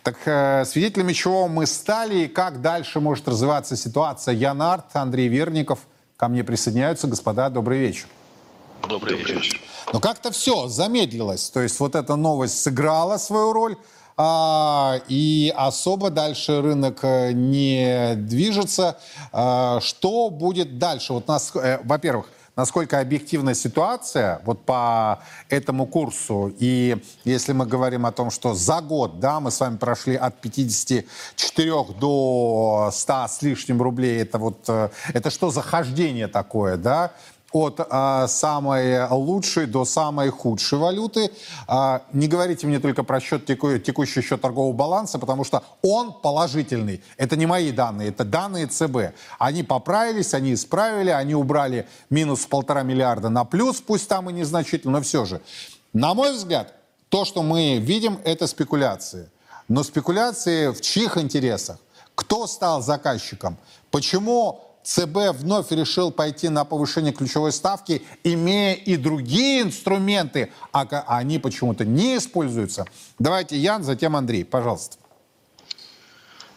Так 0.05 0.17
э, 0.27 0.65
свидетелями 0.65 1.13
чего 1.13 1.49
мы 1.49 1.67
стали 1.67 2.25
и 2.25 2.29
как 2.29 2.61
дальше 2.61 3.01
может 3.01 3.27
развиваться 3.27 3.77
ситуация? 3.77 4.35
Ян 4.35 4.63
Арт, 4.63 4.95
Андрей 4.95 5.27
Верников 5.27 5.81
ко 6.25 6.29
мне 6.29 6.43
присоединяются. 6.43 7.07
Господа, 7.07 7.51
добрый 7.51 7.79
вечер. 7.79 8.07
Добрый 8.89 9.17
вечер. 9.17 9.61
Но 9.93 10.01
как-то 10.01 10.31
все 10.31 10.69
замедлилось. 10.69 11.51
То 11.51 11.61
есть 11.61 11.79
вот 11.81 11.95
эта 11.95 12.17
новость 12.17 12.63
сыграла 12.63 13.19
свою 13.19 13.53
роль, 13.53 13.77
а, 14.17 15.01
и 15.09 15.53
особо 15.55 16.09
дальше 16.09 16.63
рынок 16.63 17.01
э, 17.03 17.33
не 17.33 18.15
движется. 18.15 18.97
А, 19.33 19.81
что 19.81 20.31
будет 20.31 20.79
дальше? 20.79 21.13
Вот 21.13 21.29
нас, 21.29 21.53
э, 21.57 21.81
во-первых, 21.85 22.27
насколько 22.57 23.01
объективна 23.01 23.55
ситуация 23.55 24.41
вот 24.45 24.65
по 24.65 25.23
этому 25.49 25.87
курсу. 25.87 26.55
И 26.59 26.97
если 27.25 27.53
мы 27.53 27.67
говорим 27.67 28.07
о 28.07 28.13
том, 28.13 28.31
что 28.31 28.55
за 28.55 28.81
год, 28.81 29.19
да, 29.21 29.41
мы 29.41 29.51
с 29.51 29.61
вами 29.61 29.77
прошли 29.77 30.15
от 30.15 30.41
54 30.41 31.85
до 31.99 32.91
100 32.93 33.27
с 33.29 33.43
лишним 33.43 33.83
рублей, 33.83 34.23
это 34.23 34.39
вот, 34.39 34.65
э, 34.69 34.91
это 35.13 35.31
что 35.31 35.51
за 35.51 35.63
хождение 35.63 36.29
такое, 36.29 36.77
да? 36.77 37.13
От 37.55 37.81
а, 37.89 38.27
самой 38.27 39.09
лучшей 39.09 39.67
до 39.67 39.85
самой 39.85 40.31
худшей 40.31 40.77
валюты. 40.77 41.31
А, 41.69 42.03
не 42.13 42.27
говорите 42.27 42.67
мне 42.67 42.81
только 42.81 43.05
про 43.05 43.21
счет 43.21 43.47
теку, 43.47 43.79
текущий 43.79 44.23
счет 44.23 44.41
торгового 44.41 44.73
баланса, 44.73 45.21
потому 45.21 45.45
что 45.45 45.63
он 45.81 46.13
положительный. 46.13 47.01
Это 47.17 47.37
не 47.37 47.47
мои 47.47 47.71
данные, 47.71 48.09
это 48.09 48.25
данные 48.25 48.67
ЦБ. 48.67 49.15
Они 49.39 49.63
поправились, 49.63 50.35
они 50.35 50.53
исправили, 50.53 51.11
они 51.11 51.37
убрали 51.37 51.87
минус 52.11 52.45
полтора 52.45 52.83
миллиарда 52.83 53.29
на 53.29 53.45
плюс, 53.45 53.81
пусть 53.81 54.09
там 54.09 54.29
и 54.29 54.33
незначительно, 54.33 54.95
но 54.95 55.01
все 55.01 55.25
же. 55.25 55.41
На 55.93 56.13
мой 56.13 56.33
взгляд, 56.33 56.75
то, 57.09 57.25
что 57.25 57.45
мы 57.45 57.79
видим, 57.79 58.19
это 58.25 58.49
спекуляции. 58.49 59.31
Но 59.69 59.85
спекуляции 59.85 60.73
в 60.73 60.81
чьих 60.81 61.19
интересах? 61.19 61.79
Кто 62.17 62.49
стал 62.49 62.83
заказчиком? 62.83 63.59
Почему 63.93 64.64
ЦБ 64.85 65.39
вновь 65.39 65.73
решил 65.73 66.13
пойти 66.13 66.49
на 66.51 66.65
повышение 66.65 67.13
ключевой 67.13 67.53
ставки, 67.53 68.03
имея 68.23 68.75
и 68.75 68.97
другие 68.97 69.63
инструменты, 69.63 70.53
а 70.73 70.87
они 71.07 71.39
почему-то 71.39 71.85
не 71.85 72.19
используются? 72.19 72.87
Давайте 73.19 73.57
Ян, 73.57 73.83
затем 73.83 74.15
Андрей, 74.15 74.45
пожалуйста. 74.45 74.99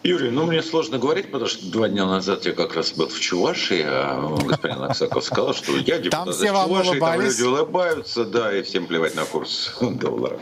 Юрий, 0.03 0.29
ну 0.29 0.45
мне 0.45 0.61
сложно 0.61 0.99
говорить, 0.99 1.31
потому 1.31 1.49
что 1.49 1.69
два 1.71 1.89
дня 1.89 2.05
назад 2.05 2.45
я 2.45 2.53
как 2.53 2.75
раз 2.75 2.91
был 2.91 3.07
в 3.07 3.19
Чувашии, 3.19 3.83
а 3.83 4.37
господин 4.45 4.83
Аксаков 4.83 5.23
сказал, 5.25 5.53
что 5.53 5.75
я 5.75 5.97
депутат 5.97 6.25
там 6.25 6.33
все 6.33 6.47
Чувашии, 6.47 6.99
там 6.99 7.21
люди 7.21 7.41
улыбаются, 7.41 8.23
да, 8.23 8.55
и 8.55 8.61
всем 8.61 8.87
плевать 8.87 9.15
на 9.15 9.25
курс 9.25 9.75
доллара. 9.81 10.39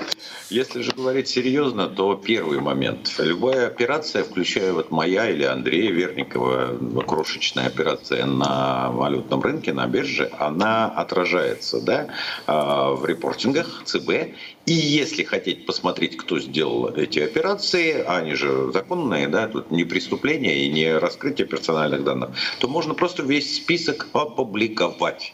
Если 0.50 0.82
же 0.82 0.92
говорить 0.92 1.28
серьезно, 1.28 1.88
то 1.88 2.16
первый 2.16 2.60
момент. 2.60 3.12
Любая 3.18 3.68
операция, 3.68 4.24
включая 4.24 4.74
вот 4.74 4.92
моя 4.92 5.30
или 5.30 5.44
Андрея 5.44 5.92
Верникова, 5.92 7.02
крошечная 7.02 7.68
операция 7.68 8.26
на 8.26 8.92
валютном 8.92 9.42
рынке, 9.42 9.74
на 9.74 9.88
бирже, 9.88 10.30
она 10.38 10.88
отражается 10.88 11.82
да, 11.82 12.10
а, 12.46 12.92
в 12.92 13.06
репортингах 13.06 13.84
ЦБ 13.86 14.36
и 14.66 14.74
если 14.74 15.24
хотите 15.24 15.62
посмотреть, 15.62 16.18
кто 16.18 16.40
сделал 16.40 16.90
эти 16.90 17.20
операции, 17.20 18.04
они 18.04 18.34
же 18.34 18.72
законные, 18.72 19.28
да, 19.28 19.48
тут 19.48 19.70
не 19.70 19.84
преступление 19.84 20.66
и 20.66 20.72
не 20.72 20.98
раскрытие 20.98 21.46
персональных 21.46 22.04
данных, 22.04 22.32
то 22.60 22.68
можно 22.68 22.96
просто 22.96 23.22
весь 23.22 23.58
список 23.58 24.08
опубликовать 24.14 25.34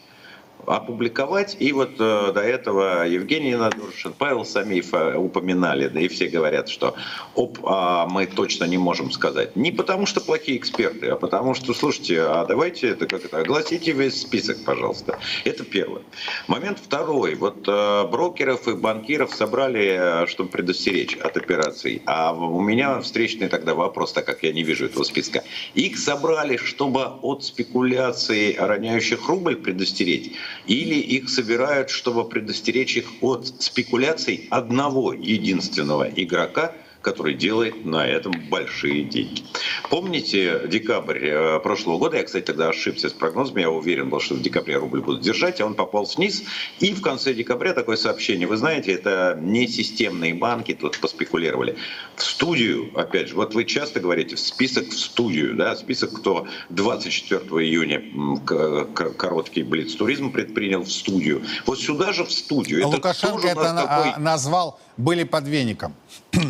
опубликовать. 0.68 1.58
И 1.60 1.72
вот 1.74 1.92
э, 2.00 2.32
до 2.34 2.42
этого 2.42 3.06
Евгений 3.06 3.56
Надуршин, 3.56 4.14
Павел 4.18 4.46
Самиев 4.46 4.94
э, 4.94 5.16
упоминали, 5.18 5.88
да 5.88 6.00
и 6.00 6.08
все 6.08 6.28
говорят, 6.28 6.70
что 6.70 6.96
оп, 7.36 7.60
а 7.64 8.08
мы 8.08 8.26
точно 8.26 8.66
не 8.66 8.78
можем 8.78 9.12
сказать. 9.12 9.56
Не 9.56 9.72
потому 9.72 10.06
что 10.06 10.22
плохие 10.22 10.58
эксперты, 10.58 11.08
а 11.08 11.16
потому 11.16 11.54
что, 11.54 11.74
слушайте, 11.74 12.22
а 12.22 12.46
давайте 12.46 12.90
это 12.90 13.08
как 13.08 13.26
это, 13.26 13.40
огласите 13.40 13.92
весь 13.92 14.22
список, 14.22 14.64
пожалуйста. 14.64 15.20
Это 15.46 15.64
первый. 15.64 16.02
Момент 16.48 16.80
второй. 16.80 17.36
Вот 17.36 17.68
э, 17.68 18.08
брокеров 18.08 18.68
и 18.68 18.74
банкиров 18.74 19.34
собрали, 19.34 20.24
э, 20.24 20.28
чтобы 20.28 20.50
предостеречь 20.50 21.16
от 21.18 21.38
операций. 21.38 22.02
А 22.06 22.34
у 22.34 22.62
меня 22.62 23.00
встречный 23.02 23.48
тогда 23.48 23.74
вопрос, 23.74 24.14
так 24.14 24.26
как 24.26 24.44
я 24.44 24.52
не 24.52 24.64
вижу 24.64 24.86
этого 24.86 25.04
списка. 25.04 25.44
Их 25.74 25.98
собрали, 25.98 26.58
чтобы 26.58 27.06
от 27.22 27.44
спекуляций, 27.44 28.56
роняющих 28.60 29.28
рубль, 29.28 29.56
предостеречь 29.56 30.32
или 30.68 30.96
их 30.96 31.30
собирают, 31.30 31.90
чтобы 31.90 32.28
предостеречь 32.28 32.98
их 32.98 33.06
от 33.22 33.48
спекуляций 33.62 34.48
одного 34.50 35.14
единственного 35.14 36.10
игрока– 36.10 36.74
который 37.02 37.34
делает 37.34 37.86
на 37.86 38.06
этом 38.08 38.34
большие 38.50 39.04
деньги. 39.04 39.44
Помните 39.90 40.62
декабрь 40.68 41.20
э, 41.22 41.60
прошлого 41.60 41.98
года, 41.98 42.18
я, 42.18 42.24
кстати, 42.24 42.46
тогда 42.46 42.70
ошибся 42.70 43.10
с 43.10 43.14
прогнозами, 43.14 43.62
я 43.62 43.70
уверен 43.70 44.10
был, 44.10 44.20
что 44.20 44.36
в 44.36 44.42
декабре 44.42 44.78
рубль 44.78 45.02
будут 45.02 45.22
держать, 45.22 45.60
а 45.62 45.66
он 45.66 45.74
попал 45.74 46.06
вниз, 46.06 46.44
и 46.80 46.94
в 46.94 47.02
конце 47.02 47.34
декабря 47.34 47.74
такое 47.74 47.98
сообщение, 47.98 48.48
вы 48.48 48.58
знаете, 48.58 48.94
это 48.94 49.38
не 49.42 49.68
системные 49.68 50.34
банки, 50.34 50.74
тут 50.74 51.00
поспекулировали. 51.00 51.78
В 52.16 52.24
студию, 52.24 52.92
опять 52.96 53.30
же, 53.30 53.36
вот 53.36 53.54
вы 53.54 53.66
часто 53.66 54.00
говорите, 54.00 54.36
в 54.36 54.40
список 54.40 54.90
в 54.90 54.98
студию, 54.98 55.56
да, 55.56 55.76
список, 55.76 56.14
кто 56.14 56.48
24 56.70 57.40
июня 57.66 58.02
короткий 59.18 59.64
блиц-туризм 59.64 60.32
предпринял 60.32 60.84
в 60.84 60.92
студию. 60.92 61.44
Вот 61.66 61.80
сюда 61.80 62.14
же 62.14 62.26
в 62.26 62.32
студию. 62.32 62.86
А 62.86 62.88
это 62.88 62.96
Лукашенко 62.98 63.48
это 63.48 63.74
такой... 63.76 64.22
назвал 64.24 64.80
были 64.98 65.24
подвенником. 65.24 65.96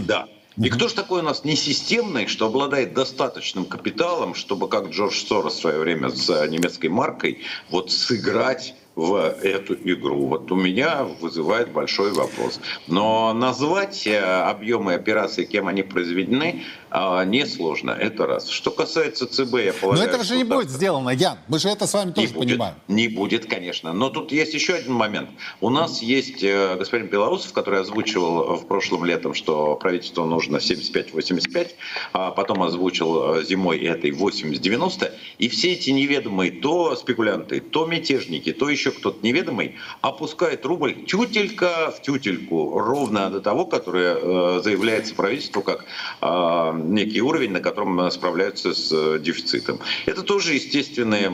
Да. 0.06 0.28
И 0.58 0.70
кто 0.70 0.90
же 0.90 0.96
такой 0.96 1.22
у 1.22 1.24
нас 1.24 1.46
несистемный, 1.46 2.28
что 2.28 2.48
обладает 2.48 2.94
достаточным 2.94 3.66
капиталом, 3.66 4.36
чтобы, 4.36 4.68
как 4.68 4.90
Джордж 4.90 5.26
Сорос 5.26 5.56
в 5.56 5.62
свое 5.62 5.80
время 5.80 6.10
с 6.10 6.28
немецкой 6.48 6.88
маркой, 6.88 7.40
вот 7.70 7.92
сыграть 7.92 8.76
в 9.02 9.16
эту 9.44 9.74
игру. 9.74 10.28
Вот 10.28 10.52
у 10.52 10.56
меня 10.56 11.04
вызывает 11.04 11.72
большой 11.72 12.12
вопрос. 12.14 12.60
Но 12.88 13.34
назвать 13.34 14.06
э, 14.06 14.20
объемы 14.20 14.94
операций, 14.94 15.46
кем 15.46 15.68
они 15.68 15.84
произведены, 15.84 16.64
а, 16.94 17.24
несложно. 17.24 17.92
Это 17.92 18.28
раз. 18.28 18.50
Что 18.50 18.70
касается 18.70 19.26
ЦБ, 19.26 19.56
я 19.64 19.74
полагаю... 19.74 20.06
Но 20.06 20.14
это 20.14 20.24
же 20.26 20.36
не 20.36 20.44
будет 20.44 20.70
сделано, 20.70 21.12
Ян. 21.12 21.38
Мы 21.48 21.58
же 21.58 21.70
это 21.70 21.88
с 21.88 21.94
вами 21.94 22.12
тоже 22.12 22.28
не 22.28 22.34
понимаем. 22.34 22.76
Будет, 22.88 22.96
не 22.96 23.08
будет, 23.08 23.46
конечно. 23.46 23.94
Но 23.94 24.10
тут 24.10 24.34
есть 24.34 24.54
еще 24.54 24.74
один 24.74 24.94
момент. 24.94 25.30
У 25.62 25.70
нас 25.70 26.02
есть 26.02 26.44
э, 26.44 26.76
господин 26.78 27.08
Белоусов, 27.08 27.54
который 27.54 27.80
озвучивал 27.80 28.58
в 28.58 28.68
прошлом 28.68 29.06
летом, 29.06 29.34
что 29.34 29.76
правительству 29.78 30.26
нужно 30.26 30.58
75-85, 30.58 31.70
а 32.12 32.32
потом 32.32 32.62
озвучил 32.62 33.36
э, 33.36 33.44
зимой 33.46 33.80
этой 33.80 34.12
80-90. 34.12 35.14
И 35.38 35.48
все 35.48 35.72
эти 35.72 35.92
неведомые 35.92 36.52
то 36.52 36.98
спекулянты, 36.98 37.62
то 37.62 37.86
мятежники, 37.86 38.52
то 38.52 38.70
еще 38.70 38.91
кто-то 38.92 39.26
неведомый 39.26 39.76
опускает 40.02 40.66
рубль 40.66 41.06
тютелька 41.06 41.94
в 41.96 42.02
тютельку, 42.02 42.80
ровно 42.80 43.30
до 43.30 43.42
того, 43.42 43.66
которое 43.66 44.16
э, 44.16 44.62
заявляется 44.64 45.16
правительству 45.16 45.62
как 45.62 45.86
некий 46.22 47.22
уровень, 47.22 47.52
на 47.52 47.60
котором 47.60 48.10
справляются 48.12 48.74
с 48.74 48.92
э, 48.92 49.20
дефицитом. 49.20 49.80
Это 50.06 50.24
тоже 50.24 50.54
естественный 50.54 51.30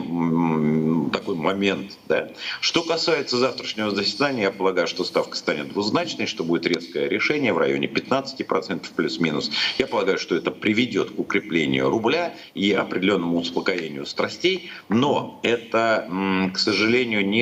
такой 1.10 1.34
момент. 1.34 1.98
Да. 2.08 2.30
Что 2.60 2.82
касается 2.82 3.36
завтрашнего 3.36 3.90
заседания, 3.90 4.44
я 4.44 4.50
полагаю, 4.50 4.86
что 4.86 5.04
ставка 5.04 5.36
станет 5.36 5.72
двузначной, 5.72 6.26
что 6.26 6.44
будет 6.44 6.66
резкое 6.66 7.08
решение 7.08 7.52
в 7.52 7.58
районе 7.58 7.86
15% 7.86 8.86
плюс-минус. 8.94 9.50
Я 9.78 9.86
полагаю, 9.86 10.18
что 10.18 10.34
это 10.34 10.50
приведет 10.50 11.10
к 11.10 11.18
укреплению 11.18 11.90
рубля 11.90 12.34
и 12.54 12.72
определенному 12.72 13.38
успокоению 13.38 14.06
страстей, 14.06 14.70
но 14.88 15.40
это, 15.42 16.08
к 16.54 16.58
сожалению, 16.58 17.26
не 17.26 17.37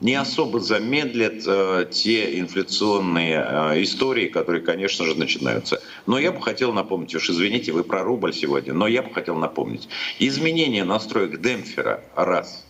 не 0.00 0.14
особо 0.14 0.60
замедлят 0.60 1.42
э, 1.46 1.86
те 1.90 2.38
инфляционные 2.38 3.44
э, 3.46 3.82
истории, 3.82 4.28
которые, 4.28 4.62
конечно 4.62 5.04
же, 5.04 5.14
начинаются. 5.14 5.82
Но 6.06 6.18
я 6.18 6.32
бы 6.32 6.40
хотел 6.40 6.72
напомнить, 6.72 7.14
уж 7.14 7.30
извините, 7.30 7.72
вы 7.72 7.84
про 7.84 8.02
рубль 8.02 8.32
сегодня, 8.32 8.72
но 8.72 8.86
я 8.86 9.02
бы 9.02 9.12
хотел 9.12 9.36
напомнить. 9.36 9.88
Изменение 10.18 10.84
настроек 10.84 11.40
демпфера– 11.40 12.02
раз– 12.16 12.66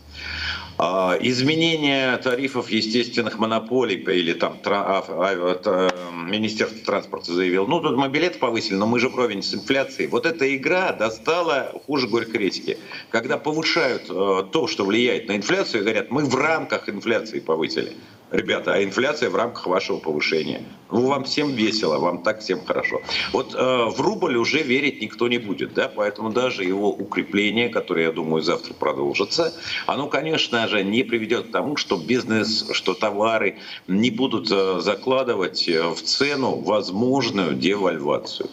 изменение 1.20 2.16
тарифов 2.18 2.70
естественных 2.70 3.38
монополий 3.38 3.96
или 3.96 4.32
там 4.32 4.58
а, 4.64 5.04
а, 5.06 5.90
Министерство 6.24 6.78
транспорта 6.84 7.32
заявил, 7.32 7.66
ну 7.66 7.80
тут 7.80 7.96
мы 7.96 8.08
билеты 8.08 8.38
повысили, 8.38 8.76
но 8.76 8.86
мы 8.86 8.98
же 8.98 9.08
вровень 9.08 9.42
с 9.42 9.54
инфляцией. 9.54 10.08
Вот 10.08 10.26
эта 10.26 10.56
игра 10.56 10.92
достала 10.92 11.72
хуже 11.86 12.08
горькой 12.08 12.40
редьки. 12.40 12.78
Когда 13.10 13.36
повышают 13.36 14.04
э, 14.08 14.44
то, 14.52 14.66
что 14.66 14.84
влияет 14.84 15.28
на 15.28 15.36
инфляцию, 15.36 15.82
говорят, 15.82 16.10
мы 16.10 16.24
в 16.24 16.34
рамках 16.34 16.88
инфляции 16.88 17.40
повысили. 17.40 17.92
Ребята, 18.30 18.74
а 18.74 18.84
инфляция 18.84 19.28
в 19.28 19.34
рамках 19.34 19.66
вашего 19.66 19.98
повышения. 19.98 20.62
Ну, 20.92 21.06
вам 21.06 21.24
всем 21.24 21.52
весело, 21.52 21.98
вам 21.98 22.22
так 22.22 22.40
всем 22.40 22.64
хорошо. 22.64 23.00
Вот 23.32 23.54
э, 23.54 23.58
в 23.58 24.00
рубль 24.00 24.36
уже 24.36 24.62
верить 24.62 25.00
никто 25.00 25.28
не 25.28 25.38
будет, 25.38 25.74
да, 25.74 25.88
поэтому 25.88 26.30
даже 26.30 26.64
его 26.64 26.90
укрепление, 26.90 27.68
которое, 27.68 28.06
я 28.06 28.12
думаю, 28.12 28.42
завтра 28.42 28.74
продолжится, 28.74 29.52
оно, 29.86 30.08
конечно 30.08 30.66
же, 30.68 30.82
не 30.82 31.02
приведет 31.02 31.48
к 31.48 31.50
тому, 31.52 31.76
что 31.76 31.96
бизнес, 31.96 32.68
что 32.72 32.94
товары 32.94 33.58
не 33.88 34.10
будут 34.10 34.50
э, 34.50 34.80
закладывать 34.80 35.68
э, 35.68 35.82
в 35.88 36.02
цену 36.02 36.56
возможную 36.60 37.54
девальвацию. 37.54 38.48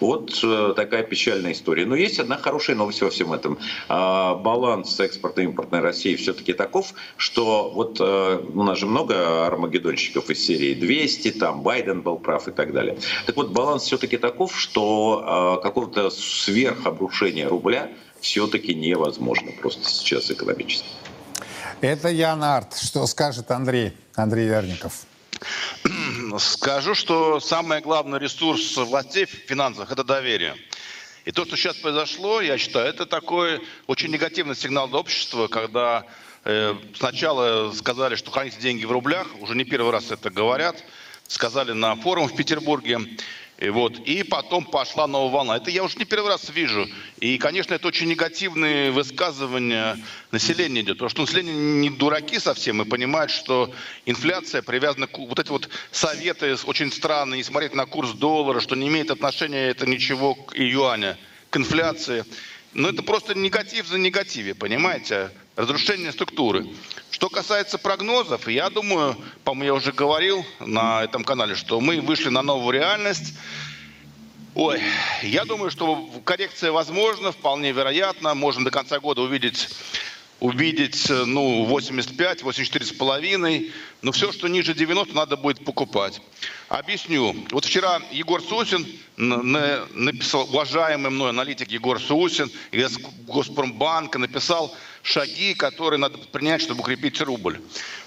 Вот 0.00 0.38
э, 0.42 0.72
такая 0.76 1.02
печальная 1.02 1.52
история. 1.52 1.86
Но 1.86 1.96
есть 1.96 2.18
одна 2.18 2.36
хорошая 2.36 2.76
новость 2.76 3.02
во 3.02 3.10
всем 3.10 3.32
этом. 3.32 3.58
Э, 3.88 4.34
баланс 4.34 4.98
экспорта 5.00 5.42
и 5.42 5.44
импортной 5.44 5.80
России 5.80 6.16
все-таки 6.16 6.52
таков, 6.52 6.94
что 7.16 7.70
вот 7.70 7.98
э, 8.00 8.40
у 8.54 8.62
нас 8.62 8.78
же 8.78 8.86
много 8.86 9.15
армагеддонщиков 9.16 10.30
из 10.30 10.44
серии 10.44 10.74
200, 10.74 11.32
там 11.32 11.62
Байден 11.62 12.02
был 12.02 12.18
прав 12.18 12.48
и 12.48 12.52
так 12.52 12.72
далее. 12.72 12.98
Так 13.26 13.36
вот, 13.36 13.50
баланс 13.50 13.84
все-таки 13.84 14.16
таков, 14.16 14.58
что 14.58 15.58
э, 15.58 15.62
какого-то 15.62 16.10
сверхобрушения 16.10 17.48
рубля 17.48 17.90
все-таки 18.20 18.74
невозможно 18.74 19.52
просто 19.60 19.88
сейчас 19.88 20.30
экономически. 20.30 20.88
Это 21.80 22.08
Ян 22.08 22.42
Арт. 22.42 22.76
Что 22.76 23.06
скажет 23.06 23.50
Андрей, 23.50 23.92
Андрей 24.14 24.48
Верников? 24.48 25.04
Скажу, 26.38 26.94
что 26.94 27.40
самый 27.40 27.80
главный 27.80 28.18
ресурс 28.18 28.76
властей 28.76 29.26
в 29.26 29.30
финансах– 29.30 29.90
это 29.92 30.02
доверие. 30.02 30.54
И 31.26 31.32
то, 31.32 31.44
что 31.44 31.56
сейчас 31.56 31.76
произошло, 31.76 32.40
я 32.40 32.56
считаю, 32.56 32.86
это 32.86 33.04
такой 33.04 33.60
очень 33.86 34.10
негативный 34.10 34.54
сигнал 34.54 34.88
для 34.88 34.98
общества, 34.98 35.48
когда 35.48 36.06
сначала 36.94 37.72
сказали, 37.72 38.14
что 38.14 38.30
храните 38.30 38.60
деньги 38.60 38.84
в 38.84 38.92
рублях, 38.92 39.26
уже 39.40 39.54
не 39.54 39.64
первый 39.64 39.90
раз 39.90 40.10
это 40.10 40.30
говорят, 40.30 40.82
сказали 41.28 41.72
на 41.72 41.96
форум 41.96 42.28
в 42.28 42.36
Петербурге. 42.36 43.00
И, 43.58 43.70
вот, 43.70 43.98
и 44.00 44.22
потом 44.22 44.66
пошла 44.66 45.06
новая 45.06 45.32
волна. 45.32 45.56
Это 45.56 45.70
я 45.70 45.82
уже 45.82 45.98
не 45.98 46.04
первый 46.04 46.28
раз 46.28 46.50
вижу. 46.50 46.86
И, 47.20 47.38
конечно, 47.38 47.72
это 47.72 47.88
очень 47.88 48.06
негативные 48.06 48.90
высказывания 48.90 49.98
населения 50.30 50.82
идет. 50.82 50.98
Потому 50.98 51.08
что 51.08 51.22
население 51.22 51.54
не 51.54 51.88
дураки 51.88 52.38
совсем 52.38 52.82
и 52.82 52.84
понимают, 52.84 53.30
что 53.30 53.72
инфляция 54.04 54.60
привязана 54.60 55.06
к... 55.06 55.16
Вот 55.16 55.38
эти 55.38 55.48
вот 55.48 55.70
советы 55.90 56.54
очень 56.66 56.92
странные, 56.92 57.38
не 57.38 57.44
смотреть 57.44 57.74
на 57.74 57.86
курс 57.86 58.10
доллара, 58.10 58.60
что 58.60 58.76
не 58.76 58.88
имеет 58.88 59.10
отношения 59.10 59.68
это 59.68 59.86
ничего 59.86 60.34
к 60.34 60.54
юаня 60.54 61.16
к 61.48 61.56
инфляции. 61.56 62.26
Но 62.74 62.90
это 62.90 63.02
просто 63.02 63.34
негатив 63.34 63.86
за 63.86 63.96
негативе, 63.96 64.54
понимаете? 64.54 65.30
Разрушение 65.56 66.12
структуры. 66.12 66.66
Что 67.10 67.30
касается 67.30 67.78
прогнозов, 67.78 68.46
я 68.46 68.68
думаю, 68.68 69.16
по-моему, 69.42 69.64
я 69.64 69.74
уже 69.74 69.90
говорил 69.90 70.44
на 70.60 71.02
этом 71.02 71.24
канале, 71.24 71.54
что 71.54 71.80
мы 71.80 72.02
вышли 72.02 72.28
на 72.28 72.42
новую 72.42 72.74
реальность. 72.74 73.32
Ой, 74.54 74.82
я 75.22 75.46
думаю, 75.46 75.70
что 75.70 76.10
коррекция 76.26 76.72
возможна, 76.72 77.32
вполне 77.32 77.72
вероятно. 77.72 78.34
Можем 78.34 78.64
до 78.64 78.70
конца 78.70 79.00
года 79.00 79.22
увидеть 79.22 79.70
увидеть, 80.40 81.08
ну, 81.08 81.64
85, 81.64 82.42
84 82.42 82.84
с 82.84 82.92
половиной. 82.92 83.72
Но 84.02 84.12
все, 84.12 84.32
что 84.32 84.48
ниже 84.48 84.74
90, 84.74 85.14
надо 85.14 85.36
будет 85.36 85.64
покупать. 85.64 86.20
Объясню. 86.68 87.34
Вот 87.50 87.64
вчера 87.64 88.02
Егор 88.12 88.42
Сусин 88.42 88.86
написал, 89.16 90.42
уважаемый 90.42 91.10
мной 91.10 91.30
аналитик 91.30 91.70
Егор 91.70 92.00
Сусин 92.00 92.50
из 92.70 92.98
Госпромбанка 93.26 94.18
написал 94.18 94.76
шаги, 95.06 95.54
которые 95.54 95.98
надо 95.98 96.18
предпринять, 96.18 96.60
чтобы 96.60 96.80
укрепить 96.80 97.20
рубль. 97.20 97.60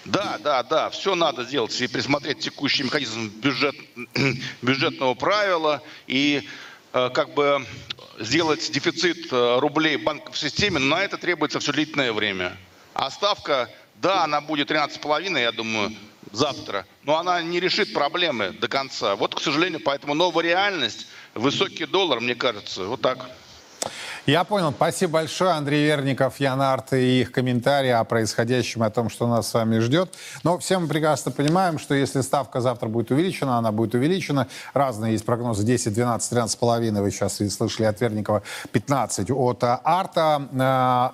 Да, 0.05 0.37
да, 0.43 0.63
да, 0.63 0.89
все 0.89 1.15
надо 1.15 1.43
сделать 1.43 1.79
и 1.81 1.87
присмотреть 1.87 2.39
текущий 2.39 2.83
механизм 2.83 3.29
бюджет, 3.29 3.75
бюджетного 4.61 5.13
правила 5.13 5.81
и 6.07 6.47
э, 6.93 7.09
как 7.13 7.33
бы 7.33 7.65
сделать 8.19 8.69
дефицит 8.71 9.31
э, 9.31 9.59
рублей 9.59 9.97
в 9.97 10.37
системе, 10.37 10.79
но 10.79 10.97
на 10.97 11.03
это 11.03 11.17
требуется 11.17 11.59
все 11.59 11.71
длительное 11.71 12.11
время. 12.11 12.57
А 12.93 13.09
ставка, 13.09 13.69
да, 13.95 14.23
она 14.25 14.41
будет 14.41 14.69
13,5, 14.69 15.39
я 15.41 15.51
думаю, 15.53 15.95
завтра, 16.31 16.85
но 17.03 17.17
она 17.17 17.41
не 17.41 17.61
решит 17.61 17.93
проблемы 17.93 18.51
до 18.51 18.67
конца. 18.67 19.15
Вот, 19.15 19.35
к 19.35 19.39
сожалению, 19.39 19.79
поэтому 19.79 20.15
новая 20.15 20.43
реальность, 20.43 21.07
высокий 21.33 21.85
доллар, 21.85 22.19
мне 22.19 22.35
кажется, 22.35 22.83
вот 22.83 23.01
так. 23.01 23.29
Я 24.29 24.43
понял. 24.43 24.71
Спасибо 24.71 25.13
большое, 25.13 25.53
Андрей 25.53 25.85
Верников, 25.85 26.39
Ян 26.39 26.61
Арт 26.61 26.93
и 26.93 27.21
их 27.21 27.31
комментарии 27.31 27.89
о 27.89 28.03
происходящем, 28.03 28.83
о 28.83 28.91
том, 28.91 29.09
что 29.09 29.25
нас 29.25 29.47
с 29.47 29.53
вами 29.55 29.79
ждет. 29.79 30.13
Но 30.43 30.59
все 30.59 30.77
мы 30.77 30.87
прекрасно 30.87 31.31
понимаем, 31.31 31.79
что 31.79 31.95
если 31.95 32.21
ставка 32.21 32.61
завтра 32.61 32.89
будет 32.89 33.09
увеличена, 33.09 33.57
она 33.57 33.71
будет 33.71 33.95
увеличена. 33.95 34.47
Разные 34.75 35.13
есть 35.13 35.25
прогнозы 35.25 35.63
10, 35.63 35.95
12, 35.95 36.29
13 36.29 36.59
половиной. 36.59 37.01
Вы 37.01 37.09
сейчас 37.09 37.41
и 37.41 37.49
слышали 37.49 37.87
от 37.87 37.99
Верникова 38.01 38.43
15 38.71 39.31
от 39.31 39.63
Арта. 39.63 40.47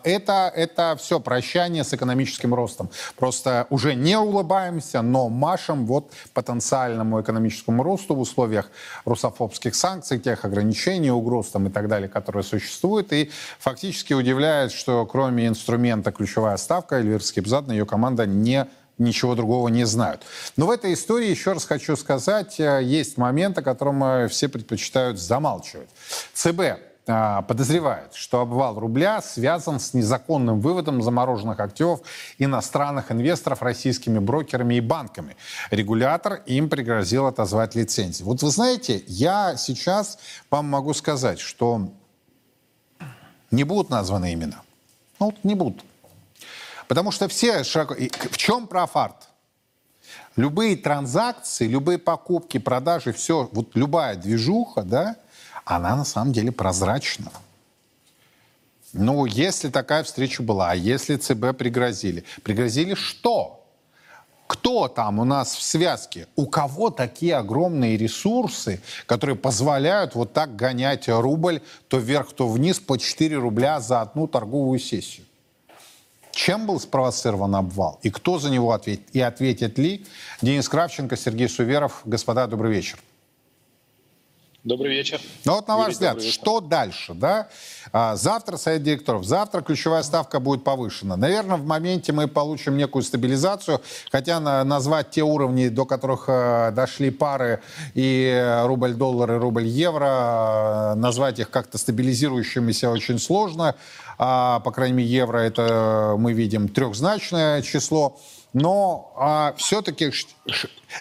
Э, 0.03 0.09
это, 0.09 0.51
это 0.53 0.97
все 0.99 1.21
прощание 1.21 1.85
с 1.85 1.93
экономическим 1.93 2.53
ростом. 2.53 2.89
Просто 3.15 3.65
уже 3.69 3.95
не 3.95 4.19
улыбаемся, 4.19 5.01
но 5.01 5.29
машем 5.29 5.85
вот 5.85 6.11
потенциальному 6.33 7.21
экономическому 7.21 7.81
росту 7.81 8.13
в 8.13 8.19
условиях 8.19 8.69
русофобских 9.05 9.73
санкций, 9.73 10.19
тех 10.19 10.43
ограничений, 10.43 11.11
угроз 11.11 11.47
там 11.51 11.67
и 11.67 11.69
так 11.69 11.87
далее, 11.87 12.09
которые 12.09 12.43
существуют 12.43 13.04
существует. 13.05 13.13
И 13.13 13.31
фактически 13.59 14.13
удивляет, 14.13 14.71
что 14.71 15.05
кроме 15.05 15.47
инструмента 15.47 16.11
ключевая 16.11 16.57
ставка, 16.57 16.95
Эльвира 16.95 17.19
Скипзадна, 17.19 17.71
ее 17.71 17.85
команда 17.85 18.25
не 18.25 18.67
ничего 18.97 19.35
другого 19.35 19.67
не 19.67 19.85
знают. 19.85 20.21
Но 20.55 20.67
в 20.67 20.71
этой 20.71 20.93
истории, 20.93 21.29
еще 21.29 21.51
раз 21.51 21.65
хочу 21.65 21.97
сказать, 21.97 22.61
э, 22.61 22.81
есть 22.81 23.17
момент, 23.17 23.57
о 23.57 23.61
котором 23.61 24.01
э, 24.01 24.27
все 24.29 24.47
предпочитают 24.47 25.19
замалчивать. 25.19 25.89
ЦБ 26.33 26.59
э, 27.05 27.41
подозревает, 27.45 28.13
что 28.13 28.39
обвал 28.39 28.79
рубля 28.79 29.21
связан 29.21 29.81
с 29.81 29.93
незаконным 29.93 30.61
выводом 30.61 31.01
замороженных 31.01 31.59
активов 31.59 31.99
иностранных 32.37 33.11
инвесторов 33.11 33.61
российскими 33.61 34.19
брокерами 34.19 34.75
и 34.75 34.79
банками. 34.79 35.35
Регулятор 35.71 36.35
им 36.45 36.69
пригрозил 36.69 37.25
отозвать 37.25 37.75
лицензии. 37.75 38.23
Вот 38.23 38.43
вы 38.43 38.49
знаете, 38.49 39.03
я 39.07 39.57
сейчас 39.57 40.19
вам 40.49 40.69
могу 40.69 40.93
сказать, 40.93 41.41
что 41.41 41.89
не 43.51 43.63
будут 43.63 43.89
названы 43.89 44.33
имена. 44.33 44.61
Ну, 45.19 45.27
вот 45.27 45.43
не 45.43 45.55
будут. 45.55 45.83
Потому 46.87 47.11
что 47.11 47.27
все 47.27 47.63
широко... 47.63 47.95
В 47.95 48.37
чем 48.37 48.67
прав 48.67 48.95
арт? 48.95 49.29
Любые 50.35 50.75
транзакции, 50.75 51.67
любые 51.67 51.97
покупки, 51.97 52.57
продажи, 52.57 53.13
все, 53.13 53.49
вот 53.51 53.75
любая 53.75 54.15
движуха, 54.15 54.83
да, 54.83 55.15
она 55.63 55.95
на 55.95 56.05
самом 56.05 56.33
деле 56.33 56.51
прозрачна. 56.51 57.31
Ну, 58.93 59.25
если 59.25 59.69
такая 59.69 60.03
встреча 60.03 60.43
была, 60.43 60.71
а 60.71 60.75
если 60.75 61.17
ЦБ 61.17 61.57
пригрозили? 61.57 62.23
Пригрозили 62.43 62.93
что? 62.93 63.64
Кто 64.47 64.87
там 64.87 65.19
у 65.19 65.25
нас 65.25 65.55
в 65.55 65.61
связке, 65.61 66.27
у 66.35 66.45
кого 66.45 66.89
такие 66.89 67.35
огромные 67.35 67.97
ресурсы, 67.97 68.81
которые 69.05 69.35
позволяют 69.35 70.15
вот 70.15 70.33
так 70.33 70.55
гонять 70.55 71.07
рубль 71.07 71.61
то 71.87 71.97
вверх, 71.97 72.33
то 72.33 72.47
вниз 72.47 72.79
по 72.79 72.97
4 72.97 73.35
рубля 73.37 73.79
за 73.79 74.01
одну 74.01 74.27
торговую 74.27 74.79
сессию. 74.79 75.25
Чем 76.31 76.67
был 76.67 76.79
спровоцирован 76.79 77.55
обвал? 77.55 77.99
И 78.03 78.11
кто 78.11 78.39
за 78.39 78.49
него 78.49 78.73
ответит? 78.73 79.07
И 79.13 79.21
ответит 79.21 79.77
ли 79.77 80.05
Денис 80.41 80.67
Кравченко, 80.67 81.15
Сергей 81.15 81.47
Суверов? 81.47 82.01
Господа, 82.03 82.45
добрый 82.45 82.73
вечер. 82.73 82.99
Добрый 84.65 84.95
вечер. 84.95 85.21
Ну 85.45 85.53
вот 85.53 85.67
на 85.67 85.77
ваш 85.77 85.93
взгляд, 85.93 86.23
что 86.23 86.59
дальше, 86.59 87.13
да? 87.13 87.49
А, 87.93 88.15
завтра 88.15 88.57
совет 88.57 88.81
директоров, 88.81 89.23
завтра 89.23 89.61
ключевая 89.61 90.01
ставка 90.01 90.39
будет 90.39 90.63
повышена. 90.63 91.15
Наверное, 91.15 91.57
в 91.57 91.67
моменте 91.67 92.13
мы 92.13 92.27
получим 92.27 92.75
некую 92.75 93.03
стабилизацию, 93.03 93.79
хотя 94.11 94.39
на, 94.39 94.63
назвать 94.63 95.11
те 95.11 95.21
уровни, 95.21 95.67
до 95.67 95.85
которых 95.85 96.25
э, 96.29 96.71
дошли 96.71 97.11
пары 97.11 97.61
и 97.93 98.63
рубль-доллар, 98.63 99.33
и 99.33 99.37
рубль-евро, 99.37 100.93
э, 100.93 100.95
назвать 100.95 101.37
их 101.37 101.51
как-то 101.51 101.77
стабилизирующимися 101.77 102.89
очень 102.89 103.19
сложно. 103.19 103.75
А, 104.17 104.61
по 104.61 104.71
крайней 104.71 104.95
мере, 104.95 105.09
евро 105.09 105.37
это 105.37 106.15
мы 106.17 106.33
видим 106.33 106.69
трехзначное 106.69 107.61
число 107.61 108.17
но 108.55 109.11
а, 109.17 109.53
все-таки 109.57 110.11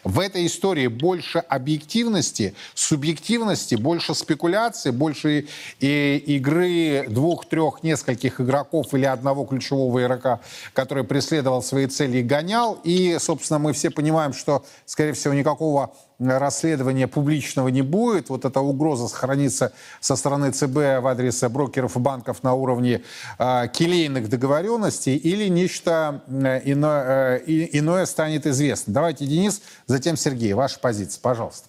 в 0.02 0.18
этой 0.18 0.44
истории 0.46 0.88
больше 0.88 1.38
объективности, 1.38 2.52
субъективности, 2.74 3.76
больше 3.76 4.16
спекуляции, 4.16 4.90
больше 4.90 5.46
и, 5.78 6.16
игры 6.26 7.06
двух, 7.08 7.46
трех, 7.46 7.84
нескольких 7.84 8.40
игроков 8.40 8.92
или 8.92 9.04
одного 9.04 9.44
ключевого 9.44 10.02
игрока, 10.02 10.40
который 10.72 11.04
преследовал 11.04 11.62
свои 11.62 11.86
цели 11.86 12.18
и 12.18 12.22
гонял. 12.22 12.80
И, 12.82 13.18
собственно, 13.20 13.60
мы 13.60 13.72
все 13.72 13.90
понимаем, 13.90 14.32
что, 14.32 14.64
скорее 14.84 15.12
всего, 15.12 15.32
никакого 15.32 15.94
расследования 16.24 17.08
публичного 17.08 17.68
не 17.68 17.82
будет. 17.82 18.28
Вот 18.28 18.44
эта 18.44 18.60
угроза 18.60 19.08
сохранится 19.08 19.72
со 20.00 20.16
стороны 20.16 20.52
ЦБ 20.52 21.02
в 21.02 21.06
адрес 21.06 21.42
брокеров 21.44 21.96
и 21.96 21.98
банков 22.00 22.42
на 22.42 22.54
уровне 22.54 23.02
э, 23.38 23.68
келейных 23.72 24.28
договоренностей 24.28 25.16
или 25.16 25.48
нечто 25.48 26.22
э, 26.26 26.60
иное, 26.64 27.38
э, 27.38 27.68
иное 27.72 28.06
станет 28.06 28.46
известно. 28.46 28.92
Давайте, 28.92 29.26
Денис, 29.26 29.62
затем 29.86 30.16
Сергей. 30.16 30.52
Ваша 30.52 30.78
позиция, 30.78 31.20
пожалуйста. 31.20 31.68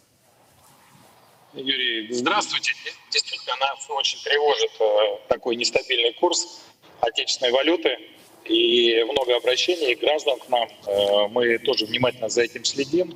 Юрий, 1.54 2.12
здравствуйте. 2.12 2.74
Действительно, 3.12 3.56
нас 3.62 3.86
очень 3.90 4.22
тревожит 4.24 4.72
э, 4.80 5.28
такой 5.30 5.56
нестабильный 5.56 6.14
курс 6.14 6.62
отечественной 7.00 7.52
валюты. 7.52 7.98
И 8.44 9.04
много 9.04 9.38
обращений 9.38 9.96
граждан 9.96 10.38
к 10.40 10.50
нам. 10.50 10.68
Э, 10.86 11.28
мы 11.30 11.58
тоже 11.60 11.86
внимательно 11.86 12.30
за 12.30 12.44
этим 12.44 12.66
следим 12.66 13.16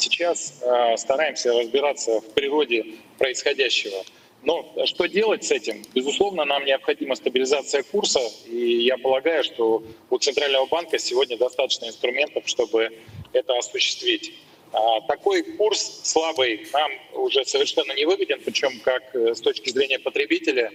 сейчас 0.00 0.62
э, 0.62 0.96
стараемся 0.96 1.52
разбираться 1.52 2.20
в 2.20 2.34
природе 2.34 2.84
происходящего. 3.18 4.04
Но 4.42 4.72
что 4.86 5.06
делать 5.06 5.44
с 5.44 5.50
этим? 5.50 5.82
Безусловно, 5.94 6.44
нам 6.44 6.64
необходима 6.64 7.16
стабилизация 7.16 7.82
курса, 7.82 8.20
и 8.46 8.84
я 8.84 8.96
полагаю, 8.96 9.42
что 9.42 9.82
у 10.10 10.18
Центрального 10.18 10.66
банка 10.66 10.98
сегодня 10.98 11.36
достаточно 11.36 11.86
инструментов, 11.86 12.44
чтобы 12.46 12.92
это 13.32 13.56
осуществить. 13.58 14.32
А 14.72 15.00
такой 15.02 15.42
курс 15.42 16.00
слабый 16.04 16.66
нам 16.72 16.90
уже 17.14 17.44
совершенно 17.44 17.92
не 17.92 18.04
выгоден, 18.04 18.40
причем 18.44 18.78
как 18.80 19.14
э, 19.14 19.34
с 19.34 19.40
точки 19.40 19.70
зрения 19.70 19.98
потребителя, 19.98 20.70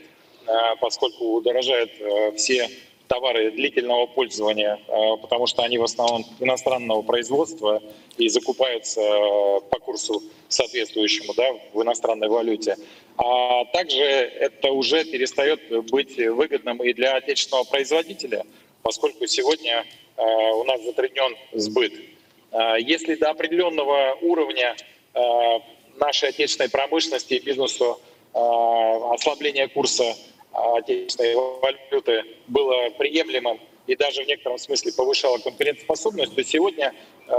э, 0.46 0.52
поскольку 0.82 1.36
удорожают 1.36 1.92
э, 2.00 2.32
все 2.36 2.70
товары 3.08 3.52
длительного 3.52 4.06
пользования, 4.08 4.80
э, 4.88 5.18
потому 5.22 5.48
что 5.48 5.64
они 5.64 5.78
в 5.78 5.84
основном 5.84 6.26
иностранного 6.40 7.02
производства 7.02 7.82
и 8.18 8.30
закупаются 8.30 9.02
э, 9.02 9.62
по 9.70 9.80
курсу 9.80 10.24
соответствующему 10.48 11.34
да, 11.36 11.52
в 11.74 11.82
иностранной 11.82 12.30
валюте. 12.30 12.78
А 13.18 13.66
также 13.66 14.02
это 14.02 14.72
уже 14.72 15.06
перестает 15.06 15.62
быть 15.90 16.18
выгодным 16.18 16.82
и 16.84 16.94
для 16.94 17.16
отечественного 17.16 17.66
производителя, 17.66 18.46
поскольку 18.82 19.28
сегодня 19.28 19.86
э, 20.18 20.22
у 20.22 20.64
нас 20.64 20.82
затруднен 20.84 21.36
сбыт. 21.54 21.94
Если 22.80 23.16
до 23.16 23.32
определенного 23.32 24.16
уровня 24.22 24.76
нашей 25.96 26.30
отечественной 26.30 26.70
промышленности 26.70 27.34
и 27.34 27.40
бизнесу 27.40 28.00
ослабление 28.32 29.68
курса 29.70 30.16
отечественной 30.54 31.36
валюты 31.36 32.24
было 32.48 32.90
приемлемым 32.92 33.60
и 33.88 33.96
даже 33.96 34.24
в 34.24 34.28
некотором 34.28 34.58
смысле 34.58 34.94
повышало 34.94 35.38
конкурентоспособность, 35.40 36.36
то 36.36 36.44
сегодня 36.44 36.94
э, 37.28 37.34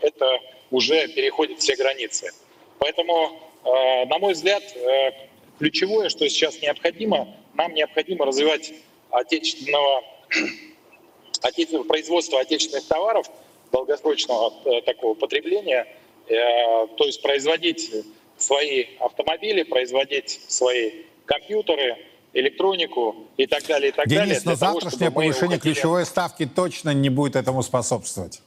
это 0.00 0.40
уже 0.70 1.08
переходит 1.08 1.60
все 1.60 1.76
границы. 1.76 2.32
Поэтому, 2.78 3.38
э, 3.64 4.06
на 4.06 4.18
мой 4.18 4.32
взгляд, 4.32 4.62
э, 4.74 5.10
ключевое, 5.58 6.08
что 6.08 6.28
сейчас 6.28 6.60
необходимо, 6.62 7.28
нам 7.54 7.74
необходимо 7.74 8.24
развивать 8.24 8.72
отечественного, 9.10 10.02
отечественного 11.42 11.86
производства 11.86 12.40
отечественных 12.40 12.86
товаров 12.86 13.26
долгосрочного 13.72 14.82
такого 14.82 15.14
потребления, 15.14 15.86
то 16.28 17.04
есть 17.04 17.20
производить 17.20 17.90
свои 18.38 18.86
автомобили, 19.00 19.64
производить 19.64 20.40
свои 20.48 21.02
компьютеры, 21.24 21.98
электронику 22.36 23.16
и 23.36 23.46
так 23.46 23.64
далее, 23.66 23.88
и 23.88 23.92
так 23.92 24.06
Денис, 24.06 24.18
далее. 24.18 24.34
Денис, 24.34 24.44
но 24.44 24.54
завтрашнее 24.54 25.10
того, 25.10 25.20
повышение 25.20 25.56
уходили... 25.56 25.74
ключевой 25.74 26.04
ставки 26.04 26.46
точно 26.46 26.90
не 26.92 27.08
будет 27.08 27.36
этому 27.36 27.62
способствовать. 27.62 28.42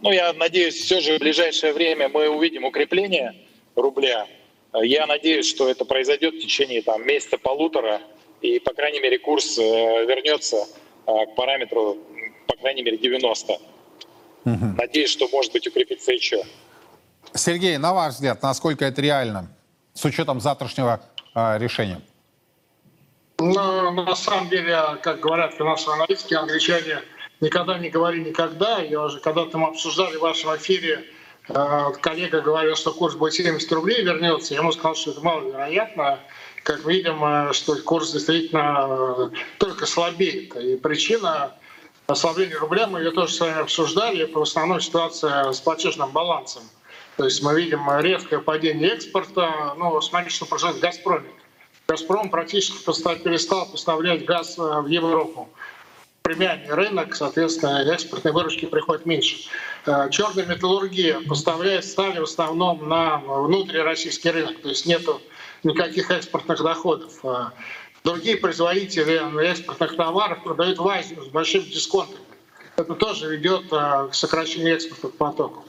Ну, 0.00 0.10
я 0.10 0.32
надеюсь, 0.32 0.74
все 0.74 1.00
же 1.00 1.16
в 1.16 1.20
ближайшее 1.20 1.72
время 1.72 2.08
мы 2.08 2.28
увидим 2.28 2.64
укрепление 2.64 3.34
рубля. 3.76 4.26
Я 4.74 5.06
надеюсь, 5.06 5.46
что 5.46 5.68
это 5.68 5.84
произойдет 5.84 6.34
в 6.34 6.40
течение 6.40 6.82
там, 6.82 7.06
месяца-полутора, 7.06 8.00
и, 8.40 8.58
по 8.58 8.74
крайней 8.74 9.00
мере, 9.00 9.18
курс 9.18 9.56
э, 9.58 9.62
вернется 9.62 10.66
э, 11.06 11.26
к 11.26 11.36
параметру, 11.36 11.98
по 12.48 12.56
крайней 12.56 12.82
мере, 12.82 12.98
90. 12.98 13.52
Угу. 13.52 14.66
Надеюсь, 14.76 15.10
что, 15.10 15.28
может 15.28 15.52
быть, 15.52 15.66
укрепится 15.68 16.12
еще. 16.12 16.42
Сергей, 17.34 17.76
на 17.76 17.94
ваш 17.94 18.14
взгляд, 18.14 18.42
насколько 18.42 18.84
это 18.84 19.00
реально 19.00 19.54
с 19.94 20.04
учетом 20.04 20.40
завтрашнего 20.40 21.00
э, 21.34 21.58
решения? 21.58 22.00
Ну, 23.42 23.90
на 23.90 24.14
самом 24.14 24.48
деле, 24.50 24.98
как 25.02 25.18
говорят 25.18 25.54
финансовые 25.54 25.96
аналитики, 25.96 26.34
англичане 26.34 27.02
никогда 27.40 27.76
не 27.76 27.90
говори 27.90 28.22
никогда. 28.22 28.80
Я 28.80 29.02
уже 29.02 29.18
когда-то 29.18 29.58
мы 29.58 29.68
обсуждали 29.68 30.16
в 30.16 30.20
вашем 30.20 30.54
эфире, 30.56 31.04
э, 31.48 31.90
коллега 32.00 32.40
говорил, 32.40 32.76
что 32.76 32.92
курс 32.92 33.16
будет 33.16 33.34
70 33.34 33.72
рублей 33.72 34.04
вернется. 34.04 34.54
Я 34.54 34.60
ему 34.60 34.70
сказал, 34.70 34.94
что 34.94 35.10
это 35.10 35.20
маловероятно. 35.22 36.20
Как 36.62 36.84
видим, 36.86 37.24
э, 37.24 37.52
что 37.52 37.74
курс 37.82 38.12
действительно 38.12 38.86
э, 38.88 39.36
только 39.58 39.86
слабеет. 39.86 40.54
И 40.54 40.76
причина 40.76 41.56
ослабления 42.06 42.56
рубля, 42.58 42.86
мы 42.86 43.00
ее 43.00 43.10
тоже 43.10 43.32
с 43.32 43.40
вами 43.40 43.60
обсуждали, 43.60 44.22
это 44.22 44.38
в 44.38 44.42
основном 44.42 44.80
ситуация 44.80 45.50
с 45.50 45.60
платежным 45.60 46.12
балансом. 46.12 46.62
То 47.16 47.24
есть 47.24 47.42
мы 47.42 47.60
видим 47.60 47.88
резкое 47.98 48.38
падение 48.38 48.90
экспорта. 48.90 49.74
Ну, 49.76 50.00
смотрите, 50.00 50.36
что 50.36 50.46
происходит 50.46 50.76
в 50.76 50.80
«Газпроме». 50.80 51.28
«Газпром» 51.88 52.30
практически 52.30 52.78
перестал 53.22 53.66
поставлять 53.66 54.24
газ 54.24 54.56
в 54.56 54.86
Европу 54.86 55.48
премиальный 56.22 56.72
рынок, 56.72 57.14
соответственно, 57.14 57.82
экспортной 57.92 58.32
выручки 58.32 58.66
приходит 58.66 59.06
меньше. 59.06 59.48
Э, 59.86 60.08
Черная 60.10 60.46
металлургия 60.46 61.20
поставляет 61.28 61.84
стали 61.84 62.20
в 62.20 62.24
основном 62.24 62.88
на 62.88 63.18
внутрироссийский 63.18 64.30
рынок, 64.30 64.62
то 64.62 64.68
есть 64.68 64.86
нет 64.86 65.02
никаких 65.64 66.10
экспортных 66.10 66.62
доходов. 66.62 67.12
Э, 67.24 67.50
другие 68.04 68.36
производители 68.36 69.20
экспортных 69.44 69.96
товаров 69.96 70.42
продают 70.44 70.78
в 70.78 70.88
Азию 70.88 71.22
с 71.22 71.28
большим 71.28 71.64
дисконтом. 71.64 72.20
Это 72.76 72.94
тоже 72.94 73.36
ведет 73.36 73.64
э, 73.72 74.08
к 74.10 74.14
сокращению 74.14 74.76
экспортных 74.76 75.16
потоков. 75.16 75.64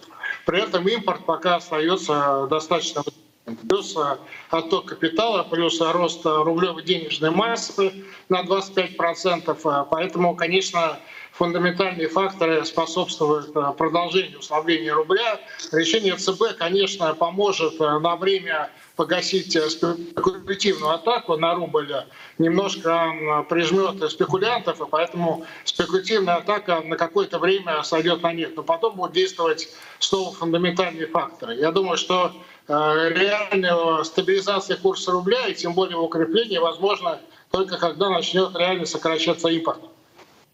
При 0.46 0.62
этом 0.62 0.88
импорт 0.88 1.26
пока 1.26 1.56
остается 1.56 2.48
достаточно 2.50 3.04
плюс 3.46 3.96
э, 3.98 4.18
отток 4.50 4.86
капитала, 4.86 5.44
плюс 5.44 5.80
рост 5.82 6.26
рублевой 6.26 6.84
денежной 6.84 7.32
массы 7.32 8.06
на 8.30 8.42
25%. 8.44 9.58
Э, 9.66 9.86
поэтому, 9.90 10.36
конечно, 10.36 11.00
фундаментальные 11.34 12.08
факторы 12.08 12.64
способствуют 12.66 13.56
э, 13.56 13.74
продолжению 13.78 14.40
ослабления 14.40 14.94
рубля. 14.94 15.40
Решение 15.72 16.16
ЦБ, 16.16 16.58
конечно, 16.58 17.14
поможет 17.16 17.80
на 17.80 18.16
время 18.16 18.70
погасить 18.96 19.52
спекулятивную 19.52 20.92
атаку 20.92 21.36
на 21.36 21.56
рубль, 21.56 21.92
немножко 22.38 23.44
прижмет 23.50 24.10
спекулянтов, 24.12 24.80
и 24.82 24.86
поэтому 24.90 25.46
спекулятивная 25.64 26.36
атака 26.36 26.82
на 26.82 26.96
какое-то 26.96 27.40
время 27.40 27.82
сойдет 27.82 28.22
на 28.22 28.32
нет. 28.34 28.56
Но 28.56 28.62
потом 28.62 28.96
будут 28.96 29.14
действовать 29.14 29.68
снова 29.98 30.32
фундаментальные 30.36 31.08
факторы. 31.08 31.56
Я 31.56 31.72
думаю, 31.72 31.98
что 31.98 32.34
Э, 32.68 33.10
реального 33.10 34.04
стабилизации 34.04 34.76
курса 34.76 35.12
рубля 35.12 35.48
и 35.48 35.54
тем 35.54 35.74
более 35.74 35.98
укрепления 35.98 36.62
возможно 36.62 37.20
только 37.52 37.78
когда 37.78 38.10
начнет 38.10 38.56
реально 38.56 38.86
сокращаться 38.86 39.50
импорт. 39.50 39.82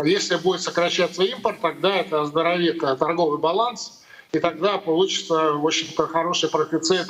Если 0.04 0.38
будет 0.38 0.62
сокращаться 0.62 1.24
импорт, 1.24 1.62
тогда 1.62 1.98
это 1.98 2.22
оздоровит 2.22 2.80
торговый 2.80 3.38
баланс, 3.38 4.02
и 4.32 4.40
тогда 4.40 4.78
получится, 4.80 5.54
в 5.54 5.66
общем-то, 5.66 6.08
хороший 6.08 6.50
профицит 6.50 7.10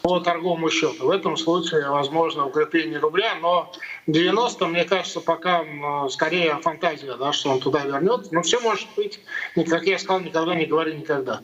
по 0.00 0.20
торговому 0.20 0.70
счету. 0.70 1.06
В 1.06 1.10
этом 1.10 1.36
случае 1.36 1.90
возможно 1.90 2.46
укрепление 2.46 3.00
рубля, 3.00 3.34
но 3.40 3.70
90, 4.06 4.66
мне 4.66 4.84
кажется, 4.84 5.20
пока 5.20 5.64
скорее 6.08 6.56
фантазия, 6.62 7.16
да, 7.16 7.32
что 7.32 7.50
он 7.50 7.60
туда 7.60 7.80
вернется. 7.80 8.32
Но 8.34 8.42
все 8.42 8.60
может 8.60 8.88
быть. 8.96 9.20
Как 9.68 9.84
я 9.84 9.98
сказал, 9.98 10.20
никогда 10.20 10.54
не 10.54 10.66
говори 10.66 10.94
никогда. 10.94 11.40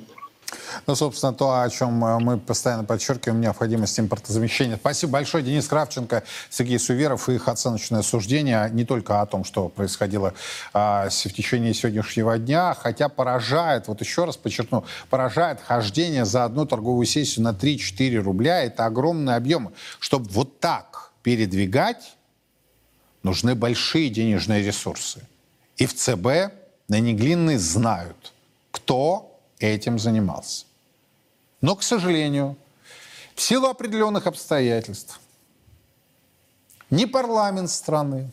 Ну, 0.87 0.95
собственно, 0.95 1.35
то, 1.35 1.61
о 1.61 1.69
чем 1.69 2.03
э, 2.05 2.19
мы 2.19 2.39
постоянно 2.39 2.85
подчеркиваем, 2.85 3.41
необходимость 3.41 4.01
импортозамещения. 4.01 4.77
Спасибо 4.77 5.13
большое, 5.13 5.45
Денис 5.45 5.67
Кравченко, 5.67 6.23
Сергей 6.49 6.79
Суверов 6.79 7.29
их 7.29 7.49
оценочное 7.49 8.03
суждение 8.03 8.69
не 8.73 8.85
только 8.85 9.21
о 9.21 9.27
том, 9.27 9.45
что 9.45 9.69
происходило 9.69 10.33
а, 10.73 11.09
в 11.11 11.33
течение 11.33 11.75
сегодняшнего 11.75 12.39
дня, 12.39 12.75
хотя 12.75 13.09
поражает, 13.09 13.89
вот 13.89 14.01
еще 14.01 14.25
раз 14.25 14.37
подчеркну, 14.37 14.85
поражает 15.11 15.61
хождение 15.61 16.25
за 16.25 16.45
одну 16.45 16.65
торговую 16.65 17.07
сессию 17.07 17.45
на 17.45 17.51
3-4 17.51 18.17
рубля. 18.21 18.63
Это 18.63 18.87
огромные 18.87 19.37
объемы. 19.37 19.73
Чтобы 19.99 20.29
вот 20.31 20.61
так 20.61 21.13
передвигать, 21.23 22.17
нужны 23.23 23.55
большие 23.55 24.09
денежные 24.09 24.63
ресурсы. 24.63 25.27
И 25.77 25.87
в 25.87 25.95
ЦБ 25.95 26.53
на 26.89 27.01
Неглинный 27.01 27.59
знают, 27.59 28.33
кто 28.71 29.28
этим 29.61 29.99
занимался. 29.99 30.67
Но, 31.61 31.77
к 31.77 31.83
сожалению, 31.83 32.57
в 33.35 33.41
силу 33.41 33.69
определенных 33.69 34.27
обстоятельств 34.27 35.21
ни 36.91 37.05
парламент 37.05 37.71
страны, 37.71 38.31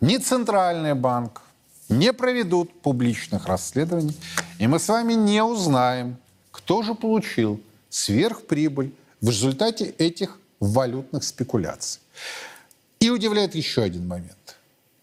ни 0.00 0.16
Центральный 0.16 0.94
банк 0.94 1.42
не 1.88 2.12
проведут 2.12 2.82
публичных 2.82 3.46
расследований, 3.46 4.16
и 4.58 4.66
мы 4.66 4.78
с 4.78 4.88
вами 4.88 5.14
не 5.14 5.42
узнаем, 5.42 6.16
кто 6.50 6.82
же 6.82 6.94
получил 6.94 7.60
сверхприбыль 7.88 8.94
в 9.20 9.28
результате 9.28 9.86
этих 9.86 10.38
валютных 10.60 11.24
спекуляций. 11.24 12.00
И 13.00 13.10
удивляет 13.10 13.54
еще 13.54 13.82
один 13.82 14.06
момент. 14.06 14.56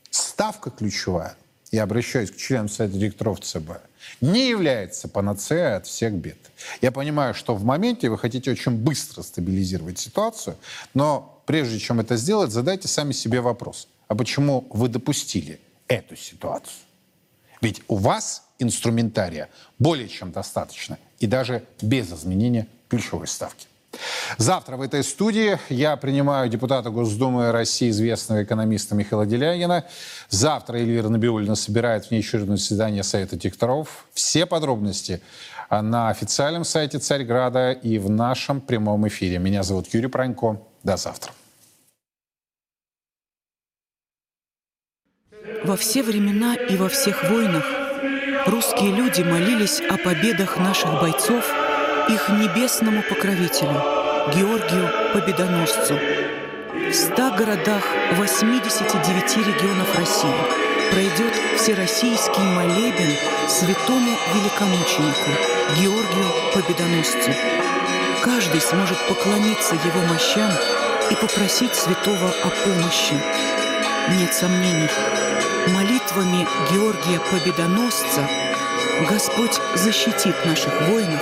Ставка 0.10 0.70
ключевая, 0.70 1.36
я 1.76 1.84
обращаюсь 1.84 2.32
к 2.32 2.38
членам 2.38 2.69
Совета 2.69 2.97
директоров 2.97 3.41
ЦБ– 3.41 3.71
не 4.21 4.49
является 4.49 5.07
панацеей 5.07 5.76
от 5.76 5.88
всех 5.88 6.13
бед. 6.13 6.38
Я 6.82 6.91
понимаю, 6.91 7.34
что 7.34 7.55
в 7.55 7.63
моменте 7.63 8.09
вы 8.09 8.17
хотите 8.17 8.51
очень 8.51 8.71
быстро 8.71 9.21
стабилизировать 9.21 9.99
ситуацию, 9.99 10.57
но 10.93 11.41
прежде 11.45 11.80
чем 11.80 11.99
это 11.99 12.15
сделать, 12.17 12.51
задайте 12.51 12.88
сами 12.88 13.11
себе 13.11 13.41
вопрос, 13.41 13.88
а 14.07 14.15
почему 14.15 14.67
вы 14.69 14.88
допустили 14.88 15.59
эту 15.88 16.15
ситуацию? 16.15 16.78
Ведь 17.61 17.82
у 17.88 17.95
вас 17.95 18.43
инструментария 18.59 19.49
более 19.80 20.07
чем 20.07 20.32
достаточно, 20.32 20.97
и 21.19 21.28
даже 21.28 21.65
без 21.82 22.11
изменения 22.11 22.67
ключевой 22.89 23.28
ставки. 23.28 23.67
Завтра 24.38 24.78
в 24.78 24.82
этой 24.82 25.04
студии 25.04 25.60
я 25.70 25.96
принимаю 25.96 26.50
депутата 26.50 26.89
Госдумы 26.89 27.52
России, 27.52 27.89
известного 27.89 28.43
экономиста 28.43 28.96
Михаила 28.96 29.26
Делягина. 29.26 29.86
Завтра 30.30 30.78
Эльвира 30.78 31.10
Набиулина 31.10 31.56
собирает 31.56 32.10
внеочередное 32.10 32.58
заседание 32.58 33.04
Совета 33.04 33.36
директоров. 33.36 34.06
Все 34.14 34.46
подробности 34.46 35.22
на 35.70 36.10
официальном 36.10 36.64
сайте 36.64 37.00
Царьграда 37.00 37.72
и 37.72 37.98
в 37.98 38.10
нашем 38.10 38.62
прямом 38.62 39.08
эфире. 39.08 39.39
Меня 39.39 39.64
зовут 39.64 39.93
Юрий 39.93 40.08
Пронько. 40.08 40.60
До 40.84 40.98
завтра. 40.98 41.32
Во 45.64 45.76
все 45.78 46.04
времена 46.04 46.56
и 46.56 46.78
во 46.78 46.89
всех 46.89 47.28
войнах 47.30 47.66
русские 48.46 48.91
люди 48.91 49.22
молились 49.22 49.82
о 49.82 49.98
победах 49.98 50.58
наших 50.58 51.02
бойцов– 51.02 51.46
их 52.10 52.30
небесному 52.30 53.01
покровителю, 53.03 53.82
Георгию 54.36 54.89
Победоносцу. 55.14 55.97
В 56.74 56.93
ста 56.93 57.32
городах 57.32 57.84
89 58.12 59.38
регионов 59.38 59.97
России 59.97 60.34
пройдет 60.91 61.34
всероссийский 61.58 62.43
молебен 62.43 63.12
святому 63.47 64.12
великомученику 64.34 65.32
Георгию 65.80 66.26
Победоносцу. 66.53 67.32
Каждый 68.24 68.62
сможет 68.62 68.97
поклониться 69.08 69.76
его 69.76 70.01
мощам 70.08 70.51
и 71.10 71.16
попросить 71.16 71.74
святого 71.74 72.30
о 72.43 72.49
помощи. 72.64 73.16
Нет 74.20 74.34
сомнений, 74.34 74.89
молитвами 75.68 76.47
Георгия 76.72 77.20
Победоносца 77.32 78.28
Господь 79.10 79.60
защитит 79.76 80.45
наших 80.45 80.82
воинов 80.88 81.22